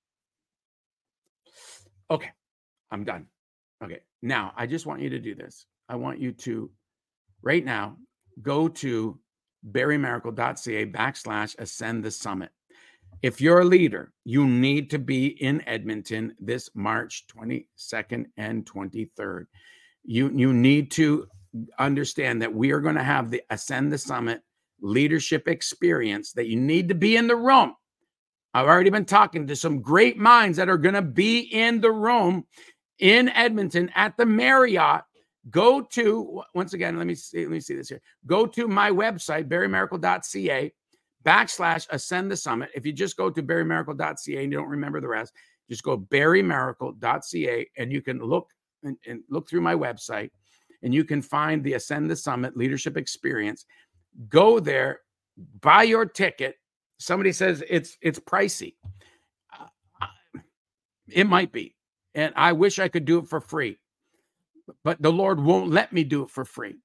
Okay 2.09 2.29
i'm 2.89 3.03
done. 3.03 3.27
Okay 3.83 3.99
now 4.21 4.53
i 4.57 4.65
just 4.65 4.85
want 4.85 5.01
you 5.01 5.09
to 5.09 5.19
do 5.19 5.35
this. 5.35 5.65
I 5.87 5.95
want 5.95 6.19
you 6.19 6.31
to 6.31 6.71
right 7.43 7.65
now 7.65 7.97
go 8.41 8.67
to 8.67 9.19
barrymaracle.ca 9.71 10.85
backslash 10.87 11.55
ascend 11.59 12.03
the 12.03 12.11
summit. 12.11 12.49
If 13.21 13.39
you're 13.39 13.59
a 13.59 13.65
leader, 13.65 14.11
you 14.23 14.47
need 14.47 14.89
to 14.91 14.99
be 14.99 15.27
in 15.27 15.67
Edmonton 15.67 16.35
this 16.39 16.69
March 16.73 17.25
22nd 17.27 18.25
and 18.37 18.65
23rd. 18.65 19.45
You, 20.03 20.31
you 20.33 20.53
need 20.53 20.89
to 20.91 21.27
understand 21.77 22.41
that 22.41 22.53
we 22.53 22.71
are 22.71 22.79
going 22.79 22.95
to 22.95 23.03
have 23.03 23.29
the 23.29 23.43
Ascend 23.49 23.91
the 23.91 23.97
Summit 23.97 24.41
leadership 24.81 25.47
experience 25.47 26.33
that 26.33 26.47
you 26.47 26.59
need 26.59 26.89
to 26.89 26.95
be 26.95 27.15
in 27.15 27.27
the 27.27 27.35
room. 27.35 27.75
I've 28.53 28.67
already 28.67 28.89
been 28.89 29.05
talking 29.05 29.47
to 29.47 29.55
some 29.55 29.81
great 29.81 30.17
minds 30.17 30.57
that 30.57 30.69
are 30.69 30.77
going 30.77 30.95
to 30.95 31.01
be 31.01 31.39
in 31.39 31.79
the 31.79 31.91
room 31.91 32.45
in 32.99 33.29
Edmonton 33.29 33.91
at 33.95 34.17
the 34.17 34.25
Marriott 34.25 35.03
go 35.49 35.81
to 35.81 36.43
once 36.53 36.73
again 36.73 36.97
let 36.97 37.07
me 37.07 37.15
see 37.15 37.39
let 37.39 37.49
me 37.49 37.59
see 37.59 37.75
this 37.75 37.89
here. 37.89 38.01
Go 38.27 38.45
to 38.45 38.67
my 38.67 38.91
website 38.91 39.47
barrymaracle.ca 39.47 40.71
backslash 41.25 41.87
ascend 41.89 42.31
the 42.31 42.37
summit. 42.37 42.69
If 42.75 42.85
you 42.85 42.93
just 42.93 43.17
go 43.17 43.29
to 43.29 43.41
barrymaracle.ca 43.41 44.43
and 44.43 44.51
you 44.51 44.57
don't 44.57 44.69
remember 44.69 45.01
the 45.01 45.07
rest 45.07 45.33
just 45.69 45.83
go 45.83 45.97
barrymaracle.ca 45.97 47.69
and 47.77 47.91
you 47.91 48.01
can 48.01 48.19
look 48.19 48.49
and, 48.83 48.97
and 49.07 49.21
look 49.29 49.49
through 49.49 49.61
my 49.61 49.75
website 49.75 50.31
and 50.83 50.93
you 50.93 51.03
can 51.03 51.21
find 51.21 51.63
the 51.63 51.73
ascend 51.73 52.09
the 52.09 52.15
summit 52.15 52.57
leadership 52.57 52.97
experience. 52.97 53.65
Go 54.29 54.59
there 54.59 54.99
buy 55.61 55.83
your 55.83 56.05
ticket. 56.05 56.55
Somebody 56.99 57.31
says 57.31 57.63
it's 57.67 57.97
it's 58.01 58.19
pricey. 58.19 58.75
Uh, 59.57 60.07
it 61.07 61.25
might 61.25 61.51
be 61.51 61.75
and 62.15 62.33
i 62.35 62.51
wish 62.51 62.79
i 62.79 62.87
could 62.87 63.05
do 63.05 63.19
it 63.19 63.27
for 63.27 63.39
free 63.39 63.77
but 64.83 65.01
the 65.01 65.11
Lord 65.11 65.39
won't 65.39 65.71
let 65.71 65.93
me 65.93 66.03
do 66.03 66.23
it 66.23 66.29
for 66.29 66.45
free. 66.45 66.75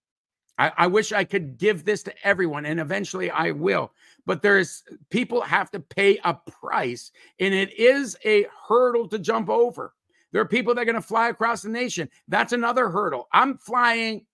I, 0.58 0.72
I, 0.76 0.86
wish 0.86 1.12
I 1.12 1.24
could 1.24 1.58
give 1.58 1.84
this 1.84 2.02
to 2.04 2.14
everyone, 2.26 2.64
and 2.64 2.80
eventually 2.80 3.30
I 3.30 3.50
will. 3.50 3.92
But 4.24 4.42
there's 4.42 4.82
people 5.10 5.42
have 5.42 5.70
to 5.72 5.80
pay 5.80 6.18
a 6.24 6.34
price, 6.34 7.10
and 7.38 7.52
it 7.52 7.78
is 7.78 8.16
a 8.24 8.46
hurdle 8.66 9.08
to 9.08 9.18
jump 9.18 9.50
over. 9.50 9.92
There 10.32 10.40
are 10.40 10.48
people 10.48 10.74
that 10.74 10.80
are 10.80 10.86
going 10.86 10.94
to 10.94 11.02
fly 11.02 11.28
across 11.28 11.62
the 11.62 11.68
nation. 11.68 12.08
That's 12.28 12.52
another 12.52 12.88
hurdle. 12.88 13.28
I'm 13.32 13.58
flying, 13.58 14.24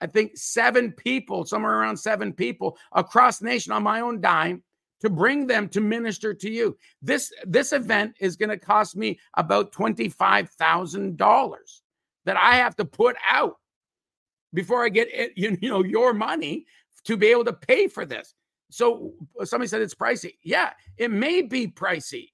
I 0.00 0.06
think, 0.06 0.36
seven 0.36 0.92
people, 0.92 1.44
somewhere 1.44 1.78
around 1.78 1.96
seven 1.96 2.32
people 2.32 2.76
across 2.92 3.38
the 3.38 3.46
nation 3.46 3.72
on 3.72 3.82
my 3.82 4.00
own 4.00 4.20
dime 4.20 4.62
to 5.00 5.10
bring 5.10 5.46
them 5.46 5.68
to 5.68 5.80
minister 5.80 6.32
to 6.32 6.50
you. 6.50 6.76
This 7.02 7.32
this 7.44 7.72
event 7.72 8.16
is 8.20 8.36
going 8.36 8.50
to 8.50 8.58
cost 8.58 8.96
me 8.96 9.18
about 9.36 9.72
twenty 9.72 10.08
five 10.08 10.50
thousand 10.50 11.16
dollars 11.16 11.81
that 12.24 12.36
I 12.36 12.56
have 12.56 12.76
to 12.76 12.84
put 12.84 13.16
out 13.28 13.56
before 14.54 14.84
I 14.84 14.88
get 14.88 15.08
it, 15.12 15.32
you, 15.36 15.56
you 15.60 15.68
know 15.68 15.84
your 15.84 16.12
money 16.12 16.66
to 17.04 17.16
be 17.16 17.28
able 17.28 17.44
to 17.44 17.52
pay 17.52 17.88
for 17.88 18.04
this. 18.04 18.34
So 18.70 19.12
uh, 19.40 19.44
somebody 19.44 19.68
said 19.68 19.82
it's 19.82 19.94
pricey. 19.94 20.36
Yeah, 20.42 20.72
it 20.96 21.10
may 21.10 21.42
be 21.42 21.66
pricey, 21.66 22.30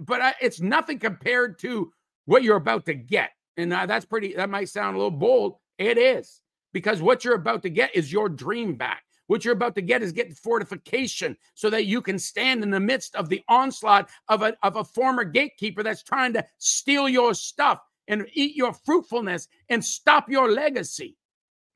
but 0.00 0.22
I, 0.22 0.34
it's 0.40 0.60
nothing 0.60 0.98
compared 0.98 1.58
to 1.60 1.92
what 2.24 2.42
you're 2.42 2.56
about 2.56 2.86
to 2.86 2.94
get. 2.94 3.30
And 3.56 3.72
uh, 3.72 3.86
that's 3.86 4.06
pretty. 4.06 4.34
That 4.34 4.50
might 4.50 4.68
sound 4.68 4.96
a 4.96 4.98
little 4.98 5.10
bold. 5.10 5.56
It 5.78 5.98
is 5.98 6.40
because 6.72 7.02
what 7.02 7.24
you're 7.24 7.34
about 7.34 7.62
to 7.62 7.70
get 7.70 7.94
is 7.94 8.12
your 8.12 8.28
dream 8.28 8.76
back. 8.76 9.02
What 9.26 9.44
you're 9.44 9.54
about 9.54 9.74
to 9.76 9.82
get 9.82 10.02
is 10.02 10.12
get 10.12 10.36
fortification 10.36 11.36
so 11.54 11.70
that 11.70 11.86
you 11.86 12.02
can 12.02 12.18
stand 12.18 12.62
in 12.62 12.70
the 12.70 12.80
midst 12.80 13.14
of 13.14 13.28
the 13.28 13.42
onslaught 13.48 14.10
of 14.28 14.42
a, 14.42 14.54
of 14.62 14.76
a 14.76 14.84
former 14.84 15.24
gatekeeper 15.24 15.82
that's 15.82 16.02
trying 16.02 16.32
to 16.34 16.44
steal 16.58 17.08
your 17.08 17.32
stuff 17.34 17.80
and 18.12 18.26
eat 18.34 18.54
your 18.54 18.72
fruitfulness 18.72 19.48
and 19.68 19.84
stop 19.84 20.28
your 20.28 20.50
legacy. 20.50 21.16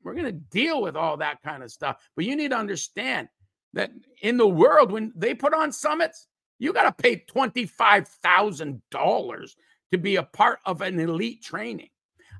We're 0.03 0.13
going 0.13 0.25
to 0.25 0.31
deal 0.31 0.81
with 0.81 0.95
all 0.95 1.17
that 1.17 1.41
kind 1.41 1.63
of 1.63 1.71
stuff. 1.71 1.97
But 2.15 2.23
you 2.25 2.35
need 2.35 2.51
to 2.51 2.57
understand 2.57 3.27
that 3.73 3.91
in 4.21 4.37
the 4.37 4.47
world, 4.47 4.91
when 4.91 5.11
they 5.15 5.33
put 5.33 5.53
on 5.53 5.71
summits, 5.71 6.27
you 6.59 6.73
got 6.73 6.83
to 6.83 7.03
pay 7.03 7.23
$25,000 7.29 9.49
to 9.91 9.97
be 9.97 10.15
a 10.15 10.23
part 10.23 10.59
of 10.65 10.81
an 10.81 10.99
elite 10.99 11.43
training. 11.43 11.89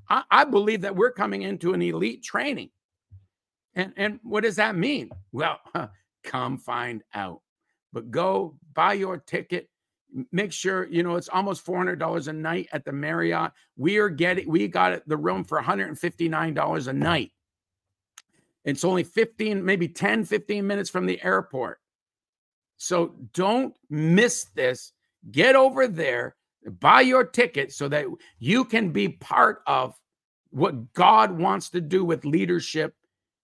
I, 0.08 0.22
I, 0.30 0.44
believe 0.44 0.80
that 0.82 0.96
we're 0.96 1.12
coming 1.12 1.42
into 1.42 1.74
an 1.74 1.82
elite 1.82 2.22
training. 2.22 2.70
And, 3.74 3.92
and 3.96 4.20
what 4.22 4.44
does 4.44 4.56
that 4.56 4.76
mean? 4.76 5.10
Well, 5.32 5.58
come 6.24 6.58
find 6.58 7.02
out. 7.14 7.42
But 7.92 8.10
go 8.10 8.56
buy 8.74 8.94
your 8.94 9.18
ticket 9.18 9.68
make 10.32 10.52
sure 10.52 10.86
you 10.88 11.02
know 11.02 11.16
it's 11.16 11.28
almost 11.28 11.64
$400 11.64 12.28
a 12.28 12.32
night 12.32 12.68
at 12.72 12.84
the 12.84 12.92
marriott. 12.92 13.52
We 13.76 13.98
are 13.98 14.08
getting 14.08 14.48
we 14.48 14.68
got 14.68 15.06
the 15.06 15.16
room 15.16 15.44
for 15.44 15.60
$159 15.60 16.86
a 16.88 16.92
night. 16.92 17.32
It's 18.64 18.84
only 18.84 19.04
15 19.04 19.64
maybe 19.64 19.88
10 19.88 20.24
15 20.24 20.66
minutes 20.66 20.90
from 20.90 21.06
the 21.06 21.22
airport. 21.22 21.80
So 22.76 23.14
don't 23.32 23.74
miss 23.90 24.44
this. 24.54 24.92
Get 25.30 25.56
over 25.56 25.88
there 25.88 26.36
buy 26.80 27.00
your 27.00 27.24
ticket 27.24 27.72
so 27.72 27.88
that 27.88 28.06
you 28.38 28.64
can 28.64 28.90
be 28.90 29.08
part 29.08 29.62
of 29.66 29.94
what 30.50 30.92
god 30.94 31.30
wants 31.30 31.70
to 31.70 31.80
do 31.80 32.04
with 32.04 32.24
leadership 32.24 32.94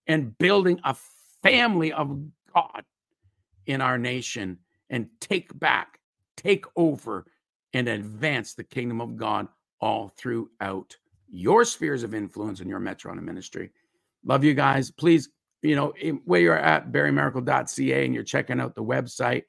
and 0.07 0.37
building 0.37 0.79
a 0.83 0.95
family 1.43 1.91
of 1.93 2.19
god 2.53 2.83
in 3.65 3.81
our 3.81 3.97
nation 3.97 4.57
and 4.89 5.07
take 5.19 5.57
back 5.59 5.99
take 6.45 6.65
over 6.75 7.25
and 7.73 7.87
advance 7.87 8.53
the 8.53 8.63
kingdom 8.63 9.01
of 9.01 9.17
God 9.17 9.47
all 9.81 10.09
throughout 10.17 10.95
your 11.27 11.65
spheres 11.65 12.03
of 12.03 12.13
influence 12.13 12.59
and 12.59 12.69
your 12.69 12.79
Metro 12.79 13.13
ministry. 13.15 13.71
Love 14.23 14.43
you 14.43 14.53
guys. 14.53 14.91
Please, 14.91 15.29
you 15.61 15.75
know, 15.75 15.93
eh, 16.01 16.11
where 16.25 16.41
you're 16.41 16.57
at 16.57 16.91
barrymaracle.ca 16.91 18.05
and 18.05 18.13
you're 18.13 18.23
checking 18.23 18.59
out 18.59 18.75
the 18.75 18.83
website, 18.83 19.43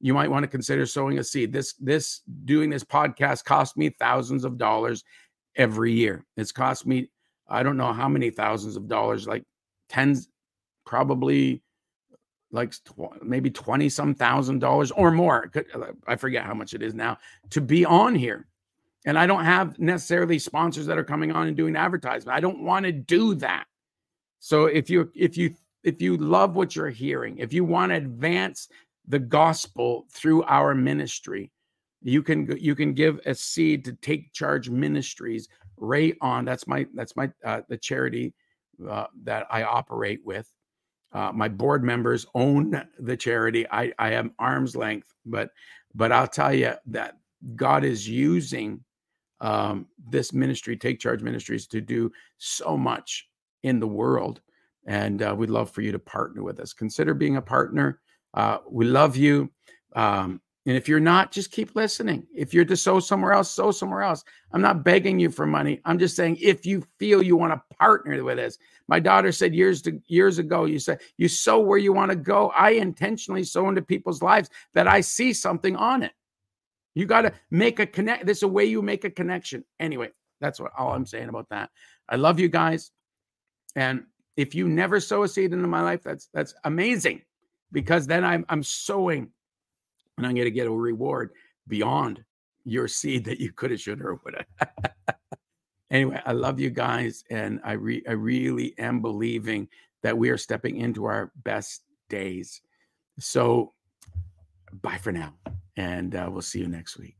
you 0.00 0.12
might 0.12 0.30
want 0.30 0.42
to 0.42 0.48
consider 0.48 0.86
sowing 0.86 1.18
a 1.18 1.24
seed. 1.24 1.52
This 1.52 1.74
this 1.74 2.22
doing 2.44 2.70
this 2.70 2.84
podcast 2.84 3.44
cost 3.44 3.76
me 3.76 3.90
thousands 3.90 4.44
of 4.44 4.58
dollars 4.58 5.04
every 5.56 5.92
year. 5.92 6.26
It's 6.36 6.52
cost 6.52 6.86
me 6.86 7.10
I 7.48 7.62
don't 7.62 7.76
know 7.76 7.92
how 7.92 8.08
many 8.08 8.30
thousands 8.30 8.76
of 8.76 8.88
dollars, 8.88 9.26
like 9.26 9.44
tens, 9.88 10.28
probably 10.86 11.62
like 12.52 12.72
tw- 12.72 13.22
maybe 13.22 13.50
20 13.50 13.88
some 13.88 14.14
thousand 14.14 14.58
dollars 14.58 14.90
or 14.90 15.10
more. 15.10 15.50
I 16.06 16.16
forget 16.16 16.44
how 16.44 16.54
much 16.54 16.74
it 16.74 16.82
is 16.82 16.94
now 16.94 17.18
to 17.50 17.60
be 17.60 17.84
on 17.84 18.14
here. 18.14 18.46
And 19.06 19.18
I 19.18 19.26
don't 19.26 19.44
have 19.44 19.78
necessarily 19.78 20.38
sponsors 20.38 20.86
that 20.86 20.98
are 20.98 21.04
coming 21.04 21.32
on 21.32 21.46
and 21.46 21.56
doing 21.56 21.76
advertisement. 21.76 22.36
I 22.36 22.40
don't 22.40 22.62
want 22.62 22.84
to 22.84 22.92
do 22.92 23.34
that. 23.36 23.64
So 24.40 24.66
if 24.66 24.90
you 24.90 25.10
if 25.14 25.36
you 25.36 25.54
if 25.84 26.02
you 26.02 26.16
love 26.16 26.54
what 26.54 26.76
you're 26.76 26.90
hearing, 26.90 27.38
if 27.38 27.52
you 27.52 27.64
want 27.64 27.90
to 27.90 27.96
advance 27.96 28.68
the 29.08 29.18
gospel 29.18 30.06
through 30.12 30.42
our 30.44 30.74
ministry, 30.74 31.50
you 32.02 32.22
can 32.22 32.56
you 32.58 32.74
can 32.74 32.92
give 32.92 33.20
a 33.26 33.34
seed 33.34 33.84
to 33.86 33.92
take 33.94 34.32
charge 34.32 34.68
ministries 34.68 35.48
right 35.76 36.16
on 36.20 36.44
that's 36.44 36.66
my 36.66 36.86
that's 36.94 37.16
my 37.16 37.30
uh, 37.44 37.62
the 37.68 37.76
charity 37.76 38.34
uh, 38.88 39.06
that 39.24 39.46
I 39.50 39.62
operate 39.62 40.20
with 40.24 40.50
uh, 41.12 41.32
my 41.32 41.48
board 41.48 41.82
members 41.82 42.26
own 42.34 42.86
the 42.98 43.16
charity. 43.16 43.66
I, 43.70 43.92
I 43.98 44.12
am 44.12 44.32
arm's 44.38 44.76
length, 44.76 45.12
but 45.26 45.50
but 45.94 46.12
I'll 46.12 46.28
tell 46.28 46.54
you 46.54 46.74
that 46.86 47.18
God 47.56 47.84
is 47.84 48.08
using 48.08 48.84
um, 49.40 49.86
this 50.08 50.32
ministry, 50.32 50.76
Take 50.76 51.00
Charge 51.00 51.22
Ministries, 51.22 51.66
to 51.68 51.80
do 51.80 52.12
so 52.38 52.76
much 52.76 53.28
in 53.62 53.80
the 53.80 53.88
world, 53.88 54.40
and 54.86 55.22
uh, 55.22 55.34
we'd 55.36 55.50
love 55.50 55.70
for 55.70 55.80
you 55.82 55.92
to 55.92 55.98
partner 55.98 56.42
with 56.42 56.60
us. 56.60 56.72
Consider 56.72 57.14
being 57.14 57.36
a 57.36 57.42
partner. 57.42 58.00
Uh, 58.34 58.58
we 58.70 58.84
love 58.84 59.16
you. 59.16 59.50
Um, 59.96 60.40
and 60.66 60.76
if 60.76 60.88
you're 60.88 61.00
not, 61.00 61.32
just 61.32 61.50
keep 61.50 61.74
listening. 61.74 62.26
If 62.34 62.52
you're 62.52 62.66
to 62.66 62.76
sow 62.76 63.00
somewhere 63.00 63.32
else, 63.32 63.50
sow 63.50 63.70
somewhere 63.70 64.02
else. 64.02 64.22
I'm 64.52 64.60
not 64.60 64.84
begging 64.84 65.18
you 65.18 65.30
for 65.30 65.46
money. 65.46 65.80
I'm 65.86 65.98
just 65.98 66.16
saying 66.16 66.36
if 66.40 66.66
you 66.66 66.84
feel 66.98 67.22
you 67.22 67.36
want 67.36 67.54
to 67.54 67.76
partner 67.76 68.22
with 68.22 68.38
us. 68.38 68.58
My 68.86 69.00
daughter 69.00 69.32
said 69.32 69.54
years 69.54 69.80
to, 69.82 69.98
years 70.06 70.38
ago, 70.38 70.66
you 70.66 70.78
said 70.78 71.00
you 71.16 71.28
sow 71.28 71.60
where 71.60 71.78
you 71.78 71.94
want 71.94 72.10
to 72.10 72.16
go. 72.16 72.50
I 72.50 72.70
intentionally 72.72 73.42
sow 73.42 73.70
into 73.70 73.80
people's 73.80 74.22
lives 74.22 74.50
that 74.74 74.86
I 74.86 75.00
see 75.00 75.32
something 75.32 75.76
on 75.76 76.02
it. 76.02 76.12
You 76.94 77.06
got 77.06 77.22
to 77.22 77.32
make 77.50 77.78
a 77.78 77.86
connect. 77.86 78.26
This 78.26 78.38
is 78.38 78.42
a 78.42 78.48
way 78.48 78.66
you 78.66 78.82
make 78.82 79.04
a 79.04 79.10
connection. 79.10 79.64
Anyway, 79.78 80.10
that's 80.40 80.60
what 80.60 80.72
all 80.76 80.92
I'm 80.92 81.06
saying 81.06 81.30
about 81.30 81.48
that. 81.48 81.70
I 82.08 82.16
love 82.16 82.38
you 82.38 82.48
guys. 82.48 82.90
And 83.76 84.04
if 84.36 84.54
you 84.54 84.68
never 84.68 85.00
sow 85.00 85.22
a 85.22 85.28
seed 85.28 85.52
into 85.54 85.68
my 85.68 85.80
life, 85.80 86.02
that's 86.02 86.28
that's 86.34 86.54
amazing 86.64 87.22
because 87.72 88.06
then 88.06 88.24
I'm 88.24 88.44
I'm 88.48 88.62
sowing 88.62 89.30
and 90.20 90.26
I'm 90.26 90.34
going 90.34 90.44
to 90.44 90.50
get 90.50 90.66
a 90.66 90.70
reward 90.70 91.30
beyond 91.66 92.22
your 92.64 92.86
seed 92.88 93.24
that 93.24 93.40
you 93.40 93.52
could 93.52 93.70
have, 93.70 93.80
should, 93.80 94.02
or 94.02 94.20
would 94.22 94.44
have. 94.58 95.16
anyway, 95.90 96.20
I 96.26 96.32
love 96.32 96.60
you 96.60 96.68
guys, 96.68 97.24
and 97.30 97.58
I 97.64 97.72
re- 97.72 98.04
I 98.06 98.12
really 98.12 98.74
am 98.78 99.00
believing 99.00 99.66
that 100.02 100.16
we 100.16 100.28
are 100.28 100.36
stepping 100.36 100.76
into 100.76 101.06
our 101.06 101.32
best 101.42 101.84
days. 102.10 102.60
So, 103.18 103.72
bye 104.82 104.98
for 104.98 105.10
now, 105.10 105.32
and 105.78 106.14
uh, 106.14 106.28
we'll 106.30 106.42
see 106.42 106.58
you 106.58 106.68
next 106.68 106.98
week. 106.98 107.16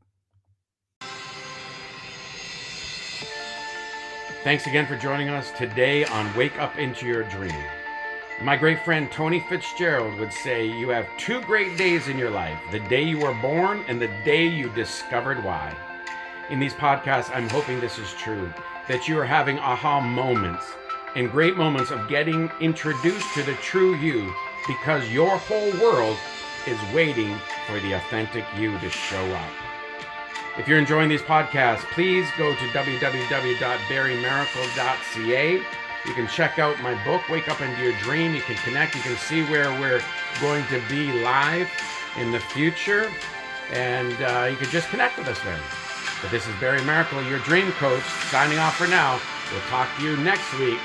Thanks 4.43 4.67
again 4.67 4.85
for 4.85 4.95
joining 4.95 5.29
us 5.29 5.51
today 5.57 6.05
on 6.05 6.35
Wake 6.35 6.59
Up 6.59 6.77
Into 6.77 7.07
Your 7.07 7.23
Dream. 7.23 7.80
My 8.39 8.55
great 8.55 8.83
friend 8.83 9.11
Tony 9.11 9.39
Fitzgerald 9.39 10.19
would 10.19 10.33
say, 10.33 10.65
You 10.65 10.89
have 10.89 11.07
two 11.17 11.41
great 11.41 11.77
days 11.77 12.07
in 12.07 12.17
your 12.17 12.31
life 12.31 12.57
the 12.71 12.79
day 12.79 13.03
you 13.03 13.19
were 13.19 13.35
born 13.35 13.83
and 13.87 14.01
the 14.01 14.09
day 14.25 14.47
you 14.47 14.69
discovered 14.69 15.43
why. 15.43 15.75
In 16.49 16.59
these 16.59 16.73
podcasts, 16.73 17.35
I'm 17.35 17.47
hoping 17.49 17.79
this 17.79 17.99
is 17.99 18.11
true, 18.13 18.51
that 18.87 19.07
you 19.07 19.19
are 19.19 19.25
having 19.25 19.59
aha 19.59 20.01
moments 20.01 20.65
and 21.15 21.29
great 21.29 21.55
moments 21.55 21.91
of 21.91 22.07
getting 22.07 22.49
introduced 22.59 23.31
to 23.35 23.43
the 23.43 23.53
true 23.55 23.93
you 23.95 24.33
because 24.67 25.11
your 25.11 25.37
whole 25.37 25.71
world 25.79 26.17
is 26.67 26.79
waiting 26.93 27.37
for 27.67 27.79
the 27.79 27.93
authentic 27.93 28.45
you 28.57 28.77
to 28.79 28.89
show 28.89 29.23
up. 29.33 29.51
If 30.57 30.67
you're 30.67 30.79
enjoying 30.79 31.09
these 31.09 31.21
podcasts, 31.21 31.83
please 31.91 32.27
go 32.37 32.53
to 32.53 32.67
www.barrymaracle.ca. 32.67 35.63
You 36.05 36.13
can 36.13 36.27
check 36.27 36.59
out 36.59 36.81
my 36.81 37.01
book, 37.03 37.27
Wake 37.29 37.47
Up 37.49 37.61
Into 37.61 37.81
Your 37.81 37.93
Dream. 37.99 38.33
You 38.33 38.41
can 38.41 38.55
connect. 38.57 38.95
You 38.95 39.01
can 39.01 39.15
see 39.17 39.43
where 39.43 39.69
we're 39.79 40.01
going 40.39 40.65
to 40.67 40.81
be 40.89 41.11
live 41.21 41.69
in 42.17 42.31
the 42.31 42.39
future. 42.39 43.11
And 43.71 44.13
uh, 44.21 44.47
you 44.49 44.57
can 44.57 44.69
just 44.69 44.89
connect 44.89 45.17
with 45.17 45.27
us 45.27 45.39
then. 45.43 45.59
But 46.21 46.31
this 46.31 46.47
is 46.47 46.55
Barry 46.59 46.79
Maracle, 46.81 47.27
your 47.29 47.39
dream 47.39 47.71
coach, 47.73 48.03
signing 48.29 48.57
off 48.57 48.75
for 48.75 48.87
now. 48.87 49.19
We'll 49.51 49.61
talk 49.69 49.89
to 49.97 50.03
you 50.03 50.17
next 50.17 50.51
week 50.59 50.79